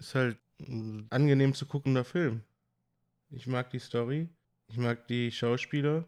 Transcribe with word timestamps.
ist 0.00 0.14
halt 0.14 0.38
ein 0.60 1.06
angenehm 1.10 1.54
zu 1.54 1.66
guckender 1.66 2.04
Film. 2.04 2.42
Ich 3.30 3.46
mag 3.46 3.70
die 3.70 3.78
Story, 3.78 4.28
ich 4.68 4.76
mag 4.76 5.06
die 5.06 5.30
Schauspieler, 5.30 6.04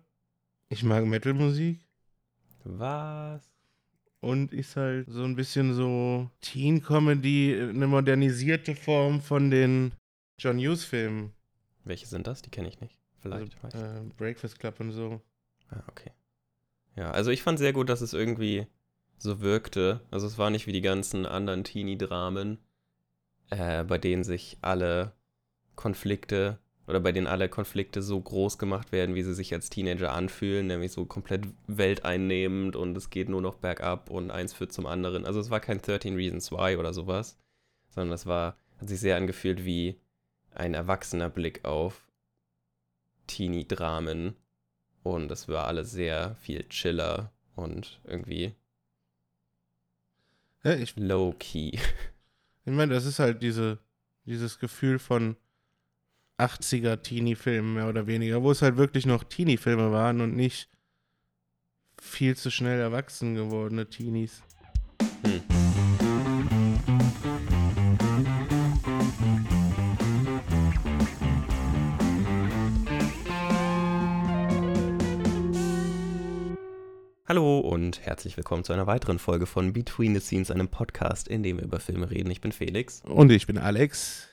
ich 0.68 0.82
mag 0.82 1.04
Metalmusik. 1.04 1.80
Was? 2.64 3.42
Und 4.20 4.52
ist 4.52 4.76
halt 4.76 5.08
so 5.08 5.24
ein 5.24 5.36
bisschen 5.36 5.74
so 5.74 6.30
Teen-Comedy, 6.40 7.60
eine 7.60 7.86
modernisierte 7.86 8.74
Form 8.74 9.20
von 9.20 9.50
den 9.50 9.92
John 10.38 10.58
Hughes-Filmen. 10.58 11.32
Welche 11.84 12.06
sind 12.06 12.26
das? 12.26 12.42
Die 12.42 12.50
kenne 12.50 12.68
ich 12.68 12.80
nicht. 12.80 12.98
Vielleicht. 13.20 13.56
Also, 13.64 13.78
äh, 13.78 14.00
Breakfast 14.16 14.58
Club 14.58 14.80
und 14.80 14.92
so. 14.92 15.20
Ah, 15.70 15.82
okay. 15.88 16.10
Ja, 16.96 17.10
also 17.10 17.30
ich 17.30 17.42
fand 17.42 17.58
sehr 17.58 17.72
gut, 17.72 17.88
dass 17.88 18.00
es 18.00 18.12
irgendwie 18.12 18.66
so 19.18 19.40
wirkte. 19.40 20.00
Also 20.10 20.26
es 20.26 20.38
war 20.38 20.50
nicht 20.50 20.66
wie 20.66 20.72
die 20.72 20.80
ganzen 20.80 21.26
anderen 21.26 21.64
Teenie-Dramen, 21.64 22.58
äh, 23.52 23.84
bei 23.84 23.98
denen 23.98 24.24
sich 24.24 24.56
alle 24.62 25.12
Konflikte 25.76 26.58
oder 26.86 27.00
bei 27.00 27.12
denen 27.12 27.26
alle 27.26 27.48
Konflikte 27.48 28.02
so 28.02 28.20
groß 28.20 28.58
gemacht 28.58 28.92
werden, 28.92 29.14
wie 29.14 29.22
sie 29.22 29.34
sich 29.34 29.52
als 29.52 29.70
Teenager 29.70 30.12
anfühlen, 30.12 30.66
nämlich 30.66 30.92
so 30.92 31.04
komplett 31.04 31.46
welteinnehmend 31.66 32.76
und 32.76 32.96
es 32.96 33.10
geht 33.10 33.28
nur 33.28 33.42
noch 33.42 33.56
bergab 33.56 34.10
und 34.10 34.30
eins 34.30 34.52
führt 34.52 34.72
zum 34.72 34.86
anderen. 34.86 35.26
Also 35.26 35.38
es 35.38 35.50
war 35.50 35.60
kein 35.60 35.80
13 35.80 36.16
Reasons 36.16 36.50
Why 36.50 36.76
oder 36.76 36.92
sowas, 36.92 37.38
sondern 37.90 38.14
es 38.14 38.26
war, 38.26 38.56
hat 38.80 38.88
sich 38.88 39.00
sehr 39.00 39.16
angefühlt 39.16 39.64
wie 39.64 40.00
ein 40.54 40.74
erwachsener 40.74 41.28
Blick 41.28 41.64
auf 41.64 42.10
Teenie-Dramen 43.26 44.34
und 45.02 45.30
es 45.30 45.48
war 45.48 45.66
alles 45.66 45.92
sehr 45.92 46.36
viel 46.36 46.68
chiller 46.68 47.32
und 47.54 48.00
irgendwie 48.04 48.54
Ja, 50.64 50.76
low-key. 50.96 51.78
ich 52.64 52.72
meine, 52.72 52.94
das 52.94 53.06
ist 53.06 53.18
halt 53.18 53.42
diese, 53.42 53.78
dieses 54.24 54.58
Gefühl 54.58 54.98
von 54.98 55.36
80er 56.38 57.02
Teenie-Filmen 57.02 57.74
mehr 57.74 57.88
oder 57.88 58.06
weniger, 58.06 58.42
wo 58.42 58.50
es 58.50 58.62
halt 58.62 58.76
wirklich 58.76 59.06
noch 59.06 59.24
Teenie-Filme 59.24 59.92
waren 59.92 60.20
und 60.20 60.34
nicht 60.34 60.68
viel 62.00 62.36
zu 62.36 62.50
schnell 62.50 62.80
erwachsen 62.80 63.34
gewordene 63.34 63.88
Teenies. 63.88 64.42
Hm. 65.24 65.71
Hallo 77.32 77.60
und 77.60 78.04
herzlich 78.04 78.36
willkommen 78.36 78.62
zu 78.62 78.74
einer 78.74 78.86
weiteren 78.86 79.18
Folge 79.18 79.46
von 79.46 79.72
Between 79.72 80.12
the 80.14 80.20
Scenes, 80.20 80.50
einem 80.50 80.68
Podcast, 80.68 81.28
in 81.28 81.42
dem 81.42 81.56
wir 81.56 81.64
über 81.64 81.80
Filme 81.80 82.10
reden. 82.10 82.30
Ich 82.30 82.42
bin 82.42 82.52
Felix 82.52 83.00
Und 83.06 83.32
ich 83.32 83.46
bin 83.46 83.56
Alex. 83.56 84.28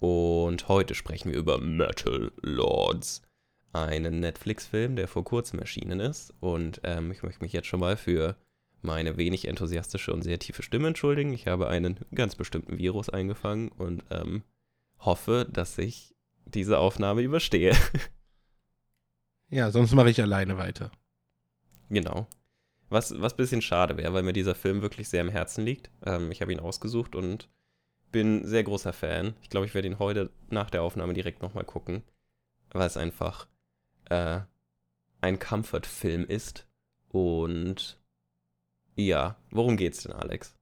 und 0.00 0.68
heute 0.68 0.94
sprechen 0.94 1.32
wir 1.32 1.38
über 1.38 1.56
Metal 1.56 2.30
Lords, 2.42 3.22
einen 3.72 4.20
Netflix-Film, 4.20 4.96
der 4.96 5.08
vor 5.08 5.24
kurzem 5.24 5.60
erschienen 5.60 5.98
ist. 5.98 6.34
Und 6.40 6.82
ähm, 6.84 7.10
ich 7.10 7.22
möchte 7.22 7.42
mich 7.42 7.54
jetzt 7.54 7.68
schon 7.68 7.80
mal 7.80 7.96
für 7.96 8.36
meine 8.82 9.16
wenig 9.16 9.48
enthusiastische 9.48 10.12
und 10.12 10.20
sehr 10.20 10.38
tiefe 10.38 10.62
Stimme 10.62 10.88
entschuldigen. 10.88 11.32
Ich 11.32 11.46
habe 11.46 11.68
einen 11.68 12.00
ganz 12.14 12.36
bestimmten 12.36 12.76
Virus 12.76 13.08
eingefangen 13.08 13.70
und 13.70 14.04
ähm, 14.10 14.42
hoffe, 14.98 15.48
dass 15.50 15.78
ich 15.78 16.14
diese 16.44 16.80
Aufnahme 16.80 17.22
überstehe. 17.22 17.74
Ja, 19.52 19.72
sonst 19.72 19.94
mache 19.94 20.10
ich 20.10 20.22
alleine 20.22 20.58
weiter. 20.58 20.92
Genau. 21.90 22.26
Was, 22.88 23.20
was 23.20 23.34
ein 23.34 23.36
bisschen 23.36 23.62
schade 23.62 23.96
wäre, 23.96 24.12
weil 24.12 24.22
mir 24.22 24.32
dieser 24.32 24.54
Film 24.54 24.82
wirklich 24.82 25.08
sehr 25.08 25.20
am 25.20 25.28
Herzen 25.28 25.64
liegt. 25.64 25.90
Ähm, 26.04 26.32
ich 26.32 26.40
habe 26.40 26.52
ihn 26.52 26.60
ausgesucht 26.60 27.14
und 27.14 27.48
bin 28.10 28.44
sehr 28.46 28.64
großer 28.64 28.92
Fan. 28.92 29.34
Ich 29.42 29.50
glaube, 29.50 29.66
ich 29.66 29.74
werde 29.74 29.88
ihn 29.88 29.98
heute 29.98 30.30
nach 30.48 30.70
der 30.70 30.82
Aufnahme 30.82 31.12
direkt 31.12 31.42
nochmal 31.42 31.64
gucken, 31.64 32.02
weil 32.72 32.86
es 32.86 32.96
einfach 32.96 33.46
äh, 34.08 34.40
ein 35.20 35.38
Comfort-Film 35.38 36.24
ist. 36.26 36.66
Und 37.08 38.00
ja, 38.96 39.36
worum 39.50 39.76
geht's 39.76 40.02
denn, 40.02 40.12
Alex? 40.12 40.56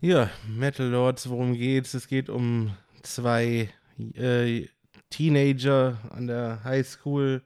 Ja, 0.00 0.30
Metal 0.46 0.86
Lords, 0.86 1.28
worum 1.28 1.54
geht's? 1.54 1.94
Es 1.94 2.06
geht 2.08 2.28
um 2.28 2.76
zwei 3.02 3.70
äh, 4.14 4.66
Teenager 5.10 5.98
an 6.10 6.26
der 6.26 6.62
Highschool, 6.64 7.42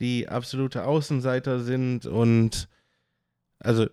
die 0.00 0.28
absolute 0.28 0.84
Außenseiter 0.84 1.60
sind 1.60 2.06
und 2.06 2.68
also 3.58 3.86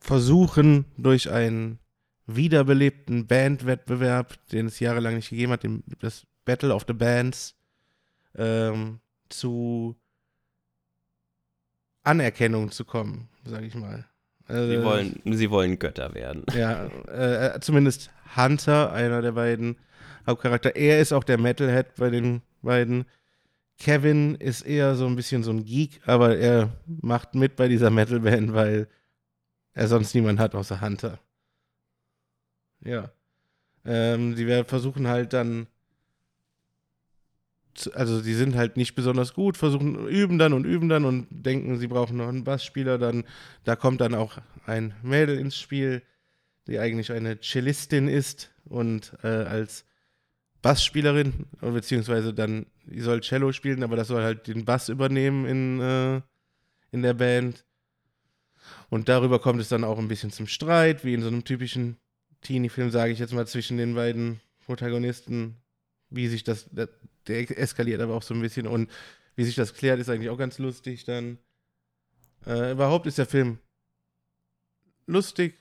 versuchen 0.00 0.84
durch 0.96 1.30
einen 1.30 1.78
wiederbelebten 2.26 3.26
Bandwettbewerb, 3.26 4.34
den 4.50 4.66
es 4.66 4.80
jahrelang 4.80 5.16
nicht 5.16 5.30
gegeben 5.30 5.52
hat, 5.52 5.62
den, 5.62 5.84
das 6.00 6.26
Battle 6.44 6.74
of 6.74 6.84
the 6.88 6.92
Bands, 6.92 7.54
ähm, 8.36 9.00
zu 9.28 9.96
Anerkennung 12.02 12.70
zu 12.70 12.84
kommen, 12.84 13.28
sage 13.44 13.66
ich 13.66 13.74
mal. 13.74 14.06
Sie 14.48 14.54
Äh, 14.54 14.84
wollen, 14.84 15.20
sie 15.24 15.50
wollen 15.50 15.78
Götter 15.78 16.14
werden. 16.14 16.44
ja, 16.54 16.86
äh, 17.08 17.58
zumindest 17.60 18.10
Hunter, 18.36 18.92
einer 18.92 19.22
der 19.22 19.32
beiden 19.32 19.76
Hauptcharakter. 20.26 20.76
Er 20.76 21.00
ist 21.00 21.12
auch 21.12 21.24
der 21.24 21.38
Metalhead 21.38 21.94
bei 21.96 22.10
den 22.10 22.42
beiden. 22.62 23.06
Kevin 23.78 24.36
ist 24.36 24.62
eher 24.62 24.94
so 24.96 25.06
ein 25.06 25.16
bisschen 25.16 25.42
so 25.42 25.50
ein 25.50 25.64
Geek, 25.64 26.00
aber 26.06 26.36
er 26.36 26.70
macht 26.86 27.34
mit 27.34 27.56
bei 27.56 27.68
dieser 27.68 27.90
Metalband, 27.90 28.54
weil 28.54 28.88
er 29.74 29.88
sonst 29.88 30.14
niemanden 30.14 30.40
hat 30.40 30.54
außer 30.54 30.80
Hunter. 30.80 31.18
Ja. 32.82 33.10
Ähm, 33.84 34.34
die 34.34 34.46
werden 34.46 34.66
versuchen 34.66 35.06
halt 35.06 35.32
dann, 35.32 35.66
zu, 37.74 37.92
also 37.94 38.22
die 38.22 38.34
sind 38.34 38.56
halt 38.56 38.76
nicht 38.76 38.94
besonders 38.94 39.34
gut, 39.34 39.56
versuchen, 39.56 40.08
üben 40.08 40.38
dann 40.38 40.54
und 40.54 40.64
üben 40.64 40.88
dann 40.88 41.04
und 41.04 41.26
denken, 41.30 41.78
sie 41.78 41.86
brauchen 41.86 42.16
noch 42.16 42.28
einen 42.28 42.44
Bassspieler, 42.44 42.98
dann, 42.98 43.24
da 43.64 43.76
kommt 43.76 44.00
dann 44.00 44.14
auch 44.14 44.38
ein 44.64 44.94
Mädel 45.02 45.38
ins 45.38 45.58
Spiel, 45.58 46.02
die 46.66 46.78
eigentlich 46.78 47.12
eine 47.12 47.40
Cellistin 47.40 48.08
ist 48.08 48.50
und 48.64 49.12
äh, 49.22 49.28
als 49.28 49.84
Bassspielerin, 50.62 51.46
beziehungsweise 51.60 52.34
dann, 52.34 52.66
die 52.86 53.00
soll 53.00 53.20
Cello 53.20 53.52
spielen, 53.52 53.82
aber 53.82 53.96
das 53.96 54.08
soll 54.08 54.22
halt 54.22 54.46
den 54.46 54.64
Bass 54.64 54.88
übernehmen 54.88 55.46
in, 55.46 55.80
äh, 55.80 56.20
in 56.92 57.02
der 57.02 57.14
Band. 57.14 57.64
Und 58.88 59.08
darüber 59.08 59.38
kommt 59.38 59.60
es 59.60 59.68
dann 59.68 59.84
auch 59.84 59.98
ein 59.98 60.08
bisschen 60.08 60.30
zum 60.30 60.46
Streit, 60.46 61.04
wie 61.04 61.14
in 61.14 61.22
so 61.22 61.28
einem 61.28 61.44
typischen 61.44 61.96
Teenie-Film, 62.42 62.90
sage 62.90 63.12
ich 63.12 63.18
jetzt 63.18 63.32
mal, 63.32 63.46
zwischen 63.46 63.76
den 63.76 63.94
beiden 63.94 64.40
Protagonisten, 64.64 65.56
wie 66.10 66.28
sich 66.28 66.44
das, 66.44 66.68
der, 66.70 66.88
der 67.26 67.58
eskaliert 67.58 68.00
aber 68.00 68.14
auch 68.14 68.22
so 68.22 68.34
ein 68.34 68.40
bisschen 68.40 68.66
und 68.66 68.90
wie 69.34 69.44
sich 69.44 69.54
das 69.54 69.74
klärt, 69.74 70.00
ist 70.00 70.08
eigentlich 70.08 70.30
auch 70.30 70.38
ganz 70.38 70.58
lustig 70.58 71.04
dann. 71.04 71.38
Äh, 72.46 72.72
überhaupt 72.72 73.06
ist 73.06 73.18
der 73.18 73.26
Film 73.26 73.58
lustig 75.06 75.54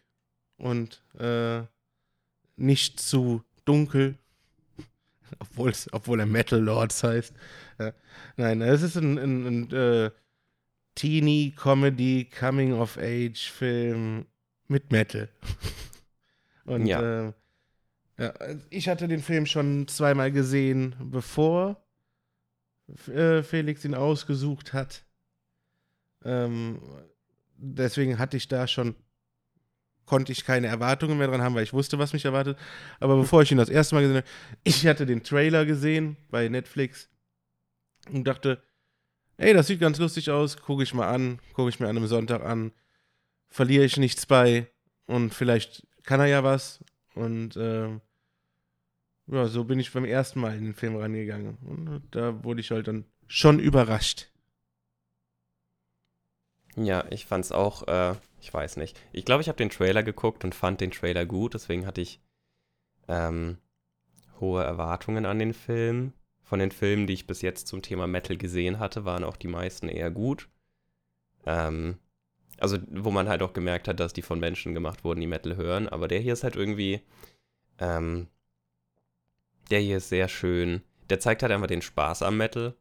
und 0.58 1.04
äh, 1.20 1.64
nicht 2.56 3.00
zu 3.00 3.44
dunkel, 3.66 4.18
Obwohl's, 5.40 5.88
obwohl 5.92 6.20
er 6.20 6.26
Metal 6.26 6.60
Lords 6.60 7.04
heißt. 7.04 7.34
Ja. 7.80 7.94
Nein, 8.38 8.62
es 8.62 8.82
ist 8.82 8.96
ein, 8.96 9.18
ein, 9.18 9.46
ein 9.46 9.72
äh, 9.72 10.12
Teenie-Comedy, 10.96 12.30
Coming-of-Age-Film 12.38 14.26
mit 14.68 14.92
Metal. 14.92 15.30
Und 16.66 16.86
Ja. 16.88 17.28
äh, 17.28 17.34
ja, 18.18 18.34
ich 18.70 18.88
hatte 18.88 19.08
den 19.10 19.22
Film 19.22 19.46
schon 19.46 19.88
zweimal 19.90 20.32
gesehen, 20.32 20.96
bevor 21.00 21.84
äh, 23.08 23.44
Felix 23.44 23.84
ihn 23.84 23.94
ausgesucht 23.94 24.72
hat. 24.74 25.04
Ähm, 26.24 26.82
deswegen 27.58 28.18
hatte 28.18 28.38
ich 28.38 28.48
da 28.48 28.68
schon, 28.68 28.96
konnte 30.06 30.32
ich 30.32 30.46
keine 30.46 30.68
Erwartungen 30.68 31.18
mehr 31.18 31.28
dran 31.28 31.42
haben, 31.42 31.56
weil 31.56 31.64
ich 31.64 31.74
wusste, 31.74 32.00
was 32.00 32.14
mich 32.14 32.26
erwartet. 32.26 32.58
Aber 33.00 33.18
bevor 33.18 33.42
ich 33.42 33.52
ihn 33.52 33.58
das 33.58 33.70
erste 33.70 33.96
Mal 33.96 34.02
gesehen 34.02 34.18
habe, 34.18 34.28
ich 34.64 34.86
hatte 34.88 35.06
den 35.06 35.24
Trailer 35.24 35.66
gesehen 35.66 36.18
bei 36.30 36.48
Netflix 36.48 37.10
und 38.12 38.26
dachte, 38.26 38.62
ey, 39.38 39.54
das 39.54 39.68
sieht 39.68 39.80
ganz 39.80 39.98
lustig 39.98 40.30
aus, 40.30 40.58
gucke 40.58 40.84
ich 40.84 40.94
mal 40.94 41.08
an, 41.08 41.40
gucke 41.54 41.70
ich 41.70 41.80
mir 41.80 41.88
an 41.88 41.98
einem 41.98 42.08
Sonntag 42.08 42.44
an, 42.44 42.72
verliere 43.50 43.86
ich 43.86 43.98
nichts 43.98 44.26
bei 44.26 44.68
und 45.08 45.34
vielleicht 45.34 45.86
kann 46.04 46.20
er 46.20 46.28
ja 46.28 46.44
was. 46.44 46.84
Und 47.16 47.56
ähm, 47.58 48.02
ja, 49.28 49.48
so 49.48 49.64
bin 49.64 49.80
ich 49.80 49.92
beim 49.92 50.06
ersten 50.06 50.40
Mal 50.40 50.56
in 50.56 50.66
den 50.66 50.74
Film 50.74 50.96
rangegangen. 50.98 51.58
Und 51.66 52.04
da 52.12 52.44
wurde 52.44 52.62
ich 52.62 52.72
halt 52.72 52.88
dann 52.88 53.06
schon 53.28 53.60
überrascht. 53.60 54.30
Ja, 56.76 57.06
ich 57.10 57.26
fand's 57.26 57.52
auch, 57.52 57.88
äh, 57.88 58.16
ich 58.42 58.54
weiß 58.54 58.78
nicht. 58.78 59.00
Ich 59.14 59.26
glaube, 59.26 59.42
ich 59.42 59.48
habe 59.48 59.58
den 59.58 59.70
Trailer 59.70 60.04
geguckt 60.04 60.44
und 60.44 60.54
fand 60.56 60.82
den 60.82 60.92
Trailer 60.92 61.26
gut, 61.26 61.54
deswegen 61.54 61.86
hatte 61.86 62.02
ich 62.02 62.20
ähm, 63.08 63.58
hohe 64.42 64.64
Erwartungen 64.64 65.26
an 65.26 65.40
den 65.40 65.54
Film. 65.54 66.14
Von 66.44 66.60
den 66.60 66.72
Filmen, 66.72 67.08
die 67.08 67.14
ich 67.14 67.28
bis 67.28 67.42
jetzt 67.42 67.68
zum 67.68 67.82
Thema 67.82 68.08
Metal 68.08 68.38
gesehen 68.38 68.80
hatte, 68.80 69.06
waren 69.06 69.24
auch 69.24 69.38
die 69.38 69.48
meisten 69.48 69.90
eher 69.90 70.12
gut. 70.12 70.50
Ähm, 71.46 72.00
also, 72.60 72.78
wo 72.92 73.12
man 73.12 73.30
halt 73.30 73.44
auch 73.44 73.54
gemerkt 73.54 73.88
hat, 73.90 74.00
dass 74.00 74.14
die 74.14 74.24
von 74.24 74.40
Menschen 74.40 74.74
gemacht 74.76 75.04
wurden, 75.06 75.22
die 75.22 75.28
Metal 75.28 75.58
hören. 75.58 75.90
Aber 75.90 76.08
der 76.10 76.20
hier 76.20 76.34
ist 76.34 76.44
halt 76.46 76.56
irgendwie 76.58 77.02
Ähm, 77.80 78.28
der 79.70 79.80
hier 79.80 79.98
ist 79.98 80.10
sehr 80.10 80.28
schön. 80.28 80.82
Der 81.10 81.20
zeigt 81.20 81.42
halt 81.44 81.52
einfach 81.52 81.68
den 81.68 81.82
Spaß 81.82 82.22
am 82.24 82.38
Metal. 82.38 82.76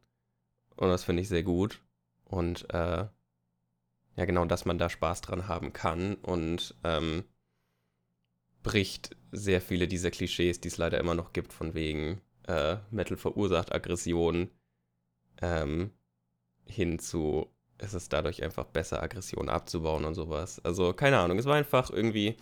Und 0.77 0.89
das 0.89 1.03
finde 1.03 1.21
ich 1.23 1.29
sehr 1.29 1.43
gut. 1.43 1.81
Und 2.25 2.67
äh, 2.73 3.05
ja, 4.15 4.25
genau, 4.25 4.45
dass 4.45 4.65
man 4.65 4.77
da 4.77 4.89
Spaß 4.89 5.21
dran 5.21 5.47
haben 5.47 5.73
kann. 5.73 6.15
Und 6.15 6.75
ähm, 6.83 7.25
bricht 8.63 9.15
sehr 9.31 9.61
viele 9.61 9.87
dieser 9.87 10.11
Klischees, 10.11 10.59
die 10.59 10.69
es 10.69 10.77
leider 10.77 10.99
immer 10.99 11.15
noch 11.15 11.33
gibt, 11.33 11.53
von 11.53 11.73
wegen 11.73 12.21
äh, 12.47 12.77
Metal 12.91 13.17
verursacht 13.17 13.73
Aggression, 13.73 14.49
ähm, 15.41 15.91
hin 16.65 16.99
zu, 16.99 17.47
es 17.77 17.93
ist 17.93 18.13
dadurch 18.13 18.43
einfach 18.43 18.65
besser, 18.65 19.03
Aggression 19.03 19.49
abzubauen 19.49 20.05
und 20.05 20.15
sowas. 20.15 20.63
Also, 20.63 20.93
keine 20.93 21.19
Ahnung, 21.19 21.37
es 21.37 21.45
war 21.45 21.55
einfach 21.55 21.91
irgendwie, 21.91 22.37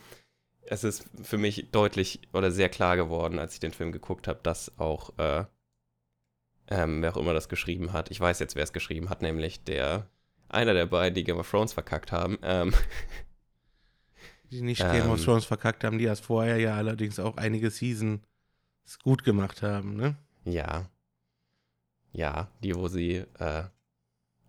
es 0.62 0.84
ist 0.84 1.06
für 1.24 1.38
mich 1.38 1.72
deutlich 1.72 2.22
oder 2.34 2.52
sehr 2.52 2.70
klar 2.70 2.96
geworden, 2.96 3.40
als 3.40 3.56
ich 3.56 3.60
den 3.60 3.74
Film 3.74 3.92
geguckt 3.92 4.28
habe, 4.28 4.40
dass 4.44 4.78
auch, 4.80 5.18
äh, 5.18 5.46
ähm, 6.68 7.02
wer 7.02 7.16
auch 7.16 7.20
immer 7.20 7.34
das 7.34 7.50
geschrieben 7.50 7.92
hat, 7.94 8.12
ich 8.12 8.20
weiß 8.20 8.40
jetzt, 8.40 8.56
wer 8.56 8.64
es 8.64 8.74
geschrieben 8.74 9.10
hat, 9.10 9.22
nämlich 9.22 9.64
der, 9.66 10.10
einer 10.54 10.74
der 10.74 10.86
beiden, 10.86 11.16
die 11.16 11.24
Game 11.24 11.38
of 11.38 11.50
Thrones 11.50 11.74
verkackt 11.74 12.12
haben, 12.12 12.38
ähm, 12.44 12.74
die 14.52 14.62
nicht 14.62 14.82
Game 14.82 15.10
of 15.10 15.20
ähm. 15.20 15.26
Thrones 15.26 15.46
verkackt 15.46 15.84
haben, 15.84 15.98
die 15.98 16.06
erst 16.06 16.26
vorher 16.26 16.58
ja 16.58 16.76
allerdings 16.76 17.20
auch 17.20 17.38
einige 17.38 17.70
Seasons 17.70 18.22
gut 19.04 19.24
gemacht 19.24 19.62
haben, 19.62 19.96
ne? 19.96 20.16
Ja. 20.46 20.90
Ja, 22.12 22.50
die, 22.64 22.76
wo 22.76 22.88
sie, 22.88 23.24
äh, 23.40 23.64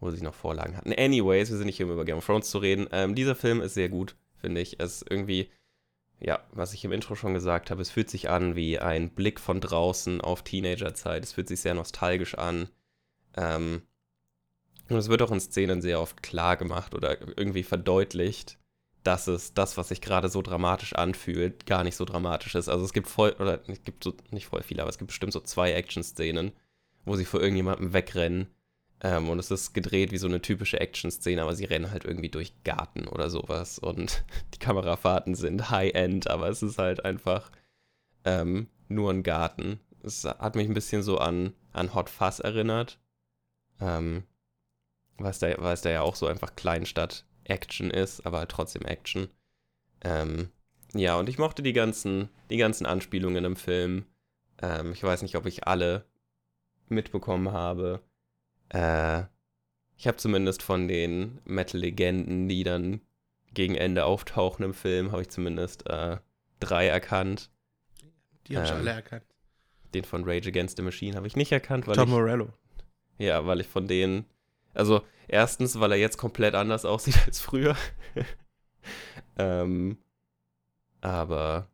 wo 0.01 0.11
sie 0.11 0.23
noch 0.23 0.35
Vorlagen 0.35 0.77
hatten. 0.77 0.93
Anyways, 0.93 1.51
wir 1.51 1.57
sind 1.57 1.67
nicht 1.67 1.79
hier, 1.79 1.87
um 1.87 1.93
über 1.93 2.05
Game 2.05 2.19
of 2.19 2.27
Thrones 2.27 2.51
zu 2.51 2.59
reden. 2.59 2.87
Ähm, 2.93 3.15
dieser 3.15 3.35
Film 3.35 3.63
ist 3.63 3.75
sehr 3.75 3.89
gut, 3.89 4.17
finde 4.37 4.61
ich. 4.61 4.81
Es 4.81 4.97
ist 4.97 5.11
irgendwie, 5.11 5.51
ja, 6.21 6.41
was 6.53 6.75
ich 6.75 6.85
im 6.85 6.93
Intro 6.93 7.15
schon 7.15 7.33
gesagt 7.33 7.71
habe, 7.71 7.81
es 7.81 7.91
fühlt 7.91 8.11
sich 8.11 8.29
an 8.29 8.55
wie 8.55 8.79
ein 8.79 9.11
Blick 9.11 9.41
von 9.41 9.61
draußen 9.61 10.21
auf 10.21 10.43
Teenagerzeit. 10.43 11.25
Es 11.25 11.33
fühlt 11.33 11.49
sich 11.49 11.61
sehr 11.61 11.75
nostalgisch 11.75 12.35
an. 12.37 12.69
Ähm, 13.37 13.83
und 14.89 14.97
es 14.97 15.09
wird 15.09 15.23
auch 15.23 15.31
in 15.31 15.41
Szenen 15.41 15.83
sehr 15.83 16.01
oft 16.01 16.23
klar 16.23 16.57
gemacht 16.57 16.95
oder 16.95 17.21
irgendwie 17.39 17.63
verdeutlicht, 17.63 18.59
dass 19.03 19.27
es 19.27 19.55
das, 19.55 19.77
was 19.77 19.89
sich 19.89 20.01
gerade 20.01 20.29
so 20.29 20.43
dramatisch 20.43 20.95
anfühlt, 20.95 21.67
gar 21.67 21.85
nicht 21.85 21.97
so 21.97 22.05
dramatisch 22.05 22.55
ist. 22.55 22.69
Also 22.69 22.85
es 22.85 22.93
gibt 22.93 23.07
voll, 23.07 23.33
oder 23.39 23.61
es 23.69 23.85
gibt 23.85 24.03
so, 24.05 24.15
nicht 24.31 24.47
voll 24.47 24.63
viele, 24.63 24.83
aber 24.83 24.91
es 24.91 24.99
gibt 24.99 25.09
bestimmt 25.09 25.33
so 25.33 25.41
zwei 25.41 25.73
Action-Szenen, 25.73 26.53
wo 27.05 27.17
sie 27.17 27.25
vor 27.25 27.41
irgendjemandem 27.41 27.93
wegrennen. 27.93 28.49
Ähm, 29.03 29.29
und 29.29 29.39
es 29.39 29.51
ist 29.51 29.75
gedreht 29.75 30.11
wie 30.13 30.19
so 30.19 30.27
eine 30.27 30.41
typische 30.41 30.81
Action-Szene, 30.81 31.43
aber 31.43 31.55
sie 31.55 31.67
rennen 31.67 31.91
halt 31.91 32.05
irgendwie 32.05 32.31
durch 32.31 32.55
Garten 32.65 33.07
oder 33.07 33.29
sowas. 33.29 33.79
Und 33.79 34.25
die 34.55 34.59
Kamerafahrten 34.59 35.35
sind 35.35 35.71
High-End, 35.71 36.29
aber 36.29 36.49
es 36.49 36.63
ist 36.63 36.79
halt 36.79 37.05
einfach 37.05 37.51
ähm, 38.25 38.69
nur 38.89 39.11
ein 39.11 39.23
Garten. 39.23 39.81
Es 40.03 40.25
hat 40.25 40.57
mich 40.57 40.69
ein 40.69 40.75
bisschen 40.75 41.03
so 41.03 41.19
an, 41.19 41.53
an 41.73 41.95
Hot 41.95 42.09
Fuzz 42.09 42.39
erinnert. 42.39 42.99
Ähm, 43.81 44.25
weil 45.19 45.31
es 45.31 45.39
da, 45.39 45.49
da 45.49 45.91
ja 45.91 46.03
auch 46.03 46.17
so 46.17 46.27
einfach 46.27 46.55
Kleinstadt 46.57 47.25
Action 47.45 47.91
ist, 47.91 48.25
aber 48.27 48.39
halt 48.39 48.51
trotzdem 48.51 48.83
Action. 48.83 49.29
Ähm, 50.03 50.51
ja, 50.95 51.17
und 51.17 51.29
ich 51.29 51.39
mochte 51.39 51.63
die 51.63 51.73
ganzen, 51.73 52.29
die 52.51 52.57
ganzen 52.57 52.87
Anspielungen 52.87 53.45
im 53.45 53.57
Film. 53.57 54.07
Ähm, 54.63 54.93
ich 54.93 55.03
weiß 55.03 55.23
nicht, 55.23 55.37
ob 55.37 55.47
ich 55.47 55.67
alle 55.67 56.05
mitbekommen 56.89 57.53
habe. 57.53 58.01
Äh, 58.71 59.25
ich 59.97 60.07
habe 60.07 60.17
zumindest 60.17 60.63
von 60.63 60.89
den 60.89 61.41
Metal-Legenden, 61.45 62.49
die 62.49 62.65
dann 62.65 63.01
gegen 63.53 63.75
Ende 63.77 64.05
auftauchen 64.05 64.65
im 64.65 64.75
Film, 64.75 65.13
habe 65.13 65.23
ich 65.23 65.31
zumindest 65.31 65.89
äh, 65.89 66.19
drei 66.61 66.87
erkannt. 66.87 67.51
Die 68.49 68.57
habe 68.57 68.67
ich 68.67 68.73
ähm, 68.73 68.79
alle 68.79 68.91
erkannt. 68.91 69.25
Den 69.95 70.05
von 70.05 70.25
Rage 70.25 70.49
Against 70.49 70.77
the 70.77 70.83
Machine 70.83 71.17
habe 71.17 71.27
ich 71.27 71.37
nicht 71.37 71.53
erkannt, 71.53 71.87
weil 71.87 71.95
Tom 71.95 72.09
ich, 72.09 72.15
Morello. 72.15 72.53
Ja, 73.19 73.47
weil 73.47 73.61
ich 73.61 73.69
von 73.69 73.87
denen 73.87 74.27
also 74.75 75.03
erstens, 75.29 75.79
weil 75.81 75.93
er 75.93 75.99
jetzt 75.99 76.19
komplett 76.19 76.55
anders 76.55 76.85
aussieht 76.85 77.19
als 77.27 77.41
früher. 77.41 77.77
ähm, 79.39 79.99
aber 81.01 81.69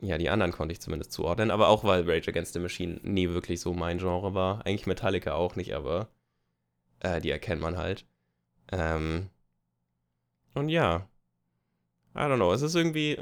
ja, 0.00 0.18
die 0.18 0.30
anderen 0.30 0.52
konnte 0.52 0.72
ich 0.72 0.80
zumindest 0.80 1.12
zuordnen. 1.12 1.50
Aber 1.50 1.68
auch, 1.68 1.84
weil 1.84 2.08
Rage 2.08 2.30
Against 2.30 2.52
the 2.52 2.60
Machine 2.60 3.00
nie 3.02 3.30
wirklich 3.30 3.60
so 3.60 3.74
mein 3.74 3.98
Genre 3.98 4.34
war. 4.34 4.64
Eigentlich 4.64 4.86
Metallica 4.86 5.34
auch 5.34 5.56
nicht, 5.56 5.74
aber 5.74 6.08
äh, 7.00 7.20
die 7.20 7.30
erkennt 7.30 7.60
man 7.60 7.76
halt. 7.76 8.06
Ähm, 8.70 9.30
und 10.54 10.68
ja, 10.68 11.08
I 12.14 12.20
don't 12.20 12.36
know, 12.36 12.52
es 12.52 12.62
ist 12.62 12.74
irgendwie, 12.74 13.18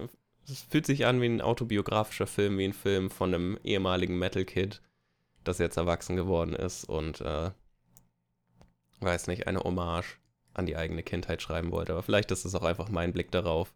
es 0.48 0.62
fühlt 0.62 0.86
sich 0.86 1.06
an 1.06 1.20
wie 1.20 1.26
ein 1.26 1.40
autobiografischer 1.40 2.26
Film, 2.26 2.58
wie 2.58 2.64
ein 2.64 2.72
Film 2.72 3.10
von 3.10 3.34
einem 3.34 3.58
ehemaligen 3.62 4.18
Metal-Kid, 4.18 4.82
das 5.44 5.58
jetzt 5.58 5.76
erwachsen 5.76 6.16
geworden 6.16 6.54
ist 6.54 6.84
und 6.84 7.20
äh, 7.20 7.50
weiß 9.00 9.26
nicht, 9.26 9.46
eine 9.46 9.60
Hommage 9.60 10.19
an 10.54 10.66
die 10.66 10.76
eigene 10.76 11.02
Kindheit 11.02 11.43
schreiben 11.43 11.70
wollte. 11.70 11.93
Aber 11.93 12.02
vielleicht 12.02 12.31
ist 12.31 12.44
es 12.44 12.54
auch 12.54 12.62
einfach 12.62 12.88
mein 12.88 13.12
Blick 13.12 13.31
darauf. 13.31 13.75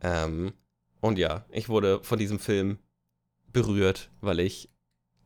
Ähm, 0.00 0.52
und 1.00 1.18
ja, 1.18 1.44
ich 1.50 1.68
wurde 1.68 2.02
von 2.02 2.18
diesem 2.18 2.38
Film 2.38 2.78
berührt, 3.52 4.10
weil 4.20 4.40
ich 4.40 4.70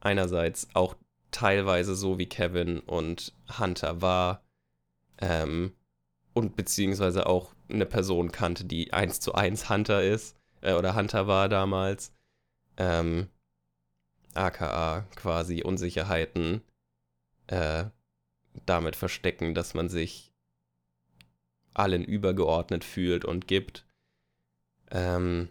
einerseits 0.00 0.68
auch 0.74 0.96
teilweise 1.30 1.94
so 1.94 2.18
wie 2.18 2.28
Kevin 2.28 2.80
und 2.80 3.34
Hunter 3.58 4.00
war 4.02 4.44
ähm, 5.18 5.72
und 6.34 6.56
beziehungsweise 6.56 7.26
auch 7.26 7.54
eine 7.68 7.86
Person 7.86 8.32
kannte, 8.32 8.64
die 8.64 8.92
eins 8.92 9.20
zu 9.20 9.34
eins 9.34 9.68
Hunter 9.68 10.02
ist 10.02 10.36
äh, 10.60 10.74
oder 10.74 10.94
Hunter 10.94 11.26
war 11.26 11.48
damals. 11.48 12.12
Ähm, 12.76 13.28
aka 14.34 15.06
quasi 15.16 15.62
Unsicherheiten 15.62 16.62
äh, 17.46 17.86
damit 18.64 18.96
verstecken, 18.96 19.54
dass 19.54 19.74
man 19.74 19.88
sich 19.88 20.32
allen 21.74 22.04
übergeordnet 22.04 22.84
fühlt 22.84 23.24
und 23.24 23.46
gibt. 23.46 23.86
Ähm, 24.90 25.50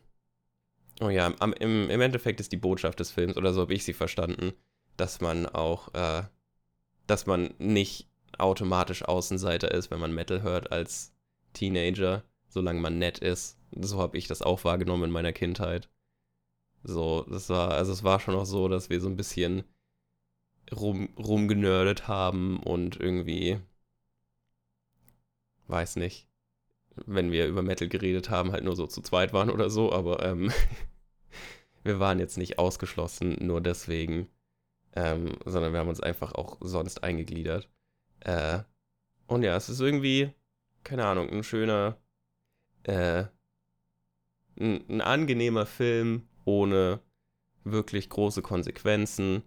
oh 1.01 1.09
ja, 1.09 1.33
am, 1.39 1.53
im, 1.53 1.89
im 1.89 2.01
Endeffekt 2.01 2.39
ist 2.39 2.51
die 2.51 2.57
Botschaft 2.57 2.99
des 2.99 3.11
Films, 3.11 3.37
oder 3.37 3.53
so 3.53 3.61
habe 3.61 3.73
ich 3.73 3.83
sie 3.83 3.93
verstanden, 3.93 4.53
dass 4.97 5.21
man 5.21 5.45
auch, 5.45 5.93
äh, 5.93 6.23
dass 7.05 7.25
man 7.25 7.53
nicht 7.59 8.09
automatisch 8.37 9.03
Außenseiter 9.03 9.71
ist, 9.71 9.91
wenn 9.91 9.99
man 9.99 10.13
Metal 10.13 10.41
hört 10.41 10.71
als 10.71 11.13
Teenager, 11.53 12.23
solange 12.47 12.81
man 12.81 12.97
nett 12.97 13.19
ist. 13.19 13.57
So 13.71 13.99
habe 13.99 14.17
ich 14.17 14.27
das 14.27 14.41
auch 14.41 14.63
wahrgenommen 14.63 15.05
in 15.05 15.11
meiner 15.11 15.33
Kindheit. 15.33 15.89
So, 16.83 17.25
das 17.29 17.49
war, 17.49 17.71
also 17.71 17.91
es 17.91 18.03
war 18.03 18.19
schon 18.19 18.35
auch 18.35 18.45
so, 18.45 18.67
dass 18.67 18.89
wir 18.89 19.01
so 19.01 19.09
ein 19.09 19.17
bisschen 19.17 19.63
rum, 20.71 21.09
rumgenördet 21.17 22.07
haben 22.07 22.59
und 22.59 22.99
irgendwie, 22.99 23.59
weiß 25.67 25.97
nicht, 25.97 26.27
wenn 27.05 27.31
wir 27.31 27.47
über 27.47 27.61
Metal 27.61 27.87
geredet 27.87 28.29
haben, 28.29 28.51
halt 28.51 28.63
nur 28.63 28.75
so 28.75 28.87
zu 28.87 29.01
zweit 29.01 29.33
waren 29.33 29.49
oder 29.49 29.69
so, 29.69 29.91
aber 29.91 30.23
ähm, 30.25 30.51
wir 31.83 31.99
waren 31.99 32.19
jetzt 32.19 32.37
nicht 32.37 32.57
ausgeschlossen, 32.57 33.37
nur 33.41 33.61
deswegen, 33.61 34.29
ähm, 34.95 35.37
sondern 35.45 35.73
wir 35.73 35.79
haben 35.79 35.89
uns 35.89 36.01
einfach 36.01 36.33
auch 36.33 36.57
sonst 36.61 37.03
eingegliedert. 37.03 37.69
Äh, 38.21 38.59
und 39.27 39.43
ja, 39.43 39.55
es 39.55 39.69
ist 39.69 39.81
irgendwie, 39.81 40.31
keine 40.83 41.05
Ahnung, 41.05 41.29
ein 41.29 41.43
schöner, 41.43 41.97
äh, 42.83 43.25
ein, 44.57 44.89
ein 44.89 45.01
angenehmer 45.01 45.65
Film 45.65 46.27
ohne 46.45 47.01
wirklich 47.63 48.09
große 48.09 48.41
Konsequenzen 48.41 49.43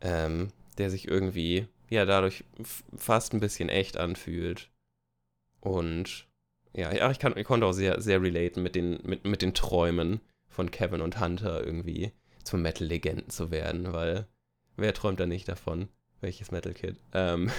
ähm, 0.00 0.48
der 0.78 0.90
sich 0.90 1.08
irgendwie, 1.08 1.66
ja, 1.90 2.04
dadurch 2.04 2.44
fast 2.96 3.32
ein 3.32 3.40
bisschen 3.40 3.68
echt 3.68 3.96
anfühlt. 3.96 4.70
Und 5.60 6.28
ja, 6.72 6.92
ja 6.92 7.10
ich, 7.10 7.18
kann, 7.18 7.36
ich 7.36 7.44
konnte 7.44 7.66
auch 7.66 7.72
sehr, 7.72 8.00
sehr 8.00 8.22
relaten 8.22 8.62
mit 8.62 8.74
den, 8.74 9.00
mit, 9.04 9.24
mit 9.24 9.42
den 9.42 9.54
Träumen 9.54 10.20
von 10.48 10.70
Kevin 10.70 11.00
und 11.00 11.20
Hunter 11.20 11.64
irgendwie 11.64 12.12
zum 12.44 12.62
Metal-Legenden 12.62 13.30
zu 13.30 13.50
werden, 13.50 13.92
weil 13.92 14.26
wer 14.76 14.94
träumt 14.94 15.20
da 15.20 15.26
nicht 15.26 15.48
davon? 15.48 15.88
Welches 16.20 16.50
Metal-Kid? 16.50 16.98
Ähm, 17.12 17.50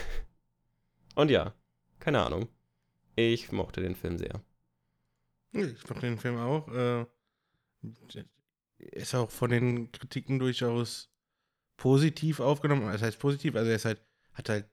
und 1.15 1.31
ja, 1.31 1.53
keine 2.00 2.25
Ahnung. 2.25 2.50
Ich 3.15 3.51
mochte 3.51 3.81
den 3.81 3.96
Film 3.96 4.17
sehr. 4.17 4.41
Ich 5.51 5.89
mochte 5.89 6.08
den 6.08 6.17
Film 6.17 6.38
auch. 6.38 6.67
Äh, 6.69 7.05
ist 8.77 9.15
auch 9.15 9.29
von 9.29 9.50
den 9.50 9.91
Kritiken 9.91 10.39
durchaus 10.39 11.10
positiv 11.79 12.39
aufgenommen. 12.39 12.91
Das 12.91 13.01
heißt 13.01 13.19
positiv, 13.19 13.55
also 13.55 13.69
er 13.69 13.77
ist 13.77 13.86
halt, 13.86 14.01
hat 14.33 14.50
halt 14.50 14.69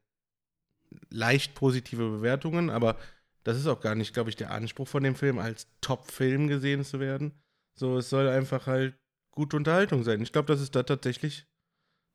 leicht 1.11 1.55
positive 1.55 2.11
Bewertungen, 2.11 2.69
aber 2.69 2.99
das 3.45 3.57
ist 3.57 3.67
auch 3.69 3.81
gar 3.81 3.95
nicht, 3.95 4.13
glaube 4.13 4.29
ich, 4.29 4.37
der 4.37 4.51
Anspruch 4.51 4.89
von 4.89 5.05
dem 5.05 5.15
Film, 5.15 5.39
als 5.39 5.69
Top-Film 5.81 6.49
gesehen 6.49 6.85
zu 6.85 7.01
werden. 7.01 7.33
So, 7.75 7.99
es 7.99 8.11
soll 8.11 8.29
einfach 8.29 8.67
halt 8.67 8.99
gute 9.31 9.57
Unterhaltung 9.57 10.03
sein. 10.03 10.21
Ich 10.21 10.33
glaube, 10.33 10.53
das 10.53 10.61
ist 10.61 10.75
da 10.75 10.83
tatsächlich 10.83 11.47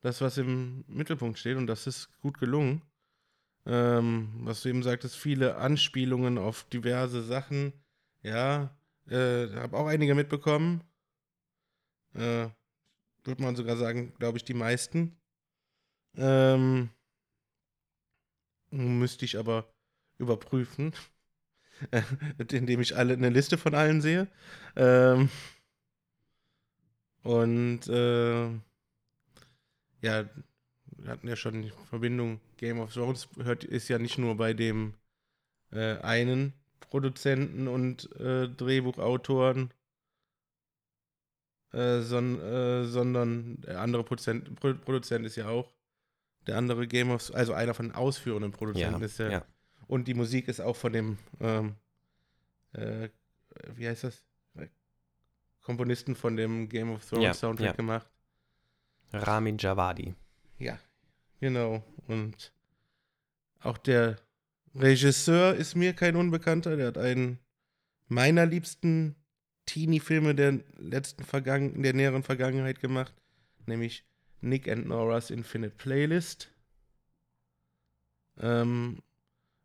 das, 0.01 0.19
was 0.19 0.37
im 0.37 0.83
Mittelpunkt 0.87 1.39
steht 1.39 1.57
und 1.57 1.67
das 1.67 1.87
ist 1.87 2.09
gut 2.19 2.37
gelungen. 2.37 2.81
Ähm, 3.65 4.31
was 4.39 4.61
du 4.61 4.69
eben 4.69 4.83
sagtest, 4.83 5.15
viele 5.15 5.55
Anspielungen 5.55 6.37
auf 6.37 6.63
diverse 6.65 7.21
Sachen. 7.21 7.73
Ja, 8.23 8.75
äh, 9.07 9.47
habe 9.55 9.77
auch 9.77 9.85
einige 9.85 10.15
mitbekommen. 10.15 10.83
Äh, 12.13 12.49
Würde 13.23 13.43
man 13.43 13.55
sogar 13.55 13.77
sagen, 13.77 14.13
glaube 14.17 14.37
ich, 14.37 14.43
die 14.43 14.53
meisten. 14.53 15.15
Ähm, 16.15 16.89
müsste 18.71 19.25
ich 19.25 19.37
aber 19.37 19.71
überprüfen, 20.17 20.93
indem 22.51 22.81
ich 22.81 22.95
alle 22.95 23.13
eine 23.13 23.29
Liste 23.29 23.57
von 23.57 23.75
allen 23.75 24.01
sehe. 24.01 24.27
Ähm, 24.75 25.29
und 27.23 27.87
äh, 27.87 28.47
ja, 30.01 30.29
wir 30.97 31.11
hatten 31.11 31.27
ja 31.27 31.35
schon 31.35 31.61
die 31.61 31.71
Verbindung 31.89 32.39
Game 32.57 32.79
of 32.79 32.93
Thrones 32.93 33.27
hört, 33.37 33.63
ist 33.63 33.87
ja 33.87 33.99
nicht 33.99 34.17
nur 34.17 34.35
bei 34.37 34.53
dem 34.53 34.93
äh, 35.71 35.97
einen 35.99 36.53
Produzenten 36.79 37.67
und 37.67 38.11
äh, 38.19 38.49
Drehbuchautoren, 38.49 39.73
äh, 41.73 42.01
son, 42.01 42.39
äh, 42.41 42.85
sondern 42.85 43.61
der 43.61 43.79
andere 43.79 44.03
Produzent, 44.03 44.55
Pro 44.59 44.73
Produzent 44.73 45.25
ist 45.25 45.35
ja 45.35 45.47
auch 45.47 45.73
der 46.47 46.57
andere 46.57 46.87
Game 46.87 47.11
of 47.11 47.33
also 47.33 47.53
einer 47.53 47.73
von 47.73 47.87
den 47.89 47.95
ausführenden 47.95 48.51
Produzenten 48.51 48.99
Ja, 48.99 49.05
ist 49.05 49.19
der. 49.19 49.31
ja. 49.31 49.45
Und 49.87 50.07
die 50.07 50.13
Musik 50.13 50.47
ist 50.47 50.59
auch 50.61 50.75
von 50.75 50.93
dem, 50.93 51.17
ähm, 51.39 51.75
äh, 52.73 53.09
wie 53.75 53.87
heißt 53.87 54.05
das? 54.05 54.23
Komponisten 55.61 56.15
von 56.15 56.35
dem 56.35 56.67
Game 56.69 56.91
of 56.91 57.07
Thrones 57.07 57.23
Ja, 57.23 57.33
Soundtrack 57.35 57.77
gemacht. 57.77 58.09
Ramin 59.13 59.57
Javadi. 59.59 60.15
Ja, 60.57 60.79
genau. 61.39 61.83
Und 62.07 62.51
auch 63.59 63.77
der 63.77 64.17
Regisseur 64.73 65.53
ist 65.53 65.75
mir 65.75 65.93
kein 65.93 66.15
Unbekannter. 66.15 66.77
Der 66.77 66.87
hat 66.87 66.97
einen 66.97 67.37
meiner 68.07 68.45
liebsten 68.47 69.15
Teenie-Filme 69.65 70.35
der 70.35 70.59
letzten 70.77 71.23
Vergangen 71.23 71.81
der 71.83 71.93
näheren 71.93 72.23
Vergangenheit 72.23 72.79
gemacht, 72.79 73.13
nämlich 73.65 74.03
Nick 74.41 74.67
and 74.67 74.87
Nora's 74.87 75.29
Infinite 75.29 75.75
Playlist. 75.75 76.51
Ähm, 78.39 79.01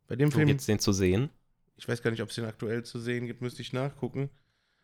bei 0.07 0.15
dem 0.15 0.31
Wo 0.31 0.37
Film, 0.37 0.47
gibt's 0.47 0.65
den 0.65 0.79
zu 0.79 0.93
sehen? 0.93 1.29
ich 1.77 1.87
weiß 1.87 2.01
gar 2.01 2.11
nicht, 2.11 2.21
ob 2.21 2.29
es 2.29 2.35
den 2.35 2.45
aktuell 2.45 2.83
zu 2.83 2.99
sehen 2.99 3.27
gibt, 3.27 3.41
müsste 3.41 3.61
ich 3.61 3.71
nachgucken. 3.71 4.29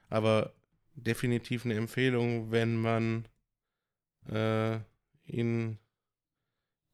Aber 0.09 0.53
definitiv 0.95 1.65
eine 1.65 1.73
Empfehlung, 1.73 2.51
wenn 2.51 2.75
man 2.79 3.27
äh, 4.29 4.77
ihn 5.25 5.79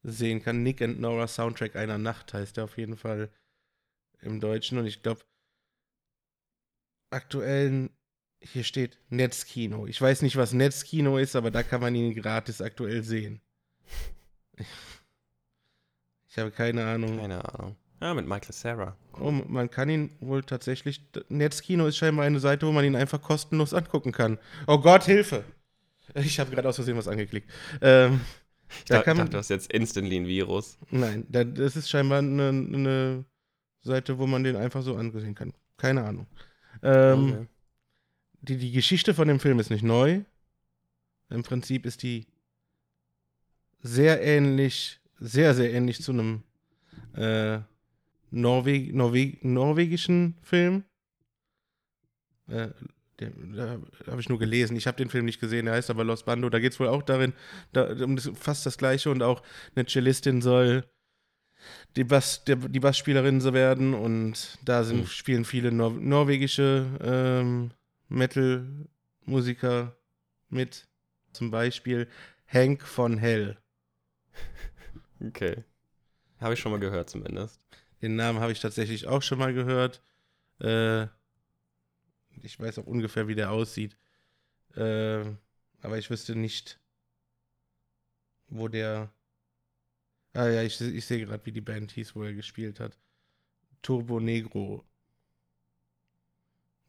sehen 0.04 0.42
kann. 0.42 0.64
Nick 0.64 0.82
and 0.82 1.02
Nora 1.02 1.28
Soundtrack 1.28 1.76
einer 1.76 1.98
Nacht 1.98 2.34
heißt 2.34 2.58
der 2.58 2.64
auf 2.64 2.78
jeden 2.78 2.96
Fall 2.96 3.30
im 4.22 4.40
Deutschen. 4.40 4.78
Und 4.78 4.86
ich 4.86 5.04
glaube, 5.04 5.22
aktuell, 7.10 7.90
hier 8.42 8.64
steht 8.64 8.98
Netzkino. 9.10 9.86
Ich 9.88 10.02
weiß 10.02 10.22
nicht, 10.22 10.36
was 10.38 10.54
Netzkino 10.54 11.18
ist, 11.18 11.36
aber 11.36 11.52
da 11.52 11.64
kann 11.64 11.82
man 11.82 11.94
ihn 11.96 12.14
gratis 12.16 12.62
aktuell 12.62 13.04
sehen. 13.04 13.42
Ich 16.30 16.38
habe 16.38 16.52
keine 16.52 16.86
Ahnung. 16.86 17.18
Keine 17.20 17.44
Ahnung. 17.54 17.76
Ja, 18.02 18.14
mit 18.14 18.28
Michael 18.28 18.54
Sarah. 18.54 18.96
Oh, 19.20 19.32
man 19.32 19.70
kann 19.70 19.90
ihn 19.90 20.12
wohl 20.22 20.42
tatsächlich. 20.44 21.02
Netzkino 21.28 21.86
ist 21.88 21.98
scheinbar 21.98 22.26
eine 22.26 22.40
Seite, 22.40 22.66
wo 22.66 22.72
man 22.72 22.86
ihn 22.86 22.96
einfach 22.96 23.22
kostenlos 23.22 23.74
angucken 23.74 24.12
kann. 24.14 24.38
Oh 24.68 24.78
Gott, 24.80 25.04
Hilfe! 25.04 25.44
Ich 26.16 26.40
habe 26.40 26.50
gerade 26.52 26.68
aus 26.70 26.76
Versehen 26.78 26.98
was 26.98 27.08
angeklickt. 27.08 27.50
Ähm, 27.82 28.22
Ich, 28.70 28.86
Da 28.86 28.96
dachte, 28.96 29.06
kann 29.06 29.18
man- 29.18 29.26
dachte, 29.26 29.32
du 29.34 29.38
hast 29.40 29.50
jetzt 29.50 29.72
instantly 29.74 30.16
ein 30.18 30.28
Virus. 30.28 30.78
nein, 30.92 31.26
da, 31.28 31.44
das 31.44 31.76
ist 31.76 31.90
scheinbar 31.90 32.20
eine, 32.20 32.50
eine 32.50 33.26
Seite, 33.82 34.18
wo 34.18 34.28
man 34.28 34.44
den 34.44 34.56
einfach 34.56 34.82
so 34.84 34.96
angesehen 34.96 35.36
kann. 35.36 35.54
Keine 35.78 36.04
Ahnung. 36.06 36.28
Ähm, 36.84 37.34
Okay. 37.34 37.48
Die, 38.42 38.58
die 38.58 38.72
Geschichte 38.72 39.14
von 39.14 39.28
dem 39.28 39.40
Film 39.40 39.60
ist 39.60 39.70
nicht 39.70 39.84
neu. 39.84 40.22
Im 41.30 41.44
Prinzip 41.44 41.86
ist 41.86 42.04
die 42.04 42.28
sehr 43.82 44.22
ähnlich, 44.22 45.00
sehr, 45.20 45.54
sehr 45.54 45.72
ähnlich 45.74 46.02
zu 46.02 46.12
einem 46.12 46.44
äh, 47.16 47.60
Norweg, 48.32 48.94
Norweg, 48.94 49.44
norwegischen 49.44 50.38
Film. 50.42 50.84
Äh, 52.48 52.70
da 53.18 53.78
habe 54.08 54.22
ich 54.22 54.30
nur 54.30 54.40
gelesen. 54.40 54.78
Ich 54.78 54.88
habe 54.88 54.98
den 54.98 55.10
Film 55.10 55.26
nicht 55.26 55.42
gesehen. 55.42 55.66
Der 55.66 55.76
heißt 55.76 55.90
aber 55.90 56.04
Los 56.04 56.24
Bando. 56.24 56.50
Da 56.50 56.60
geht 56.60 56.72
es 56.72 56.80
wohl 56.80 56.88
auch 56.88 57.04
darin, 57.04 57.34
da, 57.74 57.92
um 58.04 58.16
das, 58.16 58.32
fast 58.34 58.66
das 58.66 58.78
Gleiche 58.78 59.10
und 59.12 59.22
auch 59.22 59.44
eine 59.76 59.86
Cellistin 59.86 60.42
soll 60.42 60.86
die, 61.98 62.06
Bass, 62.06 62.44
der, 62.46 62.56
die 62.56 62.80
Bassspielerin 62.80 63.42
so 63.42 63.54
werden 63.54 63.94
und 63.94 64.58
da 64.64 64.84
sind, 64.84 65.00
Hm. 65.00 65.08
spielen 65.08 65.46
viele 65.46 65.72
Nor 65.72 65.92
norwegische 65.92 66.86
ähm, 67.02 67.72
Metal-Musiker 68.10 69.96
mit. 70.50 70.88
Zum 71.34 71.52
Beispiel 71.52 72.08
Hank 72.48 72.84
von 72.84 73.18
Hell. 73.18 73.58
Okay. 75.22 75.66
Habe 76.40 76.54
ich 76.54 76.62
schon 76.62 76.72
mal 76.72 76.80
gehört 76.80 77.10
zumindest. 77.10 77.60
Den 78.02 78.16
Namen 78.16 78.40
habe 78.40 78.54
ich 78.54 78.62
tatsächlich 78.62 79.08
auch 79.08 79.22
schon 79.22 79.38
mal 79.40 79.54
gehört. 79.54 80.02
Äh, 80.62 81.08
ich 82.42 82.60
weiß 82.60 82.80
auch 82.80 82.86
ungefähr, 82.88 83.28
wie 83.28 83.36
der 83.36 83.52
aussieht. 83.52 83.98
Äh, 84.76 85.26
aber 85.82 85.98
ich 85.98 86.10
wüsste 86.10 86.36
nicht, 86.36 86.80
wo 88.48 88.68
der. 88.68 89.12
Ah 90.34 90.48
ja, 90.48 90.64
ich, 90.64 90.80
ich 90.80 91.06
sehe 91.06 91.26
gerade, 91.26 91.46
wie 91.46 91.52
die 91.52 91.62
Band 91.62 91.92
hieß, 91.92 92.16
wo 92.16 92.24
er 92.24 92.34
gespielt 92.34 92.80
hat. 92.80 92.98
Turbo 93.82 94.20
Negro. 94.20 94.86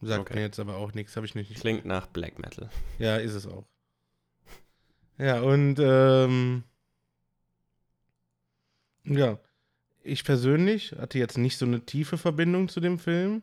Sagt 0.03 0.21
Okay. 0.23 0.35
mir 0.35 0.41
jetzt 0.43 0.59
aber 0.59 0.77
auch 0.77 0.95
nichts, 0.95 1.15
habe 1.17 1.27
ich 1.27 1.35
nicht. 1.35 1.55
Klingt 1.57 1.85
nach 1.85 2.07
Black 2.07 2.39
Metal. 2.39 2.71
Ja, 2.99 3.17
ist 3.17 3.35
es 3.35 3.47
auch. 3.47 3.67
Ja, 5.19 5.43
und 5.43 5.77
ähm, 5.79 6.65
ja, 9.05 9.39
ich 10.03 10.25
persönlich 10.25 10.93
hatte 10.93 11.19
jetzt 11.19 11.37
nicht 11.37 11.59
so 11.59 11.67
eine 11.67 11.85
tiefe 11.85 12.17
Verbindung 12.17 12.69
zu 12.69 12.81
dem 12.81 12.99
Film. 12.99 13.43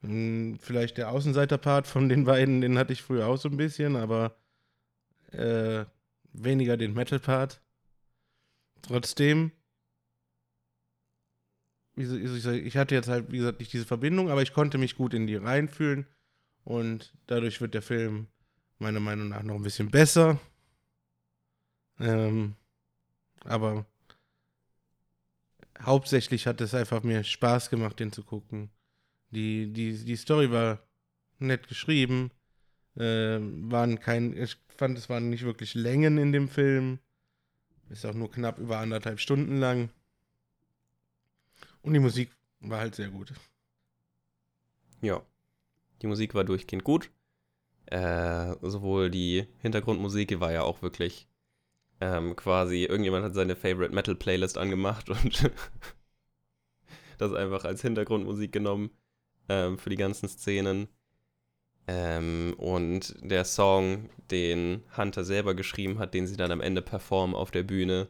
Hm, 0.00 0.58
Vielleicht 0.60 0.98
der 0.98 1.10
Außenseiter-Part 1.10 1.86
von 1.86 2.08
den 2.08 2.24
beiden, 2.24 2.60
den 2.60 2.76
hatte 2.76 2.92
ich 2.92 3.02
früher 3.02 3.28
auch 3.28 3.36
so 3.36 3.48
ein 3.48 3.56
bisschen, 3.56 3.94
aber 3.94 4.36
äh, 5.30 5.84
weniger 6.32 6.76
den 6.76 6.94
Metal-Part. 6.94 7.62
Trotzdem, 8.82 9.52
wie 9.52 9.52
so- 9.52 9.52
wie 9.52 9.56
soll 11.70 11.81
ich 11.96 12.76
hatte 12.76 12.94
jetzt 12.94 13.08
halt, 13.08 13.30
wie 13.30 13.38
gesagt, 13.38 13.60
nicht 13.60 13.72
diese 13.72 13.84
Verbindung, 13.84 14.30
aber 14.30 14.42
ich 14.42 14.52
konnte 14.52 14.78
mich 14.78 14.96
gut 14.96 15.12
in 15.14 15.26
die 15.26 15.36
reinfühlen 15.36 16.06
und 16.64 17.12
dadurch 17.26 17.60
wird 17.60 17.74
der 17.74 17.82
Film 17.82 18.28
meiner 18.78 19.00
Meinung 19.00 19.28
nach 19.28 19.42
noch 19.42 19.56
ein 19.56 19.62
bisschen 19.62 19.90
besser. 19.90 20.40
Ähm, 22.00 22.54
aber 23.44 23.86
hauptsächlich 25.80 26.46
hat 26.46 26.60
es 26.60 26.74
einfach 26.74 27.02
mir 27.02 27.24
Spaß 27.24 27.70
gemacht, 27.70 28.00
den 28.00 28.12
zu 28.12 28.24
gucken. 28.24 28.70
Die, 29.30 29.72
die, 29.72 30.04
die 30.04 30.16
Story 30.16 30.50
war 30.50 30.80
nett 31.38 31.68
geschrieben. 31.68 32.30
Ähm, 32.96 33.70
waren 33.70 33.98
kein, 34.00 34.36
ich 34.36 34.56
fand, 34.68 34.98
es 34.98 35.08
waren 35.08 35.30
nicht 35.30 35.44
wirklich 35.44 35.74
Längen 35.74 36.18
in 36.18 36.32
dem 36.32 36.48
Film. 36.48 36.98
Ist 37.88 38.04
auch 38.06 38.14
nur 38.14 38.30
knapp 38.30 38.58
über 38.58 38.78
anderthalb 38.78 39.20
Stunden 39.20 39.58
lang. 39.58 39.90
Und 41.82 41.94
die 41.94 42.00
Musik 42.00 42.30
war 42.60 42.80
halt 42.80 42.94
sehr 42.94 43.08
gut. 43.08 43.32
Ja. 45.00 45.22
Die 46.00 46.06
Musik 46.06 46.34
war 46.34 46.44
durchgehend 46.44 46.84
gut. 46.84 47.10
Äh, 47.86 48.54
sowohl 48.62 49.10
die 49.10 49.46
Hintergrundmusik, 49.58 50.28
die 50.28 50.40
war 50.40 50.52
ja 50.52 50.62
auch 50.62 50.82
wirklich 50.82 51.28
ähm, 52.00 52.34
quasi, 52.36 52.84
irgendjemand 52.84 53.24
hat 53.24 53.34
seine 53.34 53.56
Favorite 53.56 53.94
Metal 53.94 54.14
Playlist 54.14 54.58
angemacht 54.58 55.10
und 55.10 55.50
das 57.18 57.32
einfach 57.32 57.64
als 57.64 57.82
Hintergrundmusik 57.82 58.52
genommen 58.52 58.90
ähm, 59.48 59.78
für 59.78 59.90
die 59.90 59.96
ganzen 59.96 60.28
Szenen. 60.28 60.88
Ähm, 61.88 62.54
und 62.58 63.16
der 63.20 63.44
Song, 63.44 64.08
den 64.30 64.84
Hunter 64.96 65.24
selber 65.24 65.54
geschrieben 65.54 65.98
hat, 65.98 66.14
den 66.14 66.26
sie 66.26 66.36
dann 66.36 66.52
am 66.52 66.60
Ende 66.60 66.82
performen 66.82 67.34
auf 67.34 67.50
der 67.50 67.64
Bühne, 67.64 68.08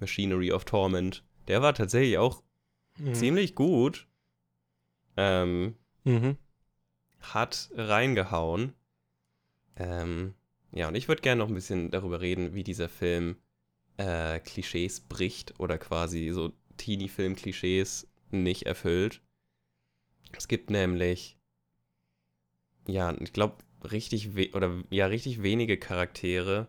Machinery 0.00 0.52
of 0.52 0.64
Torment, 0.64 1.24
der 1.48 1.62
war 1.62 1.74
tatsächlich 1.74 2.18
auch 2.18 2.42
Mhm. 2.98 3.14
ziemlich 3.14 3.54
gut. 3.54 4.06
Ähm, 5.16 5.76
Mhm. 6.04 6.36
hat 7.20 7.70
reingehauen. 7.74 8.74
Ähm, 9.76 10.34
ja, 10.72 10.88
und 10.88 10.94
ich 10.94 11.08
würde 11.08 11.22
gerne 11.22 11.38
noch 11.40 11.48
ein 11.48 11.54
bisschen 11.54 11.90
darüber 11.90 12.20
reden, 12.20 12.54
wie 12.54 12.64
dieser 12.64 12.88
Film 12.88 13.36
äh, 13.96 14.40
Klischees 14.40 15.00
bricht 15.00 15.58
oder 15.58 15.78
quasi 15.78 16.30
so 16.30 16.52
Teenie-Film-Klischees 16.76 18.08
nicht 18.30 18.64
erfüllt. 18.66 19.22
Es 20.36 20.48
gibt 20.48 20.70
nämlich, 20.70 21.38
ja, 22.88 23.14
ich 23.20 23.32
glaube, 23.32 23.58
richtig 23.84 24.54
oder 24.54 24.82
ja, 24.90 25.06
richtig 25.06 25.42
wenige 25.42 25.78
Charaktere, 25.78 26.68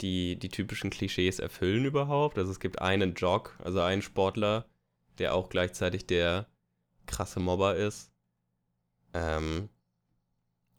die 0.00 0.36
die 0.36 0.48
typischen 0.48 0.90
Klischees 0.90 1.38
erfüllen 1.38 1.84
überhaupt. 1.84 2.38
Also 2.38 2.50
es 2.50 2.60
gibt 2.60 2.80
einen 2.80 3.14
Jock, 3.14 3.58
also 3.62 3.80
einen 3.80 4.02
Sportler, 4.02 4.66
der 5.18 5.34
auch 5.34 5.48
gleichzeitig 5.48 6.06
der 6.06 6.46
krasse 7.06 7.40
Mobber 7.40 7.76
ist. 7.76 8.10
Ähm, 9.12 9.68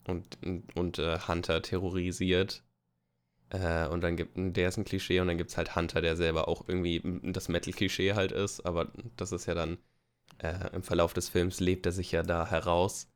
und, 0.07 0.37
und 0.75 0.99
äh, 0.99 1.19
Hunter 1.27 1.61
terrorisiert. 1.61 2.63
Äh, 3.49 3.87
und 3.87 4.01
dann 4.01 4.15
gibt 4.15 4.33
der 4.35 4.69
ist 4.69 4.77
ein 4.77 4.85
Klischee 4.85 5.19
und 5.19 5.27
dann 5.27 5.37
gibt 5.37 5.51
es 5.51 5.57
halt 5.57 5.75
Hunter, 5.75 6.01
der 6.01 6.15
selber 6.15 6.47
auch 6.47 6.67
irgendwie 6.67 7.01
das 7.23 7.47
Metal-Klischee 7.47 8.13
halt 8.13 8.31
ist, 8.31 8.65
aber 8.65 8.91
das 9.17 9.31
ist 9.31 9.45
ja 9.45 9.53
dann 9.53 9.77
äh, 10.39 10.73
im 10.73 10.83
Verlauf 10.83 11.13
des 11.13 11.29
Films 11.29 11.59
lebt 11.59 11.85
er 11.85 11.91
sich 11.91 12.11
ja 12.11 12.23
da 12.23 12.47
heraus, 12.47 13.07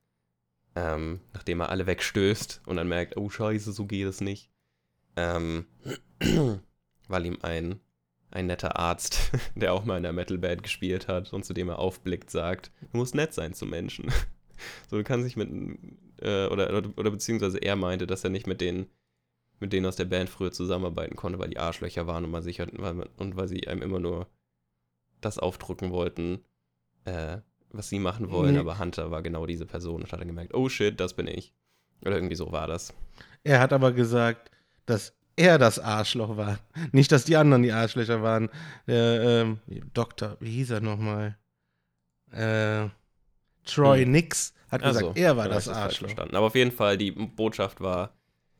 ähm, 0.75 1.21
nachdem 1.33 1.61
er 1.61 1.69
alle 1.69 1.87
wegstößt 1.87 2.61
und 2.65 2.77
dann 2.77 2.87
merkt, 2.87 3.17
oh 3.17 3.29
scheiße, 3.29 3.71
so 3.73 3.85
geht 3.85 4.07
es 4.07 4.21
nicht. 4.21 4.51
Ähm, 5.15 5.65
weil 7.07 7.25
ihm 7.25 7.39
ein, 7.41 7.79
ein 8.31 8.47
netter 8.47 8.77
Arzt, 8.77 9.31
der 9.55 9.73
auch 9.73 9.85
mal 9.85 9.97
in 9.97 10.03
der 10.03 10.13
Metal-Band 10.13 10.63
gespielt 10.63 11.07
hat 11.07 11.33
und 11.33 11.45
zu 11.45 11.53
dem 11.53 11.69
er 11.69 11.79
aufblickt, 11.79 12.29
sagt, 12.29 12.71
du 12.91 12.97
musst 12.97 13.15
nett 13.15 13.33
sein 13.33 13.53
zu 13.53 13.65
Menschen. 13.65 14.11
so, 14.89 14.97
du 14.97 15.03
kannst 15.03 15.25
nicht 15.25 15.37
mit, 15.37 15.49
äh, 16.21 16.47
oder, 16.47 16.75
oder, 16.75 16.89
oder 16.97 17.11
beziehungsweise 17.11 17.57
er 17.59 17.75
meinte, 17.75 18.07
dass 18.07 18.23
er 18.23 18.29
nicht 18.29 18.47
mit 18.47 18.61
den 18.61 18.87
mit 19.59 19.73
denen 19.73 19.85
aus 19.85 19.97
der 19.97 20.05
Band 20.05 20.29
früher 20.29 20.51
zusammenarbeiten 20.51 21.15
konnte, 21.15 21.37
weil 21.39 21.49
die 21.49 21.59
Arschlöcher 21.59 22.07
waren 22.07 22.23
und, 22.25 22.31
man 22.31 22.41
sich 22.41 22.59
halt, 22.59 22.71
weil 22.81 23.07
und 23.17 23.35
weil 23.35 23.47
sie 23.47 23.67
einem 23.67 23.81
immer 23.81 23.99
nur 23.99 24.27
das 25.21 25.37
aufdrücken 25.37 25.91
wollten, 25.91 26.39
äh, 27.05 27.39
was 27.71 27.89
sie 27.89 27.99
machen 27.99 28.31
wollen, 28.31 28.53
nee. 28.53 28.59
aber 28.59 28.79
Hunter 28.79 29.11
war 29.11 29.21
genau 29.21 29.45
diese 29.45 29.65
Person 29.65 30.01
und 30.01 30.11
hat 30.11 30.19
dann 30.19 30.27
gemerkt, 30.27 30.53
oh 30.53 30.69
shit, 30.69 30.99
das 30.99 31.13
bin 31.13 31.27
ich. 31.27 31.53
Oder 32.01 32.15
irgendwie 32.15 32.35
so 32.35 32.51
war 32.51 32.67
das. 32.67 32.93
Er 33.43 33.59
hat 33.59 33.73
aber 33.73 33.91
gesagt, 33.91 34.49
dass 34.85 35.13
er 35.39 35.57
das 35.57 35.79
Arschloch 35.79 36.37
war. 36.37 36.59
Nicht, 36.91 37.11
dass 37.11 37.25
die 37.25 37.35
anderen 37.35 37.63
die 37.63 37.71
Arschlöcher 37.71 38.21
waren. 38.21 38.49
Der 38.87 39.21
ähm, 39.21 39.59
Doktor, 39.93 40.37
wie 40.39 40.51
hieß 40.51 40.71
er 40.71 40.81
nochmal? 40.81 41.37
Äh, 42.31 42.89
Troy 43.65 44.03
hm. 44.03 44.11
Nix 44.11 44.53
hat 44.69 44.83
gesagt, 44.83 45.05
so, 45.05 45.13
er 45.15 45.35
war 45.37 45.49
das 45.49 45.67
Arschloch. 45.67 46.15
Aber 46.17 46.41
auf 46.41 46.55
jeden 46.55 46.71
Fall, 46.71 46.97
die 46.97 47.11
Botschaft 47.11 47.81
war, 47.81 48.13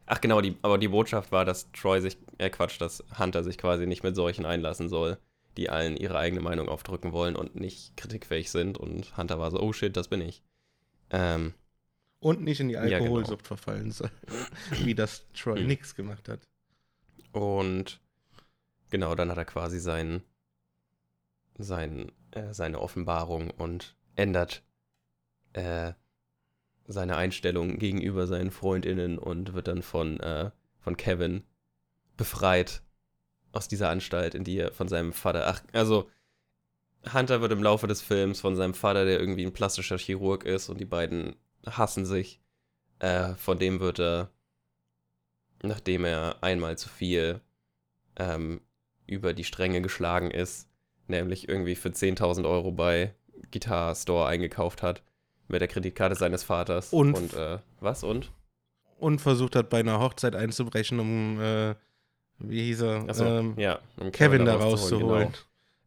ach 0.05 0.21
genau, 0.21 0.41
die, 0.41 0.55
aber 0.61 0.77
die 0.77 0.87
Botschaft 0.87 1.31
war, 1.31 1.45
dass 1.45 1.71
Troy 1.71 2.01
sich, 2.01 2.17
äh 2.37 2.49
Quatsch, 2.49 2.81
dass 2.81 3.03
Hunter 3.17 3.43
sich 3.43 3.57
quasi 3.57 3.85
nicht 3.85 4.03
mit 4.03 4.15
solchen 4.15 4.45
einlassen 4.45 4.89
soll 4.89 5.17
die 5.59 5.69
allen 5.69 5.97
ihre 5.97 6.17
eigene 6.17 6.41
Meinung 6.41 6.69
aufdrücken 6.69 7.11
wollen 7.11 7.35
und 7.35 7.55
nicht 7.55 7.97
kritikfähig 7.97 8.49
sind. 8.49 8.77
Und 8.77 9.17
Hunter 9.17 9.39
war 9.39 9.51
so, 9.51 9.59
oh 9.59 9.73
shit, 9.73 9.95
das 9.95 10.07
bin 10.07 10.21
ich. 10.21 10.41
Ähm, 11.09 11.53
und 12.19 12.41
nicht 12.41 12.59
in 12.59 12.69
die 12.69 12.77
Alkoholsucht 12.77 13.29
ja, 13.29 13.35
genau. 13.35 13.45
verfallen 13.45 13.91
soll, 13.91 14.11
wie 14.83 14.95
das 14.95 15.25
Troy 15.33 15.59
hm. 15.59 15.67
nix 15.67 15.95
gemacht 15.95 16.29
hat. 16.29 16.47
Und 17.31 18.01
genau, 18.89 19.15
dann 19.15 19.29
hat 19.29 19.37
er 19.37 19.45
quasi 19.45 19.79
sein, 19.79 20.23
sein, 21.57 22.11
äh, 22.31 22.53
seine 22.53 22.79
Offenbarung 22.79 23.51
und 23.51 23.95
ändert 24.15 24.63
äh, 25.53 25.93
seine 26.85 27.17
Einstellung 27.17 27.77
gegenüber 27.77 28.25
seinen 28.27 28.51
FreundInnen 28.51 29.19
und 29.19 29.53
wird 29.53 29.67
dann 29.67 29.83
von, 29.83 30.19
äh, 30.19 30.51
von 30.79 30.97
Kevin 30.97 31.43
befreit 32.17 32.81
aus 33.51 33.67
dieser 33.67 33.89
Anstalt, 33.89 34.35
in 34.35 34.43
die 34.43 34.57
er 34.57 34.71
von 34.71 34.87
seinem 34.87 35.13
Vater. 35.13 35.47
Ach, 35.47 35.61
also 35.73 36.09
Hunter 37.13 37.41
wird 37.41 37.51
im 37.51 37.63
Laufe 37.63 37.87
des 37.87 38.01
Films 38.01 38.41
von 38.41 38.55
seinem 38.55 38.73
Vater, 38.73 39.05
der 39.05 39.19
irgendwie 39.19 39.45
ein 39.45 39.53
plastischer 39.53 39.97
Chirurg 39.97 40.43
ist, 40.45 40.69
und 40.69 40.79
die 40.79 40.85
beiden 40.85 41.35
hassen 41.65 42.05
sich. 42.05 42.41
Äh, 42.99 43.35
von 43.35 43.57
dem 43.57 43.79
wird 43.79 43.99
er, 43.99 44.31
nachdem 45.63 46.05
er 46.05 46.37
einmal 46.41 46.77
zu 46.77 46.89
viel 46.89 47.41
ähm, 48.17 48.61
über 49.07 49.33
die 49.33 49.43
Stränge 49.43 49.81
geschlagen 49.81 50.31
ist, 50.31 50.69
nämlich 51.07 51.49
irgendwie 51.49 51.75
für 51.75 51.89
10.000 51.89 52.47
Euro 52.47 52.71
bei 52.71 53.13
Guitar 53.51 53.95
Store 53.95 54.27
eingekauft 54.27 54.83
hat, 54.83 55.01
mit 55.47 55.61
der 55.61 55.67
Kreditkarte 55.67 56.15
seines 56.15 56.43
Vaters. 56.43 56.93
Und, 56.93 57.15
und 57.15 57.33
äh, 57.33 57.59
was 57.79 58.03
und? 58.03 58.31
Und 58.99 59.19
versucht 59.21 59.55
hat, 59.55 59.69
bei 59.69 59.79
einer 59.79 59.99
Hochzeit 59.99 60.35
einzubrechen, 60.35 60.99
um 60.99 61.41
äh, 61.41 61.75
wie 62.39 62.63
hieß 62.65 62.81
er? 62.81 63.13
So, 63.13 63.25
ähm, 63.25 63.53
ja, 63.57 63.79
um 63.97 64.11
Kevin, 64.11 64.11
Kevin 64.11 64.45
da 64.45 64.55
rauszuholen. 64.55 65.33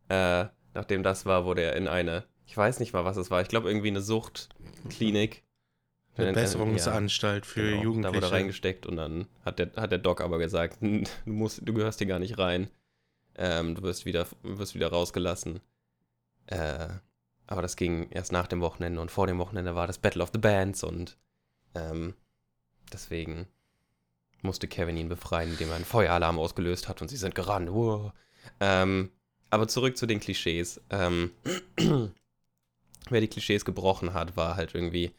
Genau. 0.08 0.42
Äh, 0.42 0.48
nachdem 0.74 1.02
das 1.02 1.24
war, 1.24 1.44
wurde 1.44 1.62
er 1.62 1.76
in 1.76 1.88
eine, 1.88 2.24
ich 2.46 2.56
weiß 2.56 2.80
nicht 2.80 2.92
mal, 2.92 3.04
was 3.04 3.16
es 3.16 3.30
war, 3.30 3.40
ich 3.40 3.48
glaube 3.48 3.68
irgendwie 3.68 3.88
eine 3.88 4.02
Suchtklinik. 4.02 5.42
Eine 6.16 6.32
Besserungsanstalt 6.32 7.46
für 7.46 7.70
genau, 7.70 7.82
Jugendliche. 7.82 8.12
Da 8.12 8.26
wurde 8.26 8.34
reingesteckt 8.34 8.86
und 8.86 8.96
dann 8.96 9.26
hat 9.44 9.58
der, 9.58 9.70
hat 9.76 9.90
der 9.92 9.98
Doc 9.98 10.20
aber 10.20 10.38
gesagt, 10.38 10.78
du, 10.82 11.06
musst, 11.24 11.60
du 11.66 11.72
gehörst 11.72 11.98
hier 11.98 12.08
gar 12.08 12.18
nicht 12.18 12.38
rein. 12.38 12.68
Ähm, 13.34 13.74
du 13.74 13.82
wirst 13.82 14.04
wieder, 14.04 14.26
wirst 14.42 14.74
wieder 14.74 14.88
rausgelassen. 14.88 15.60
Äh, 16.46 16.88
aber 17.46 17.62
das 17.62 17.76
ging 17.76 18.08
erst 18.10 18.32
nach 18.32 18.46
dem 18.46 18.60
Wochenende 18.60 19.00
und 19.00 19.10
vor 19.10 19.26
dem 19.26 19.38
Wochenende 19.38 19.74
war 19.74 19.86
das 19.86 19.98
Battle 19.98 20.22
of 20.22 20.30
the 20.32 20.38
Bands 20.38 20.84
und 20.84 21.16
ähm, 21.74 22.14
deswegen 22.92 23.46
musste 24.42 24.68
Kevin 24.68 24.96
ihn 24.96 25.08
befreien, 25.08 25.50
indem 25.50 25.70
er 25.70 25.76
einen 25.76 25.84
Feueralarm 25.84 26.38
ausgelöst 26.38 26.88
hat 26.88 27.00
und 27.00 27.08
sie 27.08 27.16
sind 27.16 27.34
gerannt. 27.34 27.70
Wow. 27.72 28.12
Ähm, 28.60 29.10
aber 29.50 29.68
zurück 29.68 29.96
zu 29.96 30.06
den 30.06 30.20
Klischees. 30.20 30.80
Ähm, 30.90 31.30
wer 33.08 33.20
die 33.20 33.28
Klischees 33.28 33.64
gebrochen 33.64 34.14
hat, 34.14 34.36
war 34.36 34.56
halt 34.56 34.74
irgendwie 34.74 35.12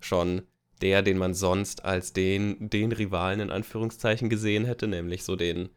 schon 0.00 0.42
der, 0.80 1.02
den 1.02 1.18
man 1.18 1.34
sonst 1.34 1.84
als 1.84 2.12
den, 2.12 2.70
den 2.70 2.92
Rivalen 2.92 3.40
in 3.40 3.50
Anführungszeichen 3.50 4.28
gesehen 4.28 4.64
hätte, 4.64 4.86
nämlich 4.86 5.24
so 5.24 5.36
den 5.36 5.70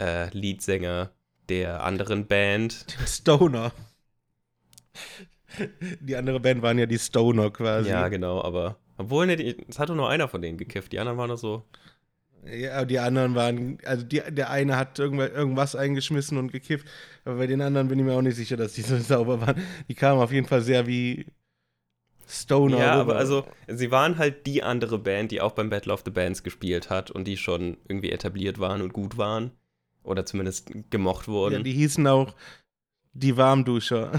äh, 0.00 0.28
Leadsänger 0.36 1.10
der 1.48 1.82
anderen 1.82 2.26
Band. 2.26 2.86
Stoner. 3.06 3.72
Die 6.00 6.16
andere 6.16 6.40
Band 6.40 6.62
waren 6.62 6.78
ja 6.78 6.86
die 6.86 6.98
Stoner 6.98 7.50
quasi. 7.50 7.90
Ja, 7.90 8.08
genau, 8.08 8.42
aber 8.42 8.78
obwohl, 8.96 9.26
ne, 9.26 9.56
es 9.68 9.78
hatte 9.78 9.94
nur 9.94 10.08
einer 10.08 10.28
von 10.28 10.42
denen 10.42 10.58
gekifft, 10.58 10.92
die 10.92 10.98
anderen 10.98 11.18
waren 11.18 11.28
nur 11.28 11.36
so. 11.36 11.64
Ja, 12.44 12.84
die 12.84 12.98
anderen 12.98 13.34
waren, 13.34 13.78
also 13.84 14.04
die, 14.04 14.20
der 14.28 14.50
eine 14.50 14.76
hat 14.76 14.98
irgendwas 14.98 15.76
eingeschmissen 15.76 16.38
und 16.38 16.50
gekifft, 16.50 16.88
aber 17.24 17.36
bei 17.36 17.46
den 17.46 17.60
anderen 17.60 17.88
bin 17.88 17.98
ich 17.98 18.04
mir 18.04 18.14
auch 18.14 18.22
nicht 18.22 18.36
sicher, 18.36 18.56
dass 18.56 18.72
die 18.72 18.82
so 18.82 18.98
sauber 18.98 19.40
waren. 19.40 19.62
Die 19.88 19.94
kamen 19.94 20.20
auf 20.20 20.32
jeden 20.32 20.46
Fall 20.46 20.62
sehr 20.62 20.86
wie 20.86 21.26
Stoner. 22.32 22.78
Ja, 22.78 22.92
aber 22.94 23.16
also, 23.16 23.44
sie 23.68 23.90
waren 23.90 24.16
halt 24.16 24.46
die 24.46 24.62
andere 24.62 24.98
Band, 24.98 25.30
die 25.30 25.40
auch 25.40 25.52
beim 25.52 25.68
Battle 25.68 25.92
of 25.92 26.02
the 26.04 26.10
Bands 26.10 26.42
gespielt 26.42 26.88
hat 26.88 27.10
und 27.10 27.24
die 27.24 27.36
schon 27.36 27.76
irgendwie 27.88 28.10
etabliert 28.10 28.58
waren 28.58 28.80
und 28.80 28.92
gut 28.92 29.18
waren. 29.18 29.52
Oder 30.02 30.26
zumindest 30.26 30.72
gemocht 30.90 31.28
wurden. 31.28 31.54
Ja, 31.54 31.62
die 31.62 31.72
hießen 31.72 32.06
auch 32.06 32.34
die 33.12 33.36
Warmduscher. 33.36 34.12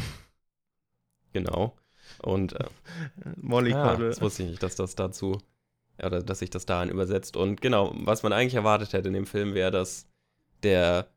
Genau. 1.34 1.76
Und 2.20 2.54
äh, 2.54 2.66
Molly 3.36 3.74
ah, 3.74 3.96
Das 3.96 4.22
wusste 4.22 4.44
ich 4.44 4.50
nicht, 4.50 4.64
dass 4.64 4.76
das 4.76 4.96
dazu 4.96 5.40
oder 5.98 6.22
dass 6.22 6.40
sich 6.40 6.50
das 6.50 6.66
dahin 6.66 6.90
übersetzt. 6.90 7.36
Und 7.36 7.62
genau, 7.62 7.94
was 7.96 8.24
man 8.24 8.34
eigentlich 8.34 8.56
erwartet 8.56 8.94
hätte 8.94 9.08
in 9.08 9.14
dem 9.14 9.26
Film 9.26 9.54
wäre, 9.54 9.72
dass 9.72 10.08
der 10.64 11.08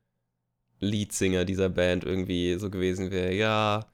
Leadsinger 0.80 1.44
dieser 1.44 1.68
Band 1.68 2.04
irgendwie 2.04 2.54
so 2.58 2.70
gewesen 2.70 3.10
wäre, 3.10 3.32
ja, 3.32 3.86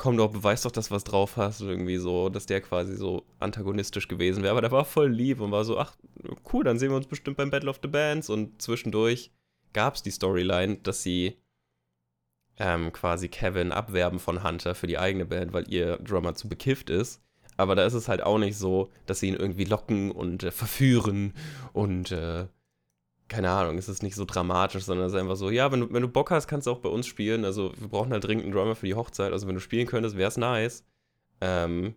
komm 0.00 0.16
doch, 0.16 0.30
beweis 0.30 0.62
doch, 0.62 0.70
dass 0.70 0.88
du 0.88 0.94
was 0.94 1.04
drauf 1.04 1.36
hast. 1.36 1.60
irgendwie 1.60 1.98
so, 1.98 2.30
dass 2.30 2.46
der 2.46 2.62
quasi 2.62 2.96
so 2.96 3.26
antagonistisch 3.38 4.08
gewesen 4.08 4.42
wäre. 4.42 4.52
Aber 4.52 4.62
der 4.62 4.70
war 4.70 4.86
voll 4.86 5.10
lieb 5.10 5.40
und 5.40 5.52
war 5.52 5.62
so, 5.62 5.78
ach, 5.78 5.94
cool, 6.50 6.64
dann 6.64 6.78
sehen 6.78 6.88
wir 6.88 6.96
uns 6.96 7.06
bestimmt 7.06 7.36
beim 7.36 7.50
Battle 7.50 7.68
of 7.68 7.80
the 7.82 7.88
Bands. 7.88 8.30
Und 8.30 8.62
zwischendurch 8.62 9.30
gab 9.74 9.96
es 9.96 10.02
die 10.02 10.10
Storyline, 10.10 10.76
dass 10.76 11.02
sie 11.02 11.36
ähm, 12.56 12.94
quasi 12.94 13.28
Kevin 13.28 13.72
abwerben 13.72 14.20
von 14.20 14.42
Hunter 14.42 14.74
für 14.74 14.86
die 14.86 14.98
eigene 14.98 15.26
Band, 15.26 15.52
weil 15.52 15.70
ihr 15.70 15.98
Drummer 15.98 16.34
zu 16.34 16.48
bekifft 16.48 16.88
ist. 16.88 17.20
Aber 17.58 17.74
da 17.74 17.84
ist 17.84 17.92
es 17.92 18.08
halt 18.08 18.22
auch 18.22 18.38
nicht 18.38 18.56
so, 18.56 18.90
dass 19.04 19.20
sie 19.20 19.28
ihn 19.28 19.36
irgendwie 19.36 19.64
locken 19.64 20.12
und 20.12 20.44
äh, 20.44 20.50
verführen 20.50 21.34
und 21.74 22.10
äh, 22.10 22.46
keine 23.30 23.50
Ahnung, 23.50 23.78
es 23.78 23.88
ist 23.88 24.02
nicht 24.02 24.16
so 24.16 24.24
dramatisch, 24.24 24.82
sondern 24.82 25.06
es 25.06 25.12
ist 25.12 25.18
einfach 25.18 25.36
so, 25.36 25.50
ja, 25.50 25.70
wenn 25.72 25.80
du, 25.80 25.92
wenn 25.92 26.02
du 26.02 26.08
Bock 26.08 26.30
hast, 26.30 26.48
kannst 26.48 26.66
du 26.66 26.72
auch 26.72 26.80
bei 26.80 26.88
uns 26.88 27.06
spielen. 27.06 27.44
Also 27.44 27.72
wir 27.78 27.88
brauchen 27.88 28.12
halt 28.12 28.24
dringend 28.24 28.44
einen 28.44 28.52
Drummer 28.52 28.74
für 28.74 28.86
die 28.86 28.94
Hochzeit. 28.94 29.32
Also 29.32 29.46
wenn 29.46 29.54
du 29.54 29.60
spielen 29.60 29.86
könntest, 29.86 30.16
wäre 30.16 30.28
es 30.28 30.36
nice. 30.36 30.84
Ähm, 31.40 31.94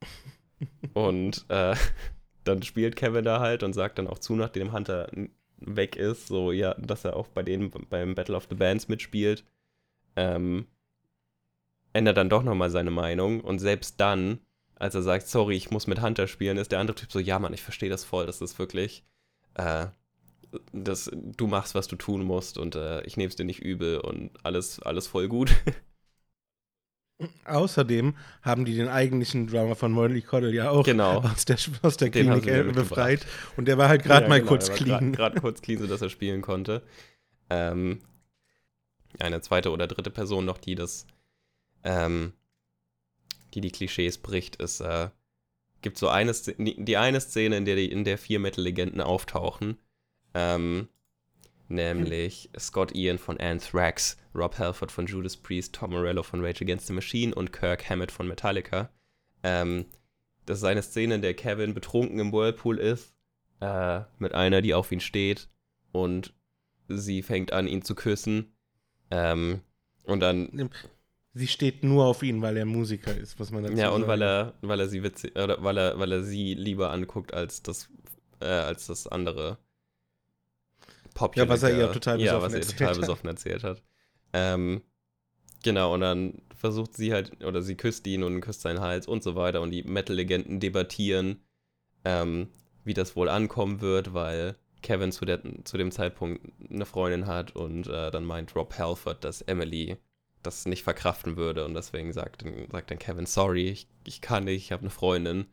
und 0.94 1.44
äh, 1.48 1.74
dann 2.44 2.62
spielt 2.62 2.96
Kevin 2.96 3.24
da 3.24 3.40
halt 3.40 3.62
und 3.64 3.72
sagt 3.72 3.98
dann 3.98 4.06
auch 4.06 4.18
zu, 4.18 4.36
nachdem 4.36 4.72
Hunter 4.72 5.10
weg 5.58 5.96
ist, 5.96 6.28
so 6.28 6.52
ja, 6.52 6.74
dass 6.74 7.04
er 7.04 7.16
auch 7.16 7.28
bei 7.28 7.42
denen 7.42 7.70
beim 7.90 8.14
Battle 8.14 8.36
of 8.36 8.46
the 8.48 8.54
Bands 8.54 8.88
mitspielt. 8.88 9.44
Ähm, 10.16 10.66
ändert 11.92 12.16
dann 12.16 12.30
doch 12.30 12.42
nochmal 12.42 12.70
seine 12.70 12.90
Meinung 12.90 13.40
und 13.40 13.58
selbst 13.58 14.00
dann 14.00 14.40
als 14.82 14.96
er 14.96 15.02
sagt, 15.02 15.28
sorry, 15.28 15.54
ich 15.54 15.70
muss 15.70 15.86
mit 15.86 16.02
Hunter 16.02 16.26
spielen, 16.26 16.56
ist 16.56 16.72
der 16.72 16.80
andere 16.80 16.96
Typ 16.96 17.12
so, 17.12 17.20
ja 17.20 17.38
Mann, 17.38 17.54
ich 17.54 17.62
verstehe 17.62 17.88
das 17.88 18.02
voll, 18.02 18.26
das 18.26 18.40
ist 18.40 18.58
wirklich, 18.58 19.04
äh, 19.54 19.86
das, 20.72 21.10
du 21.12 21.46
machst, 21.46 21.74
was 21.74 21.88
du 21.88 21.96
tun 21.96 22.22
musst 22.22 22.58
und 22.58 22.74
äh, 22.74 23.02
ich 23.04 23.16
nehme 23.16 23.28
es 23.28 23.36
dir 23.36 23.44
nicht 23.44 23.60
übel 23.60 23.98
und 23.98 24.30
alles, 24.42 24.80
alles 24.80 25.06
voll 25.06 25.28
gut. 25.28 25.54
Außerdem 27.44 28.16
haben 28.42 28.64
die 28.64 28.74
den 28.74 28.88
eigentlichen 28.88 29.46
Drummer 29.46 29.76
von 29.76 29.92
Molly 29.92 30.22
Coddle 30.22 30.52
ja 30.52 30.70
auch 30.70 30.84
genau. 30.84 31.20
aus 31.20 31.44
der, 31.44 31.56
aus 31.82 31.96
der 31.96 32.10
Klinik 32.10 32.44
befreit. 32.74 33.24
Und 33.56 33.66
der 33.66 33.78
war 33.78 33.88
halt 33.88 34.02
gerade 34.02 34.24
ja, 34.24 34.28
mal 34.28 34.40
genau, 34.40 34.48
kurz 34.48 34.72
clean. 34.72 35.12
Gerade 35.12 35.40
kurz 35.40 35.62
clean, 35.62 35.80
sodass 35.80 36.02
er 36.02 36.10
spielen 36.10 36.42
konnte. 36.42 36.82
Ähm, 37.48 38.00
eine 39.20 39.40
zweite 39.40 39.70
oder 39.70 39.86
dritte 39.86 40.10
Person 40.10 40.44
noch, 40.44 40.58
die 40.58 40.74
das 40.74 41.06
ähm, 41.84 42.32
die 43.54 43.60
die 43.60 43.70
Klischees 43.70 44.18
bricht, 44.18 44.56
ist 44.56 44.80
äh, 44.80 45.10
gibt 45.82 45.98
so 45.98 46.08
eine 46.08 46.32
Szene, 46.32 46.74
die 46.78 46.96
eine 46.96 47.20
Szene, 47.20 47.56
in 47.56 47.64
der 47.64 47.76
die, 47.76 47.90
in 47.90 48.04
der 48.04 48.18
vier 48.18 48.38
Metal-Legenden 48.38 49.00
auftauchen. 49.00 49.78
Ähm, 50.34 50.88
nämlich 51.68 52.50
Scott 52.58 52.94
Ian 52.94 53.18
von 53.18 53.38
Anthrax, 53.40 54.16
Rob 54.34 54.58
Halford 54.58 54.92
von 54.92 55.06
Judas 55.06 55.36
Priest, 55.36 55.74
Tom 55.74 55.90
Morello 55.90 56.22
von 56.22 56.44
Rage 56.44 56.62
Against 56.64 56.86
the 56.86 56.92
Machine 56.92 57.34
und 57.34 57.52
Kirk 57.52 57.88
Hammett 57.88 58.10
von 58.10 58.28
Metallica. 58.28 58.90
Ähm, 59.42 59.86
das 60.46 60.58
ist 60.58 60.64
eine 60.64 60.82
Szene, 60.82 61.16
in 61.16 61.22
der 61.22 61.34
Kevin 61.34 61.74
betrunken 61.74 62.18
im 62.18 62.32
Whirlpool 62.32 62.78
ist, 62.78 63.14
äh, 63.60 64.00
mit 64.18 64.34
einer, 64.34 64.60
die 64.62 64.74
auf 64.74 64.90
ihn 64.92 65.00
steht 65.00 65.48
und 65.92 66.34
sie 66.88 67.22
fängt 67.22 67.52
an, 67.52 67.66
ihn 67.66 67.82
zu 67.82 67.94
küssen. 67.94 68.52
Ähm, 69.10 69.60
und 70.04 70.20
dann. 70.20 70.70
Sie 71.34 71.46
steht 71.46 71.82
nur 71.82 72.04
auf 72.04 72.22
ihn, 72.22 72.42
weil 72.42 72.56
er 72.56 72.66
Musiker 72.66 73.16
ist, 73.16 73.38
was 73.40 73.50
man 73.50 73.62
dazu 73.62 73.76
Ja, 73.76 73.88
und 73.90 74.02
sagen. 74.02 74.08
weil 74.08 74.22
er, 74.22 74.54
weil 74.60 74.80
er 74.80 74.88
sie 74.88 75.02
witzig, 75.02 75.34
oder 75.36 75.62
weil 75.62 75.78
er, 75.78 75.98
weil 75.98 76.12
er 76.12 76.22
sie 76.22 76.54
lieber 76.54 76.90
anguckt 76.90 77.32
als 77.32 77.62
das, 77.62 77.88
äh, 78.40 78.46
als 78.46 78.86
das 78.86 79.06
andere 79.06 79.58
Popular. 81.14 81.46
Ja, 81.46 81.52
was 81.52 81.62
er 81.62 81.76
ihr 81.76 81.92
total 81.92 82.18
besoffen, 82.18 82.40
ja, 82.40 82.42
was 82.42 82.52
er 82.52 82.60
erzählt, 82.60 82.78
total 82.78 82.96
besoffen 82.96 83.28
erzählt 83.28 83.64
hat. 83.64 83.82
Ähm, 84.32 84.82
genau, 85.62 85.94
und 85.94 86.00
dann 86.00 86.42
versucht 86.56 86.94
sie 86.94 87.12
halt, 87.12 87.44
oder 87.44 87.62
sie 87.62 87.76
küsst 87.76 88.06
ihn 88.06 88.22
und 88.22 88.40
küsst 88.40 88.62
seinen 88.62 88.80
Hals 88.80 89.06
und 89.06 89.22
so 89.22 89.34
weiter. 89.34 89.60
Und 89.60 89.70
die 89.70 89.82
Metal-Legenden 89.82 90.60
debattieren, 90.60 91.42
ähm, 92.04 92.48
wie 92.84 92.94
das 92.94 93.16
wohl 93.16 93.28
ankommen 93.28 93.80
wird, 93.80 94.14
weil 94.14 94.56
Kevin 94.82 95.12
zu, 95.12 95.24
der, 95.24 95.40
zu 95.64 95.78
dem 95.78 95.92
Zeitpunkt 95.92 96.44
eine 96.70 96.86
Freundin 96.86 97.26
hat 97.26 97.54
und 97.54 97.86
äh, 97.86 98.10
dann 98.10 98.24
meint 98.24 98.54
Rob 98.56 98.76
Halford, 98.76 99.24
dass 99.24 99.42
Emily 99.42 99.96
das 100.42 100.66
nicht 100.66 100.82
verkraften 100.82 101.36
würde 101.36 101.64
und 101.64 101.74
deswegen 101.74 102.12
sagt, 102.12 102.44
sagt 102.72 102.90
dann 102.90 102.98
Kevin, 102.98 103.26
sorry, 103.26 103.68
ich, 103.68 103.88
ich 104.04 104.20
kann 104.20 104.44
nicht, 104.44 104.64
ich 104.64 104.72
habe 104.72 104.82
eine 104.82 104.90
Freundin. 104.90 105.46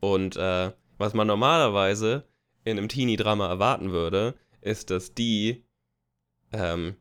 Und 0.00 0.36
äh, 0.36 0.72
was 0.98 1.14
man 1.14 1.26
normalerweise 1.26 2.24
in 2.64 2.78
einem 2.78 2.88
Teenie-Drama 2.88 3.48
erwarten 3.48 3.92
würde, 3.92 4.34
ist, 4.62 4.90
dass 4.90 5.14
die, 5.14 5.64
ähm, 6.52 6.96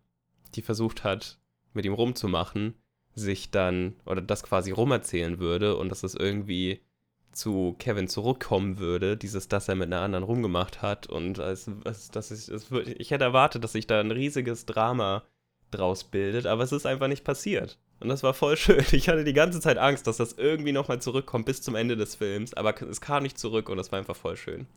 die 0.55 0.61
versucht 0.61 1.03
hat, 1.03 1.39
mit 1.73 1.85
ihm 1.85 1.93
rumzumachen, 1.93 2.75
sich 3.13 3.51
dann, 3.51 3.95
oder 4.05 4.21
das 4.21 4.43
quasi 4.43 4.71
rumerzählen 4.71 5.39
würde 5.39 5.77
und 5.77 5.89
dass 5.89 6.03
es 6.03 6.15
irgendwie 6.15 6.81
zu 7.31 7.75
Kevin 7.79 8.07
zurückkommen 8.07 8.77
würde, 8.77 9.15
dieses, 9.15 9.47
dass 9.47 9.67
er 9.67 9.75
mit 9.75 9.87
einer 9.87 10.01
anderen 10.01 10.23
rumgemacht 10.23 10.81
hat 10.81 11.07
und 11.07 11.39
als, 11.39 11.69
als, 11.85 12.11
dass 12.11 12.31
ich, 12.31 12.49
es, 12.49 12.69
ich 12.71 13.11
hätte 13.11 13.23
erwartet, 13.23 13.63
dass 13.63 13.71
sich 13.71 13.87
da 13.87 13.99
ein 13.99 14.11
riesiges 14.11 14.65
Drama 14.65 15.23
draus 15.71 16.03
bildet, 16.03 16.45
aber 16.45 16.63
es 16.63 16.71
ist 16.71 16.85
einfach 16.85 17.07
nicht 17.07 17.23
passiert. 17.23 17.79
Und 17.99 18.09
das 18.09 18.23
war 18.23 18.33
voll 18.33 18.57
schön. 18.57 18.83
Ich 18.91 19.07
hatte 19.07 19.23
die 19.23 19.33
ganze 19.33 19.61
Zeit 19.61 19.77
Angst, 19.77 20.07
dass 20.07 20.17
das 20.17 20.33
irgendwie 20.33 20.73
nochmal 20.73 21.01
zurückkommt 21.01 21.45
bis 21.45 21.61
zum 21.61 21.75
Ende 21.75 21.95
des 21.95 22.15
Films, 22.15 22.53
aber 22.53 22.79
es 22.81 22.99
kam 22.99 23.23
nicht 23.23 23.39
zurück 23.39 23.69
und 23.69 23.77
das 23.77 23.91
war 23.91 23.99
einfach 23.99 24.15
voll 24.15 24.35
schön. 24.35 24.67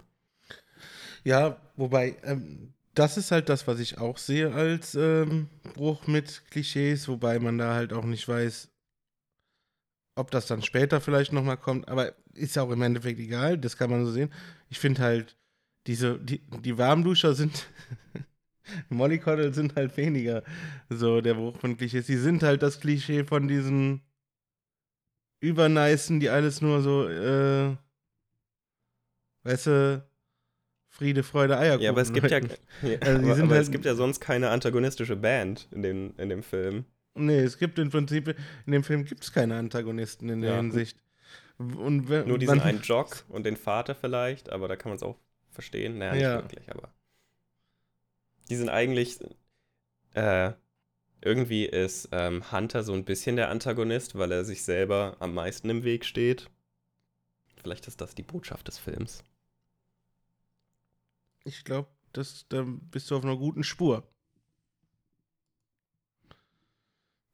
Ja, 1.25 1.57
wobei, 1.77 2.17
ähm, 2.25 2.75
das 2.95 3.17
ist 3.17 3.31
halt 3.31 3.49
das, 3.49 3.67
was 3.67 3.81
ich 3.81 3.99
auch 3.99 4.19
sehe 4.19 4.53
als 4.53 4.95
ähm, 4.95 5.49
Bruch 5.75 6.07
mit 6.07 6.43
Klischees, 6.51 7.09
wobei 7.09 7.39
man 7.39 7.59
da 7.59 7.75
halt 7.75 7.93
auch 7.93 8.05
nicht 8.05 8.29
weiß, 8.29 8.69
ob 10.17 10.31
das 10.31 10.47
dann 10.47 10.63
später 10.63 11.01
vielleicht 11.01 11.33
nochmal 11.33 11.57
kommt, 11.57 11.89
aber 11.89 12.15
ist 12.35 12.57
ja 12.57 12.63
auch 12.63 12.71
im 12.71 12.83
Endeffekt 12.83 13.19
egal, 13.19 13.59
das 13.59 13.77
kann 13.77 13.91
man 13.91 14.05
so 14.05 14.13
sehen. 14.13 14.33
Ich 14.69 14.79
finde 14.79 15.03
halt, 15.03 15.37
diese, 15.87 16.19
die, 16.19 16.41
die 16.61 16.79
Warmduscher 16.79 17.35
sind, 17.35 17.67
Mollycoddle 18.89 19.53
sind 19.53 19.77
halt 19.77 19.97
weniger 19.97 20.43
so 20.89 21.21
der 21.21 21.35
Bruch 21.35 21.57
von 21.59 21.77
Klischees. 21.77 22.07
Die 22.07 22.17
sind 22.17 22.43
halt 22.43 22.63
das 22.63 22.81
Klischee 22.81 23.25
von 23.25 23.49
diesen 23.49 24.03
Übernicen, 25.41 26.21
die 26.21 26.31
alles 26.31 26.61
nur 26.61 26.81
so, 26.81 27.09
äh, 27.09 27.77
weißt 29.43 29.67
du, 29.67 30.09
Friede, 30.95 31.25
Freude, 31.25 31.59
Eierkuchen. 31.59 31.83
Ja, 31.83 31.91
aber 31.91 32.03
es 32.03 32.13
gibt 32.13 32.31
ja, 32.31 32.39
ja 32.83 32.99
also 33.01 33.33
aber, 33.33 33.43
aber 33.43 33.55
halt, 33.55 33.63
es 33.63 33.71
gibt 33.73 33.85
ja 33.85 33.97
sonst 33.97 34.21
keine 34.21 34.51
antagonistische 34.51 35.17
Band 35.17 35.67
in 35.73 35.83
dem, 35.83 36.15
in 36.19 36.29
dem 36.29 36.45
Film. 36.45 36.85
Nee, 37.17 37.41
es 37.41 37.59
gibt 37.59 37.81
im 37.81 37.91
Prinzip, 37.91 38.29
in 38.65 38.73
dem 38.73 38.85
Film 38.85 39.05
gibt 39.05 39.25
es 39.25 39.33
keine 39.33 39.57
Antagonisten 39.57 40.29
in 40.29 40.41
der 40.41 40.53
ja. 40.53 40.57
Hinsicht. 40.59 40.97
Und 41.59 42.09
wenn, 42.09 42.29
Nur 42.29 42.39
diesen 42.39 42.61
einen 42.61 42.81
Jock 42.83 43.25
und 43.29 43.45
den 43.45 43.57
Vater 43.57 43.97
vielleicht, 43.97 44.51
aber 44.51 44.69
da 44.69 44.77
kann 44.77 44.91
man 44.91 44.97
es 44.97 45.03
auch 45.03 45.19
verstehen. 45.51 45.99
Naja, 45.99 46.13
nicht 46.13 46.23
ja. 46.23 46.35
wirklich, 46.37 46.71
aber. 46.71 46.89
Die 48.49 48.57
sind 48.57 48.69
eigentlich. 48.69 49.19
Äh, 50.15 50.53
irgendwie 51.21 51.65
ist 51.65 52.11
ähm, 52.13 52.53
Hunter 52.53 52.85
so 52.85 52.93
ein 52.93 53.05
bisschen 53.05 53.37
der 53.37 53.49
Antagonist, 53.49 54.17
weil 54.17 54.31
er 54.31 54.45
sich 54.45 54.63
selber 54.63 55.17
am 55.19 55.35
meisten 55.35 55.71
im 55.71 55.83
Weg 55.83 56.05
steht. 56.05 56.51
Vielleicht 57.57 57.89
ist 57.89 58.01
das 58.01 58.15
die 58.15 58.23
Botschaft 58.23 58.69
des 58.69 58.79
Films. 58.79 59.25
Ich 61.45 61.65
glaube, 61.65 61.89
da 62.49 62.65
bist 62.91 63.11
du 63.11 63.17
auf 63.17 63.25
einer 63.25 63.37
guten 63.37 63.65
Spur. 63.65 64.03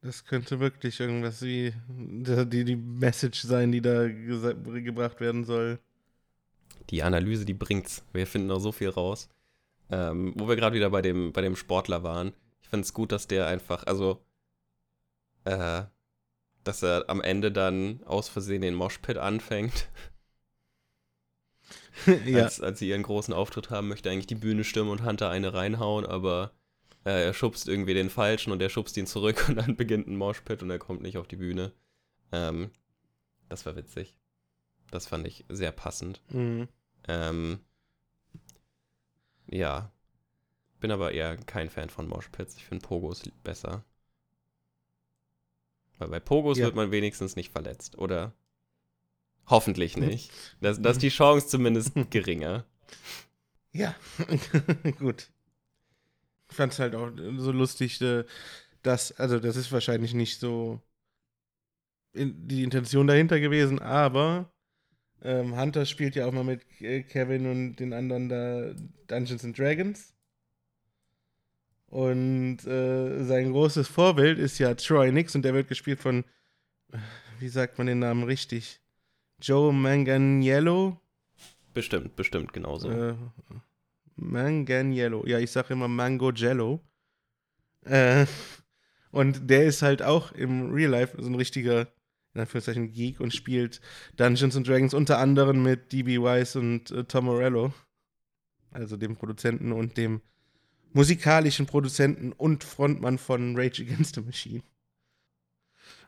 Das 0.02 0.24
könnte 0.24 0.60
wirklich 0.60 0.98
irgendwas 0.98 1.42
wie 1.42 1.74
die, 1.88 2.64
die 2.64 2.76
Message 2.76 3.42
sein, 3.42 3.70
die 3.70 3.82
da 3.82 4.08
gebracht 4.08 5.20
werden 5.20 5.44
soll. 5.44 5.78
Die 6.88 7.02
Analyse, 7.02 7.44
die 7.44 7.54
bringt's. 7.54 8.02
Wir 8.12 8.26
finden 8.26 8.48
noch 8.48 8.60
so 8.60 8.72
viel 8.72 8.88
raus. 8.88 9.28
Ähm, 9.90 10.32
wo 10.36 10.48
wir 10.48 10.56
gerade 10.56 10.74
wieder 10.74 10.90
bei 10.90 11.02
dem, 11.02 11.32
bei 11.32 11.42
dem 11.42 11.56
Sportler 11.56 12.02
waren. 12.02 12.32
Ich 12.62 12.68
finde 12.68 12.84
es 12.84 12.94
gut, 12.94 13.12
dass 13.12 13.26
der 13.26 13.46
einfach, 13.48 13.84
also, 13.84 14.24
äh, 15.44 15.82
dass 16.64 16.82
er 16.82 17.04
am 17.08 17.20
Ende 17.20 17.52
dann 17.52 18.02
aus 18.04 18.28
Versehen 18.28 18.62
den 18.62 18.74
Moshpit 18.74 19.18
anfängt. 19.18 19.88
ja. 22.26 22.44
als, 22.44 22.60
als 22.60 22.78
sie 22.78 22.88
ihren 22.88 23.02
großen 23.02 23.34
Auftritt 23.34 23.70
haben, 23.70 23.88
möchte 23.88 24.10
eigentlich 24.10 24.26
die 24.26 24.34
Bühne 24.34 24.64
stürmen 24.64 24.90
und 24.90 25.04
Hunter 25.04 25.30
eine 25.30 25.54
reinhauen, 25.54 26.06
aber 26.06 26.52
äh, 27.04 27.24
er 27.26 27.34
schubst 27.34 27.68
irgendwie 27.68 27.94
den 27.94 28.10
Falschen 28.10 28.52
und 28.52 28.60
er 28.60 28.70
schubst 28.70 28.96
ihn 28.96 29.06
zurück 29.06 29.44
und 29.48 29.56
dann 29.56 29.76
beginnt 29.76 30.06
ein 30.06 30.16
Moshpit 30.16 30.62
und 30.62 30.70
er 30.70 30.78
kommt 30.78 31.02
nicht 31.02 31.18
auf 31.18 31.28
die 31.28 31.36
Bühne. 31.36 31.72
Ähm, 32.32 32.70
das 33.48 33.66
war 33.66 33.76
witzig. 33.76 34.16
Das 34.90 35.06
fand 35.06 35.26
ich 35.26 35.44
sehr 35.48 35.72
passend. 35.72 36.20
Mhm. 36.30 36.68
Ähm, 37.08 37.60
ja. 39.48 39.92
Bin 40.80 40.90
aber 40.90 41.12
eher 41.12 41.36
kein 41.36 41.68
Fan 41.68 41.90
von 41.90 42.08
Moshpits. 42.08 42.56
Ich 42.56 42.64
finde 42.64 42.86
Pogos 42.86 43.22
besser. 43.42 43.84
Weil 45.98 46.08
bei 46.08 46.20
Pogos 46.20 46.58
ja. 46.58 46.64
wird 46.64 46.76
man 46.76 46.90
wenigstens 46.90 47.36
nicht 47.36 47.52
verletzt, 47.52 47.98
oder? 47.98 48.32
Hoffentlich 49.46 49.96
nicht. 49.96 50.30
Da 50.60 50.70
ist 50.70 51.02
die 51.02 51.08
Chance 51.08 51.48
zumindest 51.48 51.92
geringer. 52.10 52.64
Ja, 53.72 53.94
gut. 54.98 55.30
Ich 56.50 56.56
fand 56.56 56.72
es 56.72 56.78
halt 56.78 56.94
auch 56.94 57.10
so 57.38 57.52
lustig, 57.52 58.00
äh, 58.00 58.24
dass, 58.82 59.12
also 59.12 59.38
das 59.38 59.56
ist 59.56 59.70
wahrscheinlich 59.70 60.14
nicht 60.14 60.40
so 60.40 60.80
die 62.14 62.64
Intention 62.64 63.06
dahinter 63.06 63.38
gewesen, 63.38 63.78
aber 63.78 64.50
ähm, 65.22 65.56
Hunter 65.56 65.86
spielt 65.86 66.16
ja 66.16 66.26
auch 66.26 66.32
mal 66.32 66.44
mit 66.44 66.66
Kevin 66.78 67.46
und 67.46 67.76
den 67.76 67.92
anderen 67.92 68.28
da 68.28 68.72
Dungeons 69.06 69.44
and 69.44 69.56
Dragons. 69.56 70.14
Und 71.86 72.64
äh, 72.66 73.24
sein 73.24 73.52
großes 73.52 73.88
Vorbild 73.88 74.38
ist 74.38 74.58
ja 74.58 74.74
Troy 74.74 75.10
Nix 75.10 75.34
und 75.34 75.42
der 75.42 75.54
wird 75.54 75.68
gespielt 75.68 76.00
von, 76.00 76.24
wie 77.40 77.48
sagt 77.48 77.78
man 77.78 77.88
den 77.88 77.98
Namen 77.98 78.22
richtig? 78.24 78.80
Joe 79.40 79.72
Manganiello. 79.72 81.00
Bestimmt, 81.72 82.16
bestimmt, 82.16 82.52
genauso. 82.52 82.90
Äh, 82.90 83.14
Manganiello. 84.16 85.26
Ja, 85.26 85.38
ich 85.38 85.50
sage 85.50 85.72
immer 85.72 85.88
Mango 85.88 86.32
Jello. 86.32 86.80
Äh, 87.84 88.26
und 89.10 89.48
der 89.48 89.64
ist 89.64 89.82
halt 89.82 90.02
auch 90.02 90.32
im 90.32 90.72
Real 90.72 90.90
Life 90.90 91.16
so 91.20 91.28
ein 91.28 91.34
richtiger, 91.34 91.88
in 92.34 92.42
Anführungszeichen, 92.42 92.92
Geek 92.92 93.20
und 93.20 93.34
spielt 93.34 93.80
Dungeons 94.16 94.56
and 94.56 94.68
Dragons 94.68 94.94
unter 94.94 95.18
anderem 95.18 95.62
mit 95.62 95.92
DB 95.92 96.18
Wise 96.18 96.58
und 96.58 96.90
äh, 96.90 97.04
Tom 97.04 97.26
Morello. 97.26 97.72
Also 98.72 98.96
dem 98.96 99.16
Produzenten 99.16 99.72
und 99.72 99.96
dem 99.96 100.20
musikalischen 100.92 101.66
Produzenten 101.66 102.32
und 102.32 102.62
Frontmann 102.62 103.18
von 103.18 103.56
Rage 103.56 103.82
Against 103.82 104.14
the 104.16 104.20
Machine. 104.20 104.62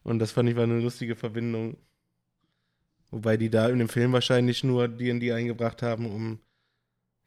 Und 0.04 0.18
das 0.18 0.32
fand 0.32 0.48
ich 0.48 0.56
war 0.56 0.64
eine 0.64 0.80
lustige 0.80 1.16
Verbindung. 1.16 1.76
Wobei 3.12 3.36
die 3.36 3.50
da 3.50 3.68
in 3.68 3.78
dem 3.78 3.90
Film 3.90 4.12
wahrscheinlich 4.12 4.64
nur 4.64 4.88
D&D 4.88 5.32
eingebracht 5.32 5.82
haben, 5.82 6.06
um 6.06 6.40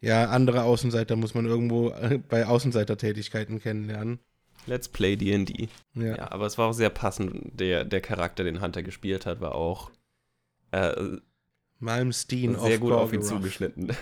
ja, 0.01 0.25
andere 0.25 0.63
Außenseiter 0.63 1.15
muss 1.15 1.35
man 1.35 1.45
irgendwo 1.45 1.89
äh, 1.89 2.17
bei 2.17 2.47
Außenseitertätigkeiten 2.47 3.59
kennenlernen. 3.59 4.19
Let's 4.65 4.89
play 4.89 5.15
D&D. 5.15 5.69
Ja. 5.93 6.03
ja. 6.03 6.31
aber 6.31 6.47
es 6.47 6.57
war 6.57 6.69
auch 6.69 6.73
sehr 6.73 6.89
passend. 6.89 7.59
Der, 7.59 7.85
der 7.85 8.01
Charakter, 8.01 8.43
den 8.43 8.61
Hunter 8.61 8.81
gespielt 8.81 9.27
hat, 9.27 9.41
war 9.41 9.53
auch 9.53 9.91
äh, 10.71 11.17
Malmsteen 11.77 12.59
sehr 12.59 12.79
gut 12.79 12.91
auf 12.91 13.13
ihn 13.13 13.21
zugeschnitten. 13.21 13.89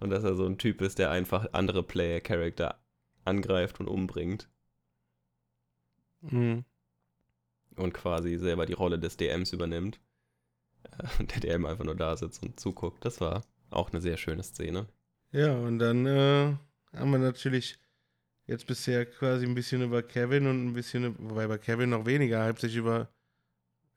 und 0.00 0.08
dass 0.08 0.24
er 0.24 0.36
so 0.36 0.46
ein 0.46 0.56
Typ 0.56 0.80
ist, 0.80 0.98
der 0.98 1.10
einfach 1.10 1.52
andere 1.52 1.82
Player-Charakter 1.82 2.80
angreift 3.26 3.78
und 3.78 3.88
umbringt. 3.88 4.48
Mhm 6.22 6.64
und 7.76 7.94
quasi 7.94 8.36
selber 8.38 8.66
die 8.66 8.72
Rolle 8.74 8.98
des 8.98 9.16
DMs 9.16 9.52
übernimmt. 9.52 10.00
äh, 10.98 11.24
der, 11.24 11.40
der 11.40 11.54
immer 11.56 11.70
einfach 11.70 11.84
nur 11.84 11.96
da 11.96 12.16
sitzt 12.16 12.42
und 12.42 12.58
zuguckt. 12.60 13.04
Das 13.04 13.20
war 13.20 13.44
auch 13.70 13.90
eine 13.92 14.00
sehr 14.00 14.16
schöne 14.16 14.42
Szene. 14.42 14.86
Ja, 15.32 15.54
und 15.56 15.78
dann 15.78 16.06
äh, 16.06 16.56
haben 16.92 17.10
wir 17.12 17.18
natürlich 17.18 17.78
jetzt 18.46 18.66
bisher 18.66 19.06
quasi 19.06 19.46
ein 19.46 19.54
bisschen 19.54 19.82
über 19.82 20.02
Kevin 20.02 20.46
und 20.46 20.66
ein 20.68 20.72
bisschen, 20.74 21.16
wobei 21.30 21.46
bei 21.48 21.58
Kevin 21.58 21.90
noch 21.90 22.06
weniger, 22.06 22.46
hauptsächlich 22.46 22.78
über 22.78 23.10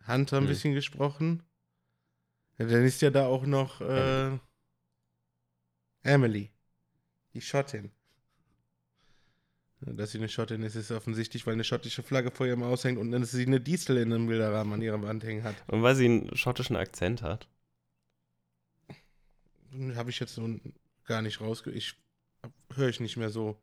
Hunter 0.08 0.38
ein 0.40 0.44
Hm. 0.44 0.48
bisschen 0.48 0.74
gesprochen. 0.76 1.44
Ja, 2.60 2.66
dann 2.68 2.84
ist 2.86 3.02
ja 3.02 3.10
da 3.10 3.26
auch 3.26 3.46
noch 3.48 3.82
äh, 3.82 4.38
Emily, 6.04 6.52
die 7.34 7.42
Schottin. 7.42 7.92
Dass 9.82 10.12
sie 10.12 10.18
eine 10.18 10.28
Schottin 10.28 10.62
ist, 10.64 10.76
ist 10.76 10.92
offensichtlich, 10.92 11.48
weil 11.48 11.54
eine 11.54 11.64
schottische 11.64 12.04
Flagge 12.04 12.32
vor 12.32 12.46
ihrem 12.46 12.64
aushängt 12.64 12.98
und 12.98 13.12
dann 13.12 13.24
sie 13.24 13.46
eine 13.46 13.62
Distel 13.62 13.96
in 13.98 14.12
einem 14.12 14.28
Bilderrahmen 14.28 14.74
an 14.74 14.82
ihrer 14.82 15.02
Wand 15.02 15.24
hängen 15.24 15.44
hat. 15.44 15.56
Und 15.68 15.84
weil 15.84 15.96
sie 15.96 16.06
einen 16.06 16.36
schottischen 16.36 16.76
Akzent 16.76 17.22
hat. 17.22 17.48
Habe 19.96 20.10
ich 20.10 20.20
jetzt 20.20 20.36
so 20.36 20.60
gar 21.06 21.22
nicht 21.22 21.40
rausge... 21.40 21.72
Ich 21.72 21.96
höre 22.76 22.90
ich 22.90 23.00
nicht 23.00 23.16
mehr 23.18 23.30
so. 23.30 23.62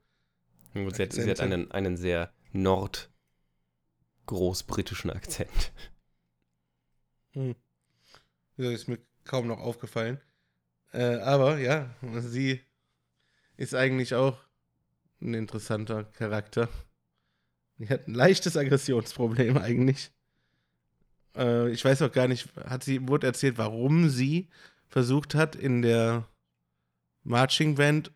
Und 0.73 0.97
Sie 0.97 1.03
hat, 1.03 1.13
sie 1.13 1.31
hat 1.31 1.41
einen, 1.41 1.71
einen 1.71 1.97
sehr 1.97 2.33
nordgroßbritischen 2.53 5.11
Akzent. 5.11 5.73
Hm. 7.33 7.55
Ja, 8.57 8.71
ist 8.71 8.89
mir 8.89 8.99
kaum 9.25 9.47
noch 9.47 9.59
aufgefallen. 9.59 10.21
Äh, 10.93 11.17
aber 11.17 11.59
ja, 11.59 11.95
sie 12.21 12.61
ist 13.57 13.75
eigentlich 13.75 14.15
auch 14.15 14.46
ein 15.21 15.35
interessanter 15.35 16.05
Charakter. 16.05 16.69
Die 17.79 17.89
hat 17.89 18.09
ein 18.09 18.15
leichtes 18.15 18.57
Aggressionsproblem 18.57 19.57
eigentlich. 19.59 20.11
Äh, 21.37 21.71
ich 21.71 21.85
weiß 21.85 22.03
auch 22.03 22.13
gar 22.13 22.29
nicht, 22.29 22.49
hat 22.57 22.85
sie, 22.85 23.07
wurde 23.09 23.27
erzählt, 23.27 23.59
warum 23.59 24.09
sie 24.09 24.49
versucht 24.89 25.35
hat, 25.35 25.57
in 25.57 25.83
der 25.83 26.27
Marching 27.23 27.75
Band 27.75 28.13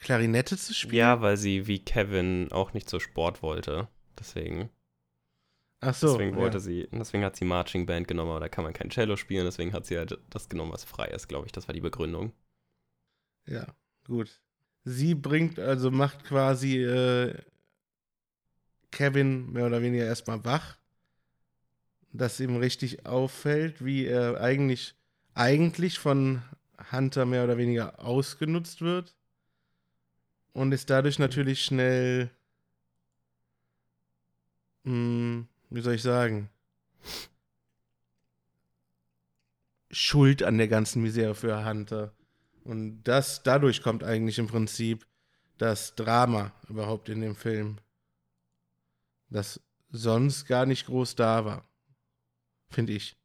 Klarinette 0.00 0.56
zu 0.56 0.74
spielen? 0.74 0.96
Ja, 0.96 1.20
weil 1.20 1.36
sie 1.36 1.66
wie 1.66 1.78
Kevin 1.78 2.50
auch 2.52 2.74
nicht 2.74 2.88
zur 2.88 3.00
Sport 3.00 3.42
wollte. 3.42 3.88
Deswegen. 4.18 4.70
Ach 5.80 5.94
so. 5.94 6.12
deswegen 6.12 6.36
wollte 6.36 6.58
ja. 6.58 6.60
sie, 6.60 6.88
deswegen 6.92 7.24
hat 7.24 7.36
sie 7.36 7.44
Marching 7.44 7.86
Band 7.86 8.08
genommen, 8.08 8.30
aber 8.30 8.40
da 8.40 8.48
kann 8.48 8.64
man 8.64 8.72
kein 8.72 8.90
Cello 8.90 9.16
spielen, 9.16 9.44
deswegen 9.44 9.72
hat 9.72 9.84
sie 9.84 9.98
halt 9.98 10.18
das 10.30 10.48
genommen, 10.48 10.72
was 10.72 10.84
frei 10.84 11.08
ist, 11.08 11.28
glaube 11.28 11.46
ich. 11.46 11.52
Das 11.52 11.68
war 11.68 11.74
die 11.74 11.80
Begründung. 11.80 12.32
Ja, 13.46 13.66
gut. 14.06 14.40
Sie 14.84 15.14
bringt, 15.14 15.58
also 15.58 15.90
macht 15.90 16.24
quasi 16.24 16.82
äh, 16.82 17.34
Kevin 18.90 19.52
mehr 19.52 19.66
oder 19.66 19.82
weniger 19.82 20.04
erstmal 20.04 20.44
wach, 20.44 20.76
dass 22.12 22.38
ihm 22.38 22.56
richtig 22.56 23.06
auffällt, 23.06 23.84
wie 23.84 24.06
er 24.06 24.40
eigentlich, 24.40 24.94
eigentlich 25.34 25.98
von 25.98 26.42
Hunter 26.92 27.24
mehr 27.24 27.44
oder 27.44 27.56
weniger 27.56 28.04
ausgenutzt 28.04 28.82
wird 28.82 29.14
und 30.52 30.72
ist 30.72 30.90
dadurch 30.90 31.18
natürlich 31.18 31.64
schnell, 31.64 32.30
mh, 34.84 35.46
wie 35.70 35.80
soll 35.80 35.94
ich 35.94 36.02
sagen, 36.02 36.50
schuld 39.90 40.42
an 40.42 40.58
der 40.58 40.68
ganzen 40.68 41.02
Misere 41.02 41.34
für 41.34 41.64
Hunter. 41.64 42.12
Und 42.64 43.02
das, 43.04 43.42
dadurch 43.42 43.82
kommt 43.82 44.02
eigentlich 44.04 44.38
im 44.38 44.46
Prinzip 44.46 45.06
das 45.58 45.94
Drama 45.94 46.52
überhaupt 46.68 47.08
in 47.08 47.20
dem 47.20 47.36
Film. 47.36 47.78
Das 49.28 49.60
sonst 49.90 50.46
gar 50.46 50.66
nicht 50.66 50.86
groß 50.86 51.14
da 51.14 51.44
war. 51.44 51.68
Finde 52.70 52.94
ich. 52.94 53.16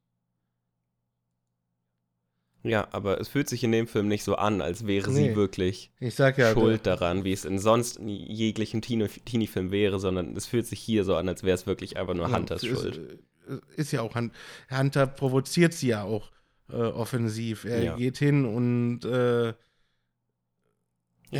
Ja, 2.63 2.89
aber 2.91 3.21
es 3.21 3.29
fühlt 3.29 3.47
sich 3.47 3.63
in 3.63 3.71
dem 3.71 3.87
Film 3.87 4.09
nicht 4.09 4.25
so 4.25 4.35
an, 4.35 4.59
als 4.61 4.85
wäre 4.85 5.09
Nee. 5.09 5.29
sie 5.29 5.35
wirklich 5.37 5.91
Ich 5.99 6.15
sag 6.15 6.37
ja, 6.37 6.51
schuld 6.51 6.85
daran, 6.85 7.23
wie 7.23 7.31
es 7.31 7.45
in 7.45 7.57
sonst 7.57 7.99
jeglichen 8.01 8.81
Teenie- 8.81 9.07
Teenie-Film 9.23 9.71
wäre, 9.71 9.97
sondern 9.99 10.35
es 10.35 10.45
fühlt 10.45 10.67
sich 10.67 10.81
hier 10.81 11.05
so 11.05 11.15
an, 11.15 11.29
als 11.29 11.43
wäre 11.43 11.55
es 11.55 11.65
wirklich 11.67 11.95
einfach 11.95 12.15
nur 12.15 12.29
Hunters 12.35 12.63
ist, 12.63 12.69
Schuld. 12.81 13.21
äh, 13.47 13.59
Ist 13.77 13.93
ja 13.93 14.01
auch 14.01 14.13
Hun- 14.13 14.33
Hunter 14.69 15.07
provoziert 15.07 15.73
sie 15.73 15.87
ja 15.87 16.03
auch 16.03 16.31
äh, 16.69 16.75
offensiv. 16.75 17.65
Er 17.65 17.83
Ja. 17.83 17.95
geht 17.95 18.17
hin 18.17 18.45
und 18.45 19.03
äh, 19.05 19.47
Ja, 19.47 19.53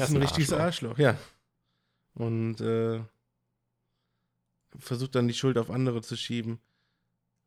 ist 0.04 0.10
ein 0.10 0.18
ein 0.18 0.22
richtiges 0.24 0.52
Arschloch. 0.54 0.92
Arschloch, 0.92 1.00
ja. 1.00 1.18
Und 2.13 2.60
äh, 2.62 3.02
versucht 4.78 5.15
dann 5.15 5.28
die 5.28 5.34
Schuld 5.34 5.58
auf 5.58 5.70
andere 5.72 6.02
zu 6.02 6.15
schieben. 6.15 6.60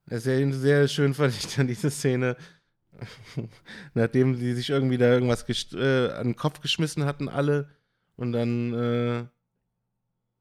Sehr, 0.07 0.53
sehr 0.53 0.89
schön 0.89 1.15
fand 1.15 1.35
ich 1.35 1.55
dann 1.55 1.67
diese 1.69 1.91
Szene, 1.91 2.37
nachdem 3.95 4.35
sie 4.35 4.55
sich 4.55 4.71
irgendwie 4.71 4.99
da 4.99 5.13
irgendwas 5.13 5.45
äh, 5.75 6.11
an 6.13 6.29
den 6.29 6.37
Kopf 6.37 6.61
geschmissen 6.61 7.05
hatten, 7.05 7.29
alle. 7.29 7.71
Und 8.17 8.33
dann, 8.33 8.73
äh, 8.75 9.25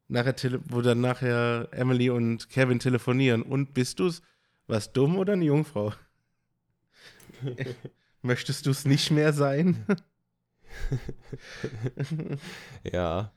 nachher 0.08 0.36
wo 0.66 0.82
dann 0.82 1.02
nachher 1.02 1.70
Emily 1.72 2.10
und 2.10 2.50
Kevin 2.50 2.80
telefonieren. 2.80 3.44
Und 3.44 3.74
bist 3.74 4.00
du's? 4.00 4.22
Was 4.68 4.92
dumm 4.94 5.18
oder 5.18 5.34
eine 5.34 5.46
Jungfrau? 5.46 5.94
Möchtest 8.22 8.66
du 8.66 8.70
es 8.72 8.86
nicht 8.86 9.12
mehr 9.12 9.34
sein? 9.34 9.86
Ja. 12.92 13.34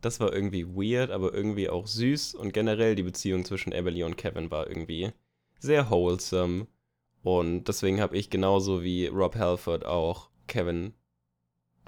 Das 0.00 0.18
war 0.18 0.32
irgendwie 0.32 0.66
weird, 0.66 1.10
aber 1.12 1.32
irgendwie 1.32 1.68
auch 1.68 1.86
süß. 1.86 2.34
Und 2.34 2.52
generell 2.52 2.96
die 2.96 3.04
Beziehung 3.04 3.44
zwischen 3.44 3.70
Emily 3.72 4.02
und 4.02 4.16
Kevin 4.16 4.50
war 4.50 4.66
irgendwie 4.66 5.12
sehr 5.60 5.88
wholesome. 5.90 6.66
Und 7.22 7.64
deswegen 7.68 8.00
habe 8.00 8.16
ich 8.16 8.28
genauso 8.28 8.82
wie 8.82 9.06
Rob 9.06 9.36
Halford 9.36 9.86
auch 9.86 10.28
Kevin 10.48 10.92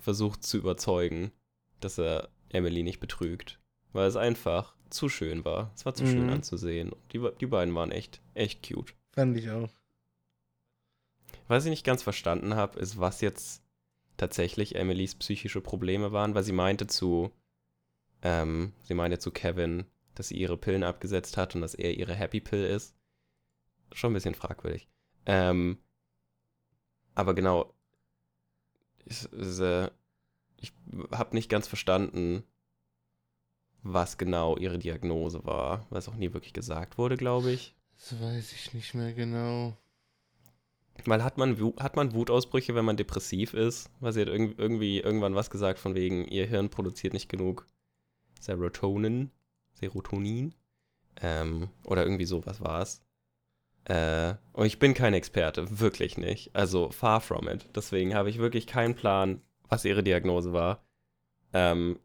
versucht 0.01 0.45
zu 0.45 0.59
überzeugen, 0.59 1.33
dass 1.81 1.99
er 1.99 2.29
Emily 2.51 2.85
nicht 2.85 3.01
betrügt. 3.01 3.59
Weil 3.93 4.07
es 4.07 4.17
einfach 4.17 4.77
zu 4.91 5.09
schön 5.09 5.45
war. 5.45 5.73
Es 5.75 5.85
war 5.85 5.95
zu 5.95 6.07
schön 6.07 6.27
Mhm. 6.27 6.33
anzusehen. 6.35 6.93
Und 6.93 7.13
die, 7.13 7.21
die 7.41 7.47
beiden 7.47 7.75
waren 7.75 7.91
echt, 7.91 8.21
echt 8.35 8.69
cute. 8.69 8.95
Fand 9.13 9.37
ich 9.37 9.51
auch. 9.51 9.71
Was 11.47 11.65
ich 11.65 11.71
nicht 11.71 11.85
ganz 11.85 12.03
verstanden 12.03 12.55
habe, 12.55 12.79
ist, 12.79 12.99
was 12.99 13.21
jetzt 13.21 13.63
tatsächlich 14.17 14.77
Emilys 14.77 15.15
psychische 15.15 15.61
Probleme 15.61 16.13
waren, 16.13 16.35
weil 16.35 16.45
sie 16.45 16.53
meinte 16.53 16.87
zu, 16.87 17.33
ähm, 18.23 18.73
sie 18.83 18.95
meinte 18.95 19.19
zu 19.19 19.31
Kevin, 19.31 19.85
dass 20.15 20.29
sie 20.29 20.37
ihre 20.37 20.57
Pillen 20.57 20.85
abgesetzt 20.85 21.37
hat 21.37 21.55
und 21.55 21.61
dass 21.61 21.75
er 21.75 21.95
ihre 21.95 22.15
Happy 22.15 22.41
Pill 22.41 22.65
ist. 22.65 22.95
Schon 23.93 24.13
ein 24.13 24.15
bisschen 24.15 24.35
fragwürdig. 24.35 24.89
Ähm, 25.27 25.79
aber 27.15 27.35
genau, 27.35 27.75
ich, 29.05 29.31
äh, 29.33 29.91
ich 30.57 30.73
habe 31.13 31.37
nicht 31.37 31.49
ganz 31.49 31.69
verstanden, 31.69 32.45
was 33.83 34.17
genau 34.17 34.57
ihre 34.57 34.79
Diagnose 34.79 35.45
war, 35.45 35.87
es 35.91 36.09
auch 36.09 36.17
nie 36.17 36.33
wirklich 36.33 36.55
gesagt 36.55 36.97
wurde, 36.97 37.17
glaube 37.17 37.53
ich. 37.53 37.77
Das 37.99 38.21
weiß 38.21 38.53
ich 38.53 38.73
nicht 38.73 38.95
mehr 38.95 39.13
genau. 39.13 39.77
Weil 41.07 41.25
hat 41.25 41.39
man, 41.39 41.59
hat 41.79 41.97
man 41.97 42.15
Wutausbrüche, 42.15 42.75
wenn 42.75 42.85
man 42.85 42.97
depressiv 42.97 43.55
ist? 43.55 43.91
Weil 44.01 44.13
sie 44.13 44.23
hat 44.23 44.29
irg 44.29 44.55
irgendwie 44.59 45.01
irgendwann 45.01 45.35
was 45.35 45.51
gesagt 45.51 45.79
von 45.79 45.95
wegen, 45.95 46.27
ihr 46.27 46.47
Hirn 46.47 46.71
produziert 46.71 47.13
nicht 47.13 47.29
genug 47.29 47.67
Serotonin. 48.41 49.31
Serotonin? 49.75 50.55
Ähm, 51.21 51.69
oder 51.85 52.05
irgendwie 52.05 52.25
sowas 52.25 52.61
war 52.61 52.83
es. 52.83 53.03
Äh, 53.85 54.35
und 54.53 54.67
ich 54.67 54.79
bin 54.79 54.95
kein 54.95 55.15
Experte, 55.15 55.81
wirklich 55.81 56.17
nicht. 56.17 56.55
Also 56.55 56.91
far 56.91 57.21
from 57.21 57.49
it. 57.49 57.69
Deswegen 57.75 58.15
habe 58.15 58.31
ich 58.31 58.39
wirklich 58.39 58.67
keinen 58.67 58.95
Plan, 58.95 59.43
was 59.69 59.85
ihre 59.85 60.03
Diagnose 60.03 60.53
war. 60.53 60.85
Ähm, 61.53 61.99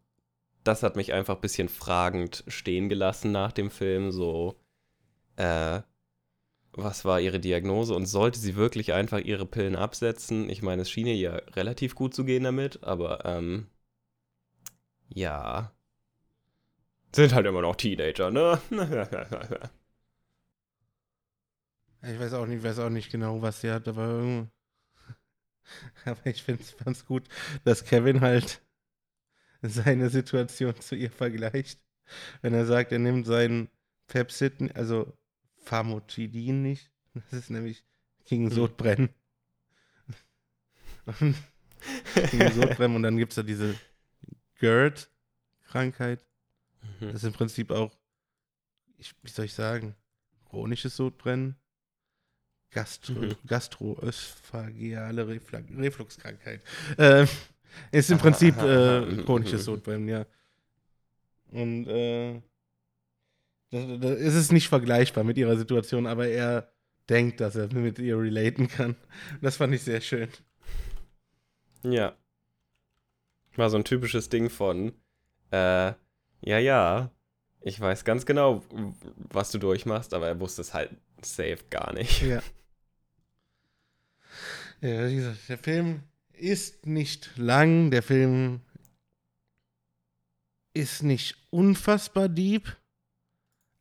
das 0.64 0.84
hat 0.84 0.96
mich 0.96 1.14
einfach 1.14 1.36
ein 1.36 1.42
bisschen 1.42 1.70
fragend 1.70 2.44
stehen 2.48 2.90
gelassen 2.90 3.32
nach 3.32 3.52
dem 3.52 3.72
Film. 3.72 4.12
So, 4.12 4.60
äh, 5.38 5.82
was 6.84 7.06
war 7.06 7.20
ihre 7.20 7.40
Diagnose 7.40 7.94
und 7.94 8.06
sollte 8.06 8.40
sie 8.40 8.56
wirklich 8.56 8.94
einfach 8.94 9.20
ihre 9.20 9.46
Pillen 9.46 9.76
absetzen? 9.76 10.50
Ich 10.50 10.62
meine, 10.62 10.84
es 10.84 10.90
schien 10.90 11.08
ihr 11.08 11.16
ja 11.16 11.36
relativ 11.56 11.96
gut 11.96 12.14
zu 12.14 12.26
gehen 12.26 12.44
damit, 12.44 12.84
aber 12.84 13.26
ähm, 13.26 13.68
ja. 15.10 15.74
Sind 17.16 17.34
halt 17.34 17.46
immer 17.48 17.62
noch 17.62 17.76
Teenager, 17.76 18.32
ne? 18.32 18.62
Ich 22.02 22.18
weiß 22.18 22.34
auch 22.34 22.46
nicht, 22.46 22.64
weiß 22.64 22.80
auch 22.80 22.90
nicht 22.90 23.12
genau, 23.12 23.42
was 23.42 23.62
sie 23.62 23.72
hat, 23.72 23.88
aber. 23.88 24.48
Aber 26.06 26.26
ich 26.26 26.42
finde 26.44 26.64
es 26.64 26.78
ganz 26.78 27.06
gut, 27.06 27.28
dass 27.64 27.84
Kevin 27.84 28.22
halt 28.22 28.62
seine 29.62 30.10
Situation 30.10 30.80
zu 30.80 30.96
ihr 30.96 31.12
vergleicht. 31.12 31.80
Wenn 32.42 32.54
er 32.54 32.66
sagt, 32.66 32.92
er 32.92 33.00
nimmt 33.00 33.28
seinen 33.28 33.70
Pepsid, 34.08 34.76
also 34.76 35.14
Famotidin 35.70 36.62
nicht. 36.64 36.92
Das 37.32 37.34
ist 37.34 37.50
nämlich 37.50 37.84
gegen 38.26 38.46
Hm. 38.46 38.52
Sodbrennen. 38.56 39.10
Und 41.06 41.36
gegen 42.32 42.52
Sodbrennen 42.52 42.96
und 42.96 43.04
dann 43.04 43.18
gibt 43.18 43.32
es 43.32 43.36
da 43.36 43.44
diese 43.44 43.76
GERD-Krankheit. 44.60 46.26
Das 47.00 47.16
ist 47.16 47.24
im 47.24 47.34
Prinzip 47.34 47.72
auch, 47.72 47.92
ich, 48.98 49.14
wie 49.24 49.30
soll 49.30 49.46
ich 49.46 49.54
sagen, 49.54 49.96
chronisches 50.50 50.96
Sodbrennen. 50.96 51.56
Gastro, 52.72 53.14
Mhm. 53.14 53.36
gastroösphageale 53.48 55.28
Refla 55.28 55.62
Refluxkrankheit. 55.76 56.62
Äh, 56.98 57.26
ist 57.92 58.12
im 58.12 58.20
Prinzip 58.20 58.56
äh, 58.58 59.02
Mhm. 59.02 59.26
chronisches 59.26 59.66
Sodbrennen, 59.66 60.08
ja. 60.08 60.26
Und 61.52 61.88
äh, 61.88 62.42
das 63.72 64.20
ist 64.20 64.36
es 64.36 64.52
nicht 64.52 64.68
vergleichbar 64.68 65.24
mit 65.24 65.38
ihrer 65.38 65.58
Situation, 65.58 66.08
aber 66.08 66.28
er 66.28 66.72
denkt, 67.10 67.40
dass 67.40 67.56
er 67.56 67.74
mit 67.74 68.00
ihr 68.00 68.18
relaten 68.18 68.68
kann. 68.68 68.96
Das 69.42 69.58
fand 69.58 69.74
ich 69.74 69.84
sehr 69.84 70.02
schön. 70.02 70.30
Ja. 71.84 72.16
War 73.56 73.70
so 73.70 73.78
ein 73.78 73.84
typisches 73.84 74.30
Ding 74.30 74.50
von, 74.50 74.94
äh, 75.52 75.94
ja, 76.42 76.58
ja, 76.60 77.12
ich 77.62 77.80
weiß 77.80 78.06
ganz 78.06 78.26
genau, 78.26 78.64
was 79.16 79.52
du 79.52 79.58
durchmachst, 79.58 80.14
aber 80.14 80.28
er 80.28 80.40
wusste 80.40 80.62
es 80.62 80.74
halt 80.74 80.92
safe 81.22 81.60
gar 81.70 81.94
nicht. 81.94 82.22
Ja. 82.22 82.42
Ja, 84.82 85.10
wie 85.10 85.16
gesagt, 85.16 85.50
der 85.50 85.58
Film 85.58 86.04
ist 86.32 86.86
nicht 86.86 87.38
lang, 87.38 87.92
der 87.92 88.02
Film 88.02 88.62
ist 90.74 91.04
nicht 91.04 91.36
unfassbar 91.50 92.30
deep, 92.30 92.78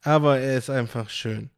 aber 0.03 0.39
er 0.39 0.59
ist 0.59 0.71
einfach 0.71 1.09
schön. 1.11 1.51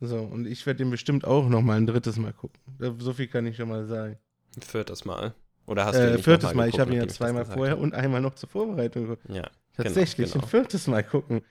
So, 0.00 0.18
und 0.20 0.46
ich 0.46 0.64
werde 0.66 0.78
den 0.78 0.90
bestimmt 0.90 1.24
auch 1.24 1.48
noch 1.48 1.62
mal 1.62 1.76
ein 1.78 1.86
drittes 1.86 2.16
Mal 2.18 2.32
gucken. 2.32 2.60
Da- 2.78 2.94
So 2.98 3.12
viel 3.14 3.28
kann 3.28 3.46
ich 3.46 3.56
schon 3.56 3.68
mal 3.68 3.86
sagen. 3.86 4.18
Ein 4.56 4.62
viertes 4.62 5.04
Mal. 5.04 5.34
Oder 5.66 5.86
hast 5.86 5.96
du 5.96 6.06
ihn 6.06 6.14
Äh, 6.14 6.18
viertes 6.18 6.54
Mal, 6.54 6.68
ich 6.68 6.72
geguckt, 6.72 6.80
habe 6.80 6.92
ihn 6.92 6.98
ja 6.98 7.06
ich 7.06 7.12
zweimal 7.14 7.44
vorher 7.44 7.78
und 7.78 7.94
einmal 7.94 8.20
noch 8.20 8.34
zur 8.34 8.48
Vorbereitung 8.48 9.06
geguckt. 9.08 9.28
Ja, 9.28 9.50
Tatsächlich, 9.74 10.32
genau. 10.32 10.44
ein 10.44 10.48
viertes 10.48 10.86
Mal 10.86 11.02
gucken. 11.02 11.42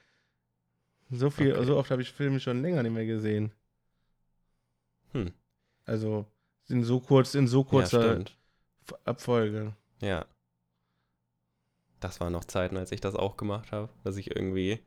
So 1.12 1.30
viel, 1.30 1.54
Okay. 1.54 1.65
so 1.65 1.78
oft 1.78 1.91
habe 1.91 2.02
ich 2.02 2.12
Filme 2.12 2.39
schon 2.39 2.62
länger 2.62 2.82
nicht 2.84 2.93
mehr 2.93 3.06
gesehen. 3.06 3.52
Hm. 5.12 5.32
Also 5.86 6.26
in 6.67 6.84
so 6.84 7.00
kurz, 7.00 7.36
in 7.36 7.48
so 7.48 7.62
ja, 7.63 7.69
kurzer. 7.69 8.19
F- 8.19 8.95
Abfolge. 9.04 9.76
Ja. 10.02 10.26
Das 12.00 12.19
waren 12.19 12.34
noch 12.34 12.45
Zeiten, 12.45 12.78
als 12.78 12.91
ich 12.91 13.02
das 13.02 13.15
auch 13.15 13.38
gemacht 13.38 13.71
habe, 13.71 13.89
dass 14.04 14.17
ich 14.17 14.36
irgendwie 14.36 14.80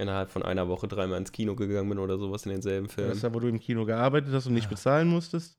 innerhalb 0.00 0.30
von 0.30 0.42
einer 0.42 0.68
Woche 0.68 0.88
dreimal 0.88 1.18
ins 1.18 1.32
Kino 1.32 1.54
gegangen 1.54 1.88
bin 1.88 1.98
oder 1.98 2.18
sowas 2.18 2.44
in 2.46 2.52
denselben 2.52 2.86
Das 2.86 2.94
Film. 2.94 3.10
ist 3.12 3.22
ja, 3.22 3.34
wo 3.34 3.40
du 3.40 3.48
im 3.48 3.60
Kino 3.60 3.84
gearbeitet 3.84 4.32
hast 4.32 4.46
und 4.46 4.54
nicht 4.54 4.68
bezahlen 4.70 5.08
musstest. 5.08 5.58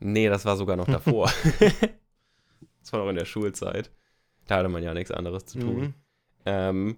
Nee, 0.00 0.28
das 0.28 0.44
war 0.44 0.56
sogar 0.56 0.76
noch 0.76 0.86
davor. 0.86 1.30
das 2.80 2.92
war 2.92 3.00
noch 3.00 3.08
in 3.08 3.16
der 3.16 3.24
Schulzeit. 3.24 3.90
Da 4.46 4.58
hatte 4.58 4.68
man 4.68 4.82
ja 4.82 4.94
nichts 4.94 5.10
anderes 5.10 5.46
zu 5.46 5.58
tun. 5.58 5.80
Mhm. 5.80 5.94
Ähm, 6.44 6.96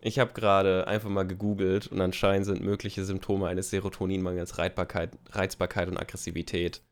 ich 0.00 0.18
habe 0.18 0.32
gerade 0.32 0.86
einfach 0.86 1.08
mal 1.08 1.26
gegoogelt 1.26 1.86
und 1.88 2.00
anscheinend 2.00 2.46
sind 2.46 2.60
mögliche 2.62 3.04
Symptome 3.04 3.46
eines 3.46 3.70
Serotoninmangels 3.70 4.58
Reizbarkeit, 4.58 5.16
Reizbarkeit 5.30 5.88
und 5.88 5.96
Aggressivität. 5.98 6.82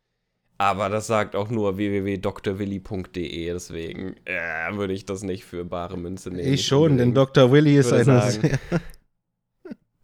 Aber 0.60 0.90
das 0.90 1.06
sagt 1.06 1.36
auch 1.36 1.48
nur 1.48 1.78
www.drwilli.de, 1.78 3.50
deswegen 3.50 4.14
äh, 4.26 4.76
würde 4.76 4.92
ich 4.92 5.06
das 5.06 5.22
nicht 5.22 5.46
für 5.46 5.64
bare 5.64 5.96
Münze 5.96 6.28
nehmen. 6.28 6.52
Ich 6.52 6.66
schon, 6.66 6.98
denn. 6.98 7.14
Dr. 7.14 7.50
Willy 7.50 7.78
ist 7.78 7.90
würde 7.90 8.12
eine 8.12 8.30
sagen. 8.30 8.58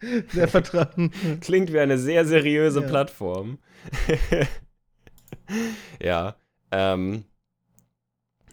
sehr, 0.00 0.22
sehr 0.32 0.48
vertrauen. 0.48 1.12
Klingt 1.42 1.74
wie 1.74 1.78
eine 1.78 1.98
sehr 1.98 2.24
seriöse 2.24 2.80
Ja. 2.80 2.86
Plattform. 2.86 3.58
ja, 6.02 6.36
ähm, 6.70 7.24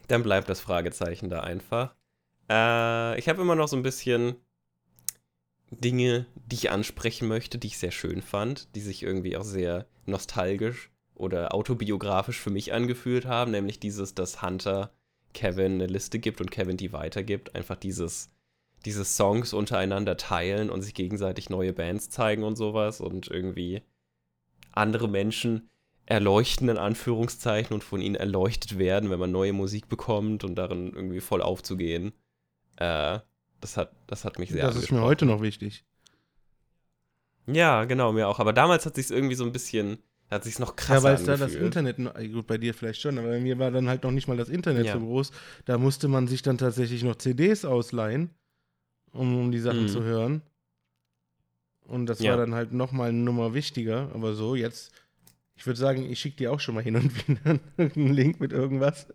dann 0.09 0.23
bleibt 0.23 0.49
das 0.49 0.59
Fragezeichen 0.59 1.29
da 1.29 1.39
einfach. 1.39 1.95
Äh, 2.51 3.17
ich 3.17 3.29
habe 3.29 3.41
immer 3.41 3.55
noch 3.55 3.69
so 3.69 3.77
ein 3.77 3.83
bisschen 3.83 4.35
Dinge, 5.71 6.25
die 6.35 6.55
ich 6.55 6.69
ansprechen 6.69 7.29
möchte, 7.29 7.57
die 7.57 7.67
ich 7.67 7.77
sehr 7.77 7.91
schön 7.91 8.21
fand, 8.21 8.75
die 8.75 8.81
sich 8.81 9.03
irgendwie 9.03 9.37
auch 9.37 9.45
sehr 9.45 9.87
nostalgisch 10.05 10.89
oder 11.23 11.53
autobiografisch 11.53 12.39
für 12.39 12.51
mich 12.51 12.73
angefühlt 12.73 13.25
haben, 13.25 13.51
nämlich 13.51 13.79
dieses, 13.79 14.13
dass 14.13 14.41
Hunter 14.41 14.91
Kevin 15.33 15.73
eine 15.73 15.87
Liste 15.87 16.19
gibt 16.19 16.41
und 16.41 16.51
Kevin 16.51 16.77
die 16.77 16.93
weitergibt, 16.93 17.55
einfach 17.55 17.75
dieses 17.75 18.29
diese 18.85 19.05
Songs 19.05 19.53
untereinander 19.53 20.17
teilen 20.17 20.69
und 20.69 20.81
sich 20.81 20.93
gegenseitig 20.93 21.49
neue 21.49 21.73
Bands 21.73 22.09
zeigen 22.09 22.43
und 22.43 22.55
sowas 22.55 23.01
und 23.01 23.27
irgendwie 23.29 23.81
andere 24.71 25.07
Menschen 25.07 25.69
erleuchten 26.05 26.67
in 26.67 26.77
Anführungszeichen 26.77 27.73
und 27.73 27.83
von 27.83 28.01
ihnen 28.01 28.15
erleuchtet 28.15 28.77
werden, 28.77 29.09
wenn 29.09 29.19
man 29.19 29.31
neue 29.31 29.53
Musik 29.53 29.87
bekommt 29.87 30.43
und 30.43 30.55
darin 30.55 30.91
irgendwie 30.93 31.21
voll 31.21 31.41
aufzugehen. 31.41 32.11
Äh, 32.75 33.19
das 33.61 33.77
hat, 33.77 33.93
das 34.07 34.25
hat 34.25 34.39
mich 34.39 34.51
sehr 34.51 34.65
Das 34.65 34.75
ist 34.75 34.91
mir 34.91 35.01
heute 35.01 35.25
noch 35.25 35.41
wichtig. 35.41 35.85
Ja, 37.47 37.85
genau, 37.85 38.11
mir 38.11 38.27
auch. 38.27 38.39
Aber 38.39 38.51
damals 38.51 38.85
hat 38.85 38.95
sich 38.95 39.09
irgendwie 39.11 39.35
so 39.35 39.45
ein 39.45 39.53
bisschen, 39.53 39.99
hat 40.29 40.43
sich 40.43 40.57
noch 40.59 40.69
Ja, 40.69 40.75
krasser 40.75 41.03
weil 41.03 41.15
es 41.15 41.23
da 41.25 41.37
das. 41.37 41.53
Internet, 41.55 41.99
noch- 41.99 42.15
äh, 42.15 42.27
gut, 42.27 42.47
bei 42.47 42.57
dir 42.57 42.73
vielleicht 42.73 43.01
schon, 43.01 43.17
aber 43.19 43.27
bei 43.29 43.39
mir 43.39 43.59
war 43.59 43.69
dann 43.71 43.87
halt 43.87 44.03
noch 44.03 44.11
nicht 44.11 44.27
mal 44.27 44.37
das 44.37 44.49
Internet 44.49 44.85
Ja. 44.87 44.93
so 44.93 44.99
groß. 44.99 45.31
Da 45.65 45.77
musste 45.77 46.07
man 46.07 46.27
sich 46.27 46.41
dann 46.41 46.57
tatsächlich 46.57 47.03
noch 47.03 47.15
CDs 47.17 47.65
ausleihen, 47.65 48.29
um, 49.11 49.37
um 49.39 49.51
die 49.51 49.59
Sachen 49.59 49.83
Mhm. 49.83 49.87
zu 49.89 50.03
hören. 50.03 50.41
Und 51.85 52.07
das 52.07 52.19
Ja. 52.19 52.31
war 52.31 52.37
dann 52.37 52.55
halt 52.55 52.71
noch 52.73 52.91
mal 52.91 53.09
eine 53.09 53.17
Nummer 53.19 53.53
wichtiger. 53.53 54.09
Aber 54.13 54.33
so, 54.33 54.55
jetzt, 54.55 54.91
ich 55.55 55.65
würde 55.67 55.79
sagen, 55.79 56.09
ich 56.09 56.19
schicke 56.19 56.37
dir 56.37 56.51
auch 56.51 56.59
schon 56.59 56.73
mal 56.75 56.83
hin 56.83 56.95
und 56.95 57.11
wieder 57.27 57.59
einen 57.77 58.13
Link 58.13 58.39
mit 58.39 58.51
irgendwas. 58.53 59.07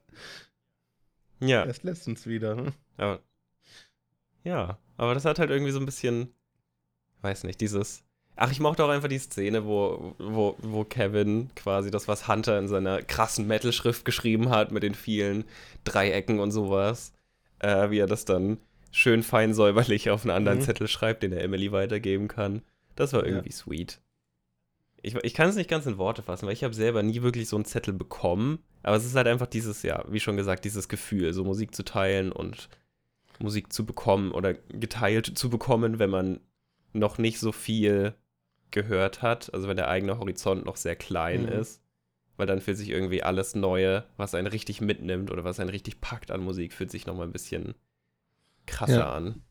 ja. 1.41 1.65
Erst 1.65 1.83
letztens 1.85 2.27
wieder. 2.27 2.57
hm? 2.57 2.73
Aber, 2.97 3.21
ja, 4.45 4.79
aber 4.97 5.15
das 5.15 5.25
hat 5.25 5.39
halt 5.39 5.51
irgendwie 5.51 5.73
so 5.73 5.81
ein 5.81 5.87
bisschen, 5.87 6.33
weiß 7.23 7.45
nicht, 7.45 7.61
dieses. 7.61 8.05
Ach, 8.41 8.53
ich 8.53 8.61
mochte 8.61 8.85
auch 8.85 8.89
einfach 8.89 9.09
die 9.09 9.19
Szene, 9.19 9.65
wo, 9.67 10.15
wo, 10.19 10.55
wo 10.61 10.85
Kevin 10.85 11.51
quasi 11.57 11.91
das, 11.91 12.07
was 12.07 12.29
Hunter 12.29 12.59
in 12.59 12.69
seiner 12.69 13.03
krassen 13.03 13.47
Metal-Schrift 13.49 14.05
geschrieben 14.05 14.51
hat, 14.51 14.71
mit 14.71 14.85
den 14.85 14.95
vielen 14.95 15.45
Dreiecken 15.85 16.39
und 16.39 16.53
sowas, 16.53 17.13
äh, 17.59 17.91
wie 17.91 17.99
er 17.99 18.07
das 18.07 18.25
dann 18.25 18.59
schön 18.93 19.23
fein 19.25 19.55
säuberlich 19.55 20.11
auf 20.11 20.23
einen 20.23 20.31
anderen 20.31 20.59
Mhm. 20.59 20.63
Zettel 20.63 20.87
schreibt, 20.89 21.23
den 21.25 21.33
er 21.33 21.43
Emily 21.43 21.73
weitergeben 21.73 22.29
kann. 22.29 22.63
Das 22.95 23.13
war 23.13 23.23
Ja. 23.23 23.27
irgendwie 23.27 23.53
sweet. 23.53 24.01
Ich, 25.03 25.15
ich 25.17 25.35
kann 25.35 25.49
es 25.49 25.57
nicht 25.57 25.71
ganz 25.71 25.87
in 25.87 25.99
Worte 25.99 26.23
fassen, 26.23 26.47
weil 26.47 26.53
ich 26.53 26.65
habe 26.65 26.75
selber 26.75 27.03
nie 27.03 27.23
wirklich 27.23 27.49
so 27.49 27.57
einen 27.57 27.65
Zettel 27.65 27.93
bekommen. 27.95 28.61
Aber 28.83 28.97
es 28.97 29.05
ist 29.05 29.15
halt 29.17 29.27
einfach 29.27 29.47
dieses, 29.49 29.83
ja, 29.83 30.05
wie 30.09 30.21
schon 30.21 30.37
gesagt, 30.37 30.65
dieses 30.65 30.89
Gefühl, 30.89 31.33
so 31.33 31.45
Musik 31.45 31.75
zu 31.75 31.85
teilen 31.85 32.31
und 32.33 32.69
Musik 33.41 33.73
zu 33.73 33.85
bekommen 33.85 34.33
oder 34.33 34.55
geteilt 34.55 35.37
zu 35.39 35.51
bekommen, 35.51 35.99
wenn 35.99 36.11
man 36.11 36.41
noch 36.93 37.19
nicht 37.19 37.39
so 37.41 37.53
viel 37.53 38.15
gehört 38.71 39.23
hat, 39.23 39.53
also 39.55 39.69
wenn 39.69 39.77
der 39.77 39.89
eigene 39.89 40.19
Horizont 40.19 40.65
noch 40.67 40.77
sehr 40.77 40.97
klein 40.97 41.43
Mhm. 41.43 41.49
ist, 41.49 41.83
weil 42.37 42.47
dann 42.47 42.61
fühlt 42.61 42.77
sich 42.79 42.91
irgendwie 42.91 43.23
alles 43.23 43.55
Neue, 43.55 44.05
was 44.17 44.35
einen 44.35 44.47
richtig 44.47 44.81
mitnimmt 44.81 45.31
oder 45.31 45.45
was 45.45 45.59
einen 45.61 45.71
richtig 45.71 46.01
packt 46.01 46.31
an 46.31 46.41
Musik, 46.41 46.73
fühlt 46.73 46.91
sich 46.91 47.07
nochmal 47.07 47.27
ein 47.27 47.33
bisschen 47.33 47.75
krasser 48.67 48.99
Ja. 49.01 49.13
an. 49.13 49.43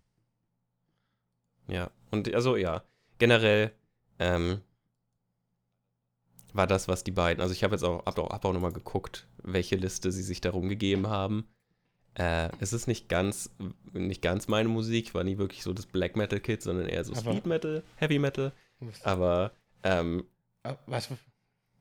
Ja, 1.68 1.92
und 2.12 2.34
also 2.34 2.56
ja, 2.56 2.84
generell 3.20 3.72
ähm, 4.20 4.62
war 6.54 6.66
das, 6.68 6.88
was 6.88 7.04
die 7.04 7.12
beiden, 7.12 7.42
also 7.42 7.54
ich 7.54 7.64
habe 7.64 7.76
jetzt 7.76 7.84
auch, 7.84 8.06
hab 8.06 8.18
auch, 8.18 8.30
hab 8.30 8.46
auch 8.46 8.54
nochmal 8.54 8.72
geguckt, 8.72 9.28
welche 9.44 9.76
Liste 9.76 10.12
sie 10.12 10.24
sich 10.24 10.42
darum 10.42 10.70
gegeben 10.70 11.08
haben. 11.08 11.48
Äh, 12.16 12.50
es 12.60 12.74
ist 12.74 12.88
nicht 12.88 13.10
ganz, 13.10 13.52
nicht 13.94 14.22
ganz 14.24 14.48
meine 14.48 14.70
Musik, 14.70 15.14
war 15.14 15.24
nie 15.24 15.38
wirklich 15.38 15.62
so 15.62 15.74
das 15.74 15.86
Black 15.86 16.16
Metal 16.16 16.40
Kid, 16.40 16.64
sondern 16.64 16.88
eher 16.88 17.04
so 17.04 17.14
Aber- 17.14 17.32
Speed 17.34 17.46
Metal, 17.46 17.84
Heavy 17.98 18.18
Metal. 18.18 18.54
Aber 19.04 19.52
ähm, 19.84 20.24
Ah, 20.64 20.76
Was 20.86 21.10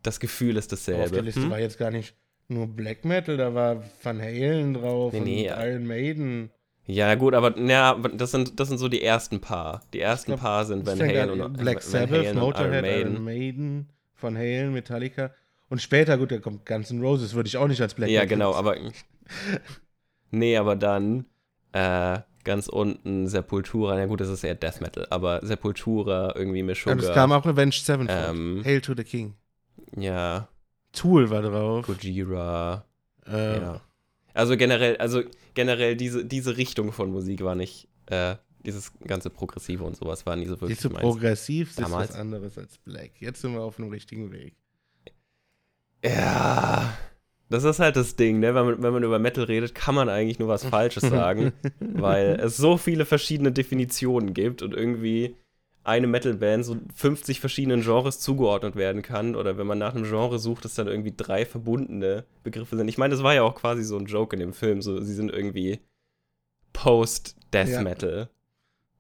das 0.03 0.21
Gefühl 0.21 0.57
ist 0.57 0.67
auf 0.73 0.79
dasselbe. 0.79 1.11
der 1.11 1.23
Liste 1.23 1.43
Hm? 1.43 1.51
war 1.51 1.59
jetzt 1.59 1.79
gar 1.79 1.91
nicht 1.91 2.15
nur 2.49 2.67
Black 2.69 3.05
Metal, 3.05 3.37
da 3.37 3.55
war 3.55 3.83
Van 4.03 4.21
Halen 4.21 4.75
drauf 4.75 5.13
Nee, 5.13 5.19
und 5.19 5.25
nee, 5.25 5.45
ja. 5.47 5.65
Iron 5.67 5.87
Maiden. 5.87 6.51
Ja, 6.89 7.17
gut, 7.17 7.35
aber 7.35 7.59
ja, 7.59 7.91
aber 7.91 8.11
das 8.11 8.31
sind, 8.31 8.61
das 8.61 8.69
sind 8.69 8.79
so 8.79 8.89
die 8.89 9.03
ersten 9.03 9.41
paar. 9.41 9.83
Die 9.93 9.99
ersten 10.01 10.31
glaub, 10.33 10.41
paar 10.41 10.65
sind 10.65 10.87
Van 10.87 11.01
Halen 11.01 11.41
und 11.41 11.59
Black 11.59 11.77
Van 11.77 11.83
Sabbath, 11.83 12.11
Halen 12.11 12.27
und 12.29 12.35
Iron 12.37 12.45
Motorhead, 12.45 12.83
Maiden. 12.83 13.13
Iron 13.15 13.25
Maiden, 13.25 13.89
Van 14.21 14.37
Halen, 14.37 14.73
Metallica. 14.73 15.35
Und 15.69 15.83
später, 15.83 16.17
gut, 16.17 16.31
da 16.31 16.39
kommt 16.39 16.65
Guns 16.65 16.93
N' 16.93 17.01
Roses, 17.01 17.35
würde 17.35 17.49
ich 17.49 17.57
auch 17.57 17.67
nicht 17.67 17.81
als 17.81 17.95
Black 17.95 18.09
Ja, 18.09 18.21
Metal 18.21 18.29
genau, 18.37 18.55
aber. 18.55 18.77
nee, 20.31 20.57
aber 20.57 20.77
dann 20.77 21.27
äh, 21.73 22.19
ganz 22.47 22.69
unten 22.69 23.29
Sepultura. 23.29 23.95
Na 23.97 24.07
gut, 24.07 24.21
das 24.23 24.31
ist 24.31 24.43
eher 24.43 24.55
Death 24.55 24.81
Metal, 24.81 25.07
aber 25.11 25.45
Sepultura, 25.45 26.33
irgendwie 26.35 26.63
Meshuggah. 26.63 26.95
das 26.97 27.13
kam 27.13 27.33
auch 27.33 27.45
Avenged 27.45 27.85
Sevenfold. 27.85 28.31
Ähm, 28.31 28.63
Hail 28.65 28.81
to 28.81 28.95
the 28.97 29.05
King. 29.05 29.35
ja, 29.95 30.49
Tool 30.93 31.29
war 31.29 31.43
drauf. 31.43 31.85
Gojira. 31.87 32.87
Äh, 33.27 33.59
Ja. 33.61 33.81
Also 34.33 34.57
generell, 34.57 34.97
also 34.99 35.23
generell 35.55 35.97
diese, 35.97 36.25
diese 36.25 36.57
Richtung 36.57 36.93
von 36.93 37.11
Musik 37.11 37.43
war 37.43 37.55
nicht, 37.55 37.89
äh, 38.07 38.37
dieses 38.65 38.93
ganze 39.07 39.31
Progressive 39.31 39.83
und 39.85 39.97
sowas 39.97 40.25
war 40.27 40.37
nie 40.37 40.47
so 40.47 40.61
wirklich 40.61 40.79
du, 40.79 40.89
meins. 40.91 41.01
progressiv 41.03 41.71
ist 41.71 41.81
Damals. 41.81 42.11
was 42.11 42.17
anderes 42.17 42.57
als 42.59 42.79
Black. 42.79 43.13
Jetzt 43.21 43.41
sind 43.43 43.53
wir 43.55 43.61
auf 43.63 43.77
dem 43.77 43.89
richtigen 43.91 44.31
Weg. 44.33 44.55
Ja, 46.05 46.97
das 47.49 47.65
ist 47.65 47.79
halt 47.79 47.97
das 47.97 48.17
Ding, 48.17 48.41
ne? 48.41 48.55
Wenn 48.55 48.67
man, 48.67 48.83
wenn 48.83 48.93
man 48.93 49.03
über 49.05 49.19
Metal 49.19 49.45
redet, 49.45 49.75
kann 49.75 49.95
man 49.95 50.09
eigentlich 50.09 50.39
nur 50.39 50.49
was 50.49 50.65
Falsches 50.69 51.09
sagen, 51.09 51.53
weil 51.81 52.41
es 52.41 52.57
so 52.57 52.77
viele 52.77 53.05
verschiedene 53.05 53.53
Definitionen 53.53 54.35
gibt 54.35 54.63
und 54.63 54.75
irgendwie 54.75 55.37
eine 55.85 56.09
Metal-Band 56.09 56.65
so 56.65 56.77
50 56.97 57.39
verschiedenen 57.39 57.83
Genres 57.83 58.19
zugeordnet 58.19 58.75
werden 58.75 59.03
kann 59.03 59.37
oder 59.37 59.57
wenn 59.57 59.69
man 59.69 59.79
nach 59.79 59.95
einem 59.95 60.05
Genre 60.05 60.41
sucht, 60.41 60.65
dass 60.65 60.75
dann 60.75 60.89
irgendwie 60.89 61.15
drei 61.17 61.47
verbundene 61.47 62.25
Begriffe 62.43 62.77
sind. 62.77 62.89
Ich 62.89 62.99
meine, 62.99 63.15
das 63.15 63.23
war 63.23 63.35
ja 63.35 63.43
auch 63.43 63.55
quasi 63.55 63.85
so 63.85 63.97
ein 63.97 64.07
Joke 64.07 64.35
in 64.35 64.41
dem 64.41 64.53
Film. 64.53 64.83
So, 64.83 65.01
sie 65.01 65.15
sind 65.15 65.31
irgendwie 65.31 65.79
Post-Death 66.73 67.69
ja. 67.69 67.83
Metal. 67.83 68.29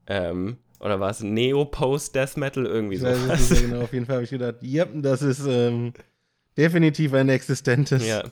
Ähm, 0.07 0.59
oder 0.78 1.01
war 1.01 1.11
es 1.11 1.22
Neo-Post-Death 1.24 2.36
Metal? 2.36 2.64
Irgendwie 2.64 2.99
so. 2.99 3.07
Genau, 3.07 3.82
auf 3.82 3.92
jeden 3.92 4.07
Fall 4.07 4.16
habe 4.16 4.24
ich 4.24 4.30
gedacht, 4.30 4.57
ja, 4.61 4.84
das 4.84 5.22
ist 5.22 5.44
ähm, 5.49 5.92
definitiv 6.57 7.14
ein 7.14 7.28
existentes. 7.28 8.07
Ja. 8.07 8.24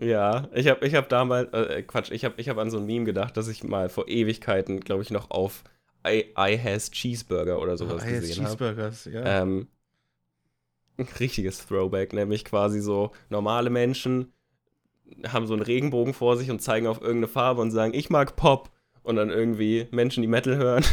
Ja, 0.00 0.48
ich 0.54 0.68
habe 0.68 0.86
ich 0.86 0.94
hab 0.94 1.08
damals, 1.08 1.52
äh, 1.52 1.82
Quatsch, 1.82 2.10
ich 2.10 2.24
habe 2.24 2.34
ich 2.36 2.48
hab 2.48 2.58
an 2.58 2.70
so 2.70 2.78
ein 2.78 2.86
Meme 2.86 3.04
gedacht, 3.04 3.36
dass 3.36 3.48
ich 3.48 3.64
mal 3.64 3.88
vor 3.88 4.06
Ewigkeiten, 4.06 4.80
glaube 4.80 5.02
ich, 5.02 5.10
noch 5.10 5.30
auf 5.30 5.64
I, 6.06 6.26
I 6.38 6.58
Has 6.62 6.90
Cheeseburger 6.90 7.60
oder 7.60 7.76
sowas 7.76 8.04
oh, 8.06 8.08
gesehen 8.08 8.44
habe. 8.44 8.56
Cheeseburgers, 8.56 9.04
ja. 9.06 9.42
Ähm, 9.42 9.68
ein 10.98 11.08
richtiges 11.18 11.66
Throwback, 11.66 12.12
nämlich 12.12 12.44
quasi 12.44 12.80
so 12.80 13.12
normale 13.30 13.70
Menschen 13.70 14.32
haben 15.26 15.46
so 15.46 15.54
einen 15.54 15.62
Regenbogen 15.62 16.12
vor 16.14 16.36
sich 16.36 16.50
und 16.50 16.60
zeigen 16.60 16.86
auf 16.86 17.00
irgendeine 17.00 17.28
Farbe 17.28 17.62
und 17.62 17.70
sagen, 17.70 17.94
ich 17.94 18.10
mag 18.10 18.36
Pop. 18.36 18.70
Und 19.02 19.16
dann 19.16 19.30
irgendwie 19.30 19.86
Menschen, 19.90 20.20
die 20.20 20.28
Metal 20.28 20.56
hören, 20.56 20.84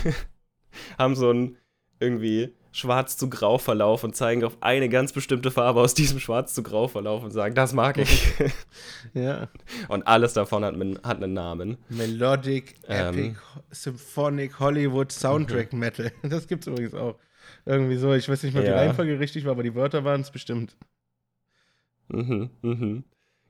haben 0.98 1.16
so 1.16 1.30
einen 1.32 1.58
irgendwie 2.00 2.54
schwarz 2.76 3.16
zu 3.16 3.30
grau 3.30 3.58
Verlauf 3.58 4.04
und 4.04 4.18
zeigen 4.18 4.44
auf 4.44 4.58
eine 4.60 4.90
ganz 4.90 5.14
bestimmte 5.14 5.50
Farbe 5.50 5.80
aus 5.80 5.94
diesem 5.94 6.20
schwarz 6.20 6.54
zu 6.54 6.62
grau 6.62 6.90
Verlauf 6.90 7.24
und 7.24 7.32
sagen, 7.32 7.56
das 7.56 7.74
mag 7.74 7.98
ich. 7.98 8.34
ja. 9.14 9.48
Und 9.88 10.06
alles 10.06 10.34
davon 10.34 10.66
hat, 10.66 10.76
hat 10.76 11.24
einen 11.24 11.34
Namen. 11.34 11.78
Melodic, 11.88 12.76
ähm, 12.90 13.08
Epic, 13.08 13.40
Symphonic, 13.72 14.60
Hollywood, 14.60 15.12
Soundtrack 15.12 15.72
mhm. 15.72 15.80
Metal. 15.80 16.12
Das 16.24 16.48
gibt's 16.48 16.68
übrigens 16.68 16.94
auch. 16.94 17.18
Irgendwie 17.66 17.96
so, 17.96 18.14
ich 18.14 18.28
weiß 18.28 18.44
nicht 18.44 18.54
mal, 18.54 18.60
ob 18.60 18.66
ja. 18.66 18.74
die 18.74 18.80
Reihenfolge 18.80 19.20
richtig 19.20 19.46
war, 19.46 19.52
aber 19.52 19.64
die 19.64 19.76
Wörter 19.76 20.04
waren 20.04 20.22
es 20.22 20.32
bestimmt. 20.32 20.76
Mhm, 22.10 22.50
mhm. 22.62 23.04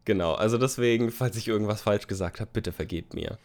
Genau, 0.05 0.34
also 0.36 0.59
deswegen, 0.59 1.09
falls 1.09 1.36
ich 1.36 1.47
irgendwas 1.47 1.82
falsch 1.82 2.05
gesagt 2.05 2.39
habe, 2.39 2.51
bitte 2.53 2.71
vergebt 2.71 3.15
mir. 3.15 3.39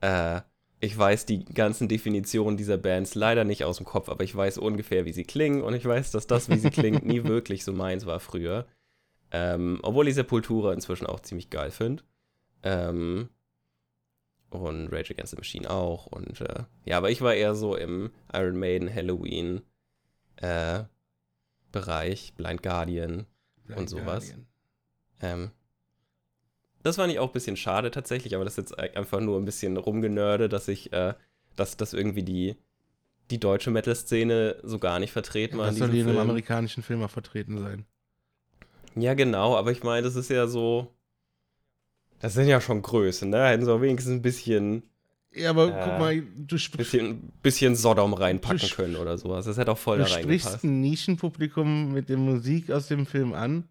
Äh, 0.00 0.42
ich 0.84 0.96
weiß 0.96 1.26
die 1.26 1.44
ganzen 1.44 1.88
Definitionen 1.88 2.56
dieser 2.56 2.76
Bands 2.76 3.14
leider 3.14 3.44
nicht 3.44 3.64
aus 3.64 3.78
dem 3.78 3.86
Kopf, 3.86 4.08
aber 4.08 4.22
ich 4.24 4.34
weiß 4.34 4.58
ungefähr, 4.58 5.04
wie 5.04 5.12
sie 5.12 5.24
klingen 5.24 5.62
und 5.62 5.74
ich 5.74 5.84
weiß, 5.84 6.10
dass 6.10 6.26
das, 6.26 6.48
wie 6.48 6.58
sie 6.58 6.70
klingt, 6.70 7.04
nie 7.04 7.24
wirklich 7.24 7.64
so 7.64 7.72
meins 7.72 8.06
war 8.06 8.20
früher. 8.20 8.66
Ähm, 9.30 9.80
obwohl 9.82 10.06
ich 10.08 10.14
Sepultura 10.14 10.72
inzwischen 10.72 11.06
auch 11.06 11.20
ziemlich 11.20 11.50
geil 11.50 11.70
finde. 11.70 12.04
Ähm, 12.62 13.30
und 14.50 14.92
Rage 14.92 15.12
Against 15.12 15.32
the 15.32 15.36
Machine 15.36 15.68
auch. 15.68 16.06
Und 16.06 16.40
äh, 16.40 16.64
ja, 16.84 16.98
aber 16.98 17.10
ich 17.10 17.20
war 17.20 17.34
eher 17.34 17.54
so 17.54 17.74
im 17.74 18.12
Iron 18.32 18.56
Maiden, 18.56 18.94
Halloween 18.94 19.62
äh, 20.36 20.84
Bereich, 21.72 22.34
Blind 22.36 22.62
Guardian 22.62 23.26
Blind 23.64 23.80
und 23.80 23.88
sowas. 23.88 24.28
Guardian. 24.28 24.46
Ähm, 25.20 25.50
das 26.84 26.96
fand 26.96 27.10
ich 27.10 27.18
auch 27.18 27.30
ein 27.30 27.32
bisschen 27.32 27.56
schade 27.56 27.90
tatsächlich, 27.90 28.34
aber 28.34 28.44
das 28.44 28.58
ist 28.58 28.70
jetzt 28.70 28.78
einfach 28.78 29.20
nur 29.20 29.40
ein 29.40 29.46
bisschen 29.46 29.78
rumgenörde, 29.78 30.50
dass 30.50 30.68
ich, 30.68 30.92
äh, 30.92 31.14
dass 31.56 31.78
das 31.78 31.94
irgendwie 31.94 32.22
die, 32.22 32.56
die 33.30 33.40
deutsche 33.40 33.70
Metal-Szene 33.70 34.56
so 34.62 34.78
gar 34.78 35.00
nicht 35.00 35.10
vertreten 35.10 35.56
war. 35.56 35.64
Ja, 35.64 35.70
das 35.70 35.78
soll 35.78 35.94
in 35.94 36.06
einem 36.06 36.18
amerikanischen 36.18 36.82
Film 36.82 37.02
auch 37.02 37.10
vertreten 37.10 37.58
sein. 37.58 37.86
Ja, 38.96 39.14
genau, 39.14 39.56
aber 39.56 39.72
ich 39.72 39.82
meine, 39.82 40.02
das 40.02 40.14
ist 40.14 40.28
ja 40.28 40.46
so. 40.46 40.94
Das 42.20 42.34
sind 42.34 42.48
ja 42.48 42.60
schon 42.60 42.82
Größen, 42.82 43.30
ne? 43.30 43.48
Hätten 43.48 43.64
sie 43.64 43.72
auch 43.72 43.80
wenigstens 43.80 44.12
ein 44.12 44.22
bisschen. 44.22 44.82
Ja, 45.32 45.50
aber 45.50 45.68
äh, 45.68 45.84
guck 45.84 45.98
mal, 45.98 46.20
du 46.20 46.56
bisschen, 46.76 47.32
bisschen 47.42 47.76
Sodom 47.76 48.12
reinpacken 48.12 48.68
können 48.70 48.96
oder 48.96 49.16
sowas. 49.16 49.46
Das 49.46 49.56
hätte 49.56 49.72
auch 49.72 49.78
voll 49.78 49.98
da 49.98 50.04
reingepasst. 50.04 50.26
Du 50.26 50.38
sprichst 50.38 50.64
ein 50.64 50.80
Nischenpublikum 50.82 51.92
mit 51.94 52.10
der 52.10 52.18
Musik 52.18 52.70
aus 52.70 52.88
dem 52.88 53.06
Film 53.06 53.32
an. 53.32 53.68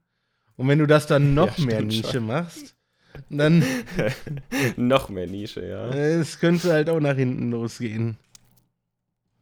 Und 0.57 0.67
wenn 0.67 0.79
du 0.79 0.87
das 0.87 1.05
dann 1.05 1.35
noch 1.35 1.57
ja, 1.59 1.65
mehr 1.65 1.81
Nische 1.83 2.13
schon. 2.13 2.27
machst, 2.27 2.75
dann. 3.29 3.63
Noch 4.77 5.09
mehr 5.09 5.27
Nische, 5.27 5.67
ja. 5.67 5.89
Es 5.89 6.39
könnte 6.39 6.71
halt 6.71 6.89
auch 6.89 6.99
nach 6.99 7.15
hinten 7.15 7.51
losgehen. 7.51 8.17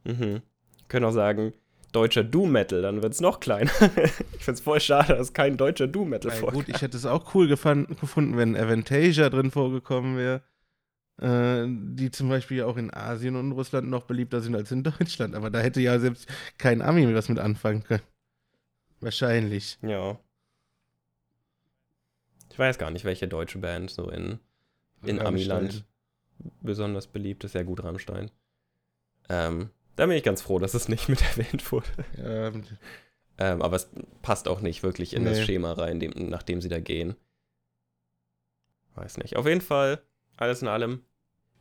Mhm. 0.04 0.42
Können 0.88 1.06
auch 1.06 1.12
sagen, 1.12 1.52
deutscher 1.92 2.24
Doom-Metal, 2.24 2.82
dann 2.82 3.02
wird 3.02 3.12
es 3.12 3.20
noch 3.20 3.40
kleiner. 3.40 3.70
ich 3.80 4.44
finde 4.44 4.52
es 4.52 4.60
voll 4.60 4.80
schade, 4.80 5.14
dass 5.14 5.32
kein 5.32 5.56
deutscher 5.56 5.86
Doom-Metal 5.86 6.30
ja, 6.30 6.36
vorkommt. 6.36 6.66
Gut, 6.66 6.74
ich 6.74 6.82
hätte 6.82 6.96
es 6.96 7.06
auch 7.06 7.34
cool 7.34 7.48
gefunden, 7.48 8.36
wenn 8.36 8.56
Avantasia 8.56 9.28
drin 9.30 9.50
vorgekommen 9.50 10.16
wäre. 10.16 10.42
Äh, 11.20 11.66
die 11.68 12.10
zum 12.10 12.28
Beispiel 12.30 12.62
auch 12.62 12.76
in 12.76 12.92
Asien 12.92 13.36
und 13.36 13.52
Russland 13.52 13.88
noch 13.88 14.04
beliebter 14.04 14.40
sind 14.40 14.56
als 14.56 14.72
in 14.72 14.82
Deutschland. 14.82 15.34
Aber 15.34 15.50
da 15.50 15.60
hätte 15.60 15.80
ja 15.80 15.98
selbst 15.98 16.26
kein 16.58 16.82
Ami 16.82 17.14
was 17.14 17.28
mit 17.28 17.38
anfangen 17.38 17.84
können. 17.84 18.02
Wahrscheinlich. 19.00 19.78
Ja. 19.82 20.18
Ich 22.52 22.58
weiß 22.58 22.76
gar 22.76 22.90
nicht, 22.90 23.06
welche 23.06 23.26
deutsche 23.26 23.58
Band 23.58 23.90
so 23.90 24.10
in, 24.10 24.38
in 25.02 25.18
Amiland 25.20 25.86
besonders 26.60 27.06
beliebt 27.06 27.44
ist. 27.44 27.54
Ja, 27.54 27.62
gut, 27.62 27.82
Rammstein. 27.82 28.30
Ähm, 29.30 29.70
da 29.96 30.04
bin 30.04 30.16
ich 30.18 30.22
ganz 30.22 30.42
froh, 30.42 30.58
dass 30.58 30.74
es 30.74 30.86
nicht 30.86 31.08
mit 31.08 31.22
erwähnt 31.22 31.72
wurde. 31.72 31.86
Ja. 32.18 32.52
ähm, 33.38 33.62
aber 33.62 33.76
es 33.76 33.88
passt 34.20 34.48
auch 34.48 34.60
nicht 34.60 34.82
wirklich 34.82 35.14
in 35.14 35.22
nee. 35.22 35.30
das 35.30 35.40
Schema 35.40 35.72
rein, 35.72 35.98
dem, 35.98 36.12
nachdem 36.28 36.60
sie 36.60 36.68
da 36.68 36.78
gehen. 36.78 37.16
Weiß 38.96 39.16
nicht. 39.16 39.36
Auf 39.36 39.46
jeden 39.46 39.62
Fall, 39.62 40.02
alles 40.36 40.60
in 40.60 40.68
allem, 40.68 41.00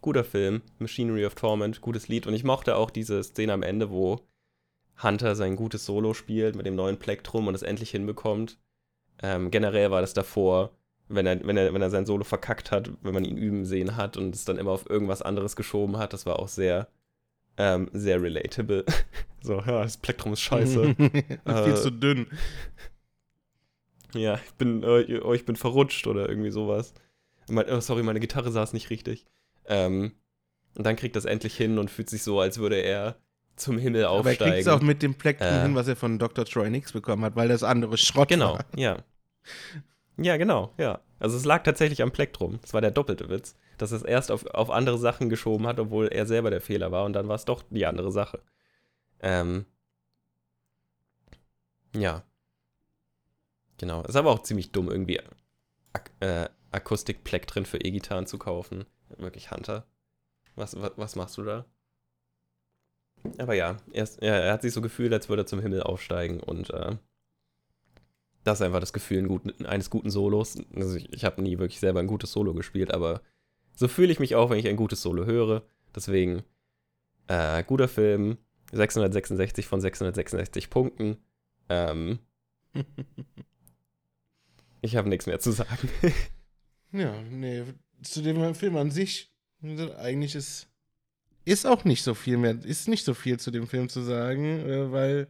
guter 0.01 0.25
Film. 0.25 0.61
Machinery 0.77 1.25
of 1.25 1.35
Torment, 1.35 1.79
gutes 1.79 2.09
Lied. 2.09 2.27
Und 2.27 2.33
ich 2.33 2.43
mochte 2.43 2.75
auch 2.75 2.89
diese 2.89 3.23
Szene 3.23 3.53
am 3.53 3.63
Ende, 3.63 3.91
wo 3.91 4.27
Hunter 5.01 5.37
sein 5.37 5.55
gutes 5.55 5.85
Solo 5.85 6.13
spielt 6.13 6.57
mit 6.57 6.65
dem 6.65 6.75
neuen 6.75 6.99
Plektrum 6.99 7.47
und 7.47 7.55
es 7.55 7.61
endlich 7.61 7.91
hinbekommt. 7.91 8.59
Ähm, 9.23 9.51
generell 9.51 9.89
war 9.89 10.01
das 10.01 10.13
davor 10.13 10.75
wenn 11.13 11.25
er, 11.25 11.45
wenn 11.45 11.57
er, 11.57 11.73
wenn 11.73 11.81
er 11.81 11.89
sein 11.89 12.05
Solo 12.05 12.23
verkackt 12.23 12.71
hat, 12.71 12.91
wenn 13.01 13.13
man 13.13 13.25
ihn 13.25 13.37
üben 13.37 13.65
sehen 13.65 13.97
hat 13.97 14.17
und 14.17 14.35
es 14.35 14.45
dann 14.45 14.57
immer 14.57 14.71
auf 14.71 14.89
irgendwas 14.89 15.21
anderes 15.21 15.55
geschoben 15.55 15.97
hat, 15.97 16.13
das 16.13 16.25
war 16.25 16.39
auch 16.39 16.47
sehr, 16.47 16.87
ähm, 17.57 17.89
sehr 17.93 18.21
relatable. 18.21 18.85
so, 19.41 19.55
ja, 19.55 19.83
das 19.83 19.97
Plektrum 19.97 20.33
ist 20.33 20.41
scheiße. 20.41 20.95
äh, 21.45 21.63
viel 21.63 21.75
zu 21.75 21.91
dünn. 21.91 22.27
Ja, 24.13 24.39
ich 24.45 24.53
bin, 24.53 24.83
äh, 24.83 25.19
oh, 25.23 25.33
ich 25.33 25.45
bin 25.45 25.55
verrutscht 25.55 26.07
oder 26.07 26.27
irgendwie 26.27 26.51
sowas. 26.51 26.93
oh, 27.49 27.79
sorry, 27.79 28.03
meine 28.03 28.19
Gitarre 28.19 28.51
saß 28.51 28.73
nicht 28.73 28.89
richtig. 28.89 29.25
Ähm, 29.65 30.13
und 30.75 30.85
dann 30.85 30.95
kriegt 30.95 31.15
das 31.15 31.25
endlich 31.25 31.55
hin 31.55 31.77
und 31.77 31.89
fühlt 31.89 32.09
sich 32.09 32.23
so, 32.23 32.39
als 32.39 32.57
würde 32.57 32.77
er 32.77 33.17
zum 33.55 33.77
Himmel 33.77 34.05
aufsteigen. 34.05 34.41
Aber 34.41 34.45
er 34.45 34.51
kriegt 34.53 34.67
es 34.67 34.73
auch 34.73 34.81
mit 34.81 35.01
dem 35.01 35.15
Plektrum 35.15 35.49
äh, 35.49 35.61
hin, 35.61 35.75
was 35.75 35.87
er 35.87 35.95
von 35.95 36.17
Dr. 36.19 36.45
Troy 36.45 36.69
Nix 36.69 36.91
bekommen 36.91 37.23
hat, 37.23 37.35
weil 37.35 37.47
das 37.47 37.63
andere 37.63 37.97
Schrott 37.97 38.29
genau, 38.29 38.53
war. 38.53 38.65
Genau, 38.71 38.81
ja. 38.81 38.97
Ja, 40.21 40.37
genau, 40.37 40.73
ja. 40.77 40.99
Also 41.19 41.37
es 41.37 41.45
lag 41.45 41.63
tatsächlich 41.63 42.01
am 42.01 42.11
Plektrum. 42.11 42.59
Das 42.61 42.73
war 42.73 42.81
der 42.81 42.91
doppelte 42.91 43.29
Witz, 43.29 43.55
dass 43.77 43.91
es 43.91 44.03
erst 44.03 44.31
auf, 44.31 44.45
auf 44.47 44.69
andere 44.69 44.97
Sachen 44.97 45.29
geschoben 45.29 45.67
hat, 45.67 45.79
obwohl 45.79 46.07
er 46.07 46.25
selber 46.25 46.49
der 46.49 46.61
Fehler 46.61 46.91
war 46.91 47.05
und 47.05 47.13
dann 47.13 47.27
war 47.27 47.35
es 47.35 47.45
doch 47.45 47.63
die 47.69 47.85
andere 47.85 48.11
Sache. 48.11 48.41
Ähm. 49.21 49.65
Ja. 51.95 52.23
Genau. 53.77 54.03
Ist 54.03 54.15
aber 54.15 54.31
auch 54.31 54.43
ziemlich 54.43 54.71
dumm, 54.71 54.89
irgendwie 54.89 55.19
Ak 55.93 56.11
äh, 56.19 56.49
Akustik-Plektren 56.71 57.65
für 57.65 57.77
E-Gitarren 57.77 58.27
zu 58.27 58.37
kaufen. 58.37 58.85
Wirklich 59.17 59.51
Hunter. 59.51 59.85
Was, 60.55 60.79
was, 60.79 60.91
was 60.95 61.15
machst 61.15 61.37
du 61.37 61.43
da? 61.43 61.65
Aber 63.37 63.53
ja, 63.53 63.77
er, 63.91 64.03
ist, 64.03 64.21
ja, 64.21 64.35
er 64.35 64.53
hat 64.53 64.61
sich 64.61 64.73
so 64.73 64.81
gefühlt, 64.81 65.13
als 65.13 65.29
würde 65.29 65.43
er 65.43 65.47
zum 65.47 65.59
Himmel 65.59 65.83
aufsteigen 65.83 66.39
und 66.39 66.69
äh, 66.71 66.95
das 68.43 68.59
ist 68.59 68.65
einfach 68.65 68.79
das 68.79 68.93
Gefühl 68.93 69.27
guten, 69.27 69.65
eines 69.65 69.89
guten 69.89 70.09
Solos. 70.09 70.57
Also 70.75 70.95
ich, 70.95 71.11
ich 71.13 71.25
habe 71.25 71.41
nie 71.41 71.59
wirklich 71.59 71.79
selber 71.79 71.99
ein 71.99 72.07
gutes 72.07 72.31
Solo 72.31 72.53
gespielt, 72.53 72.93
aber 72.93 73.21
so 73.75 73.87
fühle 73.87 74.11
ich 74.11 74.19
mich 74.19 74.35
auch, 74.35 74.49
wenn 74.49 74.59
ich 74.59 74.67
ein 74.67 74.75
gutes 74.75 75.01
Solo 75.01 75.25
höre. 75.25 75.63
Deswegen, 75.95 76.43
äh, 77.27 77.63
guter 77.63 77.87
Film, 77.87 78.37
666 78.71 79.67
von 79.67 79.81
666 79.81 80.69
Punkten. 80.69 81.17
Ähm, 81.69 82.19
ich 84.81 84.95
habe 84.95 85.09
nichts 85.09 85.27
mehr 85.27 85.39
zu 85.39 85.51
sagen. 85.51 85.89
ja, 86.91 87.13
nee, 87.29 87.63
zu 88.01 88.21
dem 88.21 88.55
Film 88.55 88.77
an 88.77 88.91
sich, 88.91 89.31
eigentlich 89.99 90.35
ist, 90.35 90.67
ist 91.45 91.67
auch 91.67 91.83
nicht 91.83 92.03
so 92.03 92.13
viel 92.13 92.37
mehr, 92.37 92.57
ist 92.63 92.87
nicht 92.87 93.05
so 93.05 93.13
viel 93.13 93.39
zu 93.39 93.51
dem 93.51 93.67
Film 93.67 93.89
zu 93.89 94.01
sagen, 94.01 94.59
äh, 94.59 94.91
weil 94.91 95.27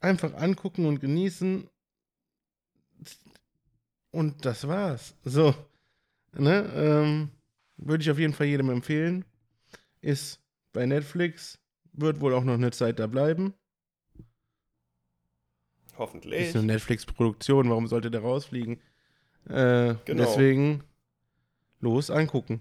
einfach 0.00 0.34
angucken 0.34 0.86
und 0.86 1.00
genießen 1.00 1.68
und 4.10 4.44
das 4.44 4.66
war's. 4.66 5.14
So, 5.24 5.54
ne, 6.32 6.70
ähm, 6.74 7.30
würde 7.76 8.02
ich 8.02 8.10
auf 8.10 8.18
jeden 8.18 8.32
Fall 8.32 8.46
jedem 8.46 8.70
empfehlen. 8.70 9.24
Ist 10.00 10.40
bei 10.72 10.86
Netflix, 10.86 11.58
wird 11.92 12.20
wohl 12.20 12.34
auch 12.34 12.44
noch 12.44 12.54
eine 12.54 12.70
Zeit 12.70 12.98
da 12.98 13.06
bleiben. 13.06 13.54
Hoffentlich. 15.96 16.48
Ist 16.48 16.56
eine 16.56 16.66
Netflix-Produktion, 16.66 17.68
warum 17.70 17.88
sollte 17.88 18.10
der 18.10 18.20
rausfliegen? 18.20 18.80
Äh, 19.48 19.94
genau. 20.04 20.24
Deswegen 20.24 20.84
los 21.80 22.10
angucken. 22.10 22.60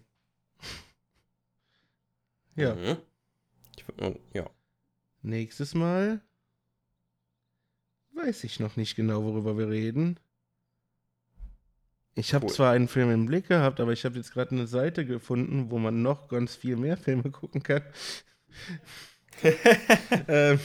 ja. 2.55 2.73
Mhm. 2.73 2.97
Ich, 3.75 3.85
ja. 4.33 4.49
nächstes 5.21 5.75
Mal 5.75 6.21
weiß 8.13 8.43
ich 8.43 8.59
noch 8.59 8.75
nicht 8.75 8.95
genau, 8.95 9.23
worüber 9.23 9.57
wir 9.57 9.69
reden. 9.69 10.19
Ich 12.20 12.34
habe 12.34 12.47
Cool. 12.47 12.53
zwar 12.53 12.72
einen 12.72 12.88
Film 12.88 13.11
im 13.11 13.26
Blick 13.28 13.47
gehabt, 13.47 13.80
aber 13.80 13.91
ich 13.93 14.03
habe 14.03 14.15
jetzt 14.15 14.32
gerade 14.34 14.49
eine 14.51 14.65
Seite 14.65 15.05
gefunden, 15.05 15.70
wo 15.70 15.78
man 15.78 16.01
noch 16.01 16.28
ganz 16.30 16.55
viel 16.55 16.76
mehr 16.76 16.97
Filme 16.97 17.30
gucken 17.30 17.61
kann. 17.61 17.84
ähm, 20.28 20.59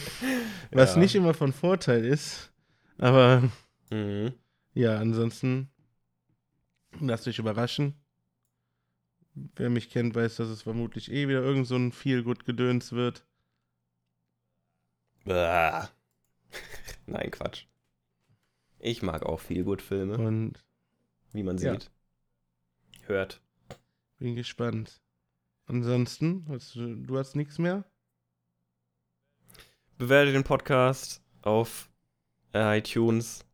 was 0.71 0.95
Ja. 0.95 1.01
nicht 1.01 1.15
immer 1.15 1.35
von 1.35 1.53
Vorteil 1.53 2.05
ist. 2.05 2.53
Aber 2.99 3.51
Mhm. 3.91 4.33
ja, 4.73 4.99
ansonsten 4.99 5.69
lasst 7.01 7.29
euch 7.29 7.39
überraschen. 7.39 7.95
Wer 9.35 9.69
mich 9.71 9.91
kennt, 9.91 10.15
weiß, 10.15 10.37
dass 10.37 10.49
es 10.49 10.63
vermutlich 10.63 11.11
eh 11.13 11.29
wieder 11.29 11.43
irgend 11.43 11.67
so 11.67 11.77
ein 11.77 11.93
Feel-Good-Gedöns 11.93 12.93
wird. 12.93 13.27
Bäh. 15.25 15.83
Nein, 17.07 17.31
Quatsch. 17.31 17.67
Ich 18.79 19.03
mag 19.03 19.23
auch 19.23 19.41
viel 19.41 19.65
gut 19.65 19.81
Filme, 19.83 20.17
Und 20.19 20.65
wie 21.33 21.43
man 21.43 21.59
Ja. 21.59 21.73
sieht. 21.73 21.91
Hört. 23.07 23.41
bin 24.19 24.37
gespannt. 24.37 25.01
Ansonsten, 25.67 26.47
hast 26.49 26.75
du, 26.77 26.95
du 26.95 27.19
hast 27.19 27.35
nichts 27.35 27.59
mehr? 27.59 27.85
Bewertet 29.99 30.35
den 30.35 30.45
Podcast 30.45 31.23
auf 31.43 31.91
äh, 32.55 32.79
iTunes 32.79 33.45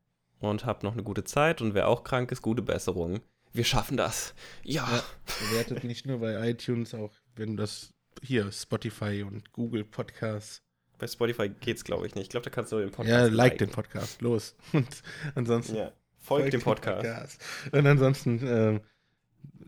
und 0.40 0.64
habt 0.64 0.82
noch 0.82 0.92
eine 0.92 1.02
gute 1.02 1.24
Zeit. 1.24 1.60
Und 1.60 1.74
wer 1.74 1.88
auch 1.88 2.04
krank 2.04 2.30
ist, 2.32 2.42
gute 2.42 2.62
Besserung. 2.62 3.20
Wir 3.52 3.64
schaffen 3.64 3.96
das. 3.96 4.34
Ja. 4.62 4.86
Ja. 4.90 5.02
Bewertet 5.50 5.84
nicht 5.84 6.06
nur 6.06 6.18
bei 6.20 6.50
iTunes, 6.50 6.94
auch 6.94 7.12
wenn 7.36 7.56
das 7.56 7.92
hier 8.22 8.50
Spotify 8.52 9.22
und 9.26 9.52
Google 9.52 9.84
Podcasts. 9.84 10.62
Bei 10.98 11.06
Spotify 11.06 11.48
geht's, 11.48 11.84
glaube 11.84 12.06
ich, 12.06 12.14
nicht. 12.14 12.24
Ich 12.24 12.30
glaube, 12.30 12.44
da 12.44 12.50
kannst 12.50 12.72
du 12.72 12.78
den 12.78 12.90
Podcast 12.90 13.08
ja, 13.08 13.22
like 13.34 13.52
liken. 13.52 13.68
den 13.68 13.70
Podcast, 13.70 14.20
los. 14.20 14.56
Und 14.72 15.02
ansonsten 15.36 15.76
Ja. 15.76 15.92
Folgt 16.28 16.52
dem 16.52 16.60
Podcast. 16.60 17.02
Podcast. 17.02 17.42
Und 17.72 17.86
ansonsten 17.86 18.40
ähm, 18.46 18.80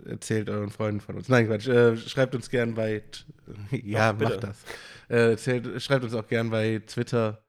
erzählt 0.07 0.49
euren 0.51 0.71
Freunden 0.71 1.01
von 1.01 1.17
uns. 1.17 1.29
Nein, 1.29 1.47
Quatsch. 1.47 1.67
Äh, 1.67 1.97
schreibt 1.97 2.35
uns 2.35 2.51
gern 2.51 2.75
bei. 2.75 3.03
Ja, 3.71 4.13
Doch, 4.13 4.29
macht 4.29 4.45
das. 4.45 4.63
Äh, 5.09 5.31
erzählt, 5.31 5.83
schreibt 5.83 6.05
uns 6.05 6.15
auch 6.15 6.29
gern 6.29 6.51
bei 6.51 6.81
Twitter, 6.87 7.43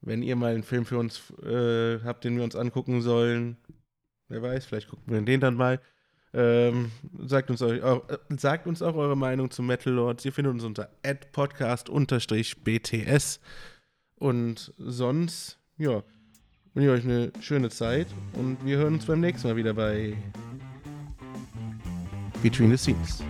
wenn 0.00 0.22
ihr 0.22 0.34
mal 0.34 0.54
einen 0.54 0.64
Film 0.64 0.84
für 0.86 0.98
uns 0.98 1.30
äh, 1.42 2.00
habt, 2.00 2.24
den 2.24 2.36
wir 2.36 2.42
uns 2.44 2.56
angucken 2.56 3.00
sollen. 3.00 3.58
Wer 4.28 4.42
weiß, 4.42 4.64
vielleicht 4.66 4.88
gucken 4.88 5.12
wir 5.12 5.20
den 5.22 5.40
dann 5.40 5.54
mal. 5.54 5.80
Ähm, 6.32 6.90
sagt, 7.20 7.50
uns 7.50 7.62
euch 7.62 7.80
auch, 7.82 8.08
äh, 8.08 8.18
sagt 8.36 8.66
uns 8.66 8.82
auch 8.82 8.96
eure 8.96 9.16
Meinung 9.16 9.52
zu 9.52 9.62
Metal 9.62 9.92
Lords. 9.92 10.24
Ihr 10.24 10.32
findet 10.32 10.54
uns 10.54 10.64
unter 10.64 10.90
podcast-bts. 11.30 12.08
Und 14.16 14.74
sonst, 14.78 15.60
ja, 15.76 16.02
wünsche 16.74 16.90
euch 16.90 17.04
eine 17.04 17.32
schöne 17.40 17.70
Zeit 17.70 18.08
und 18.34 18.58
wir 18.64 18.78
hören 18.78 18.94
uns 18.94 19.06
beim 19.06 19.20
nächsten 19.20 19.48
Mal 19.48 19.56
wieder 19.56 19.74
bei 19.74 20.14
Between 22.42 22.70
the 22.70 22.76
Scenes. 22.76 23.22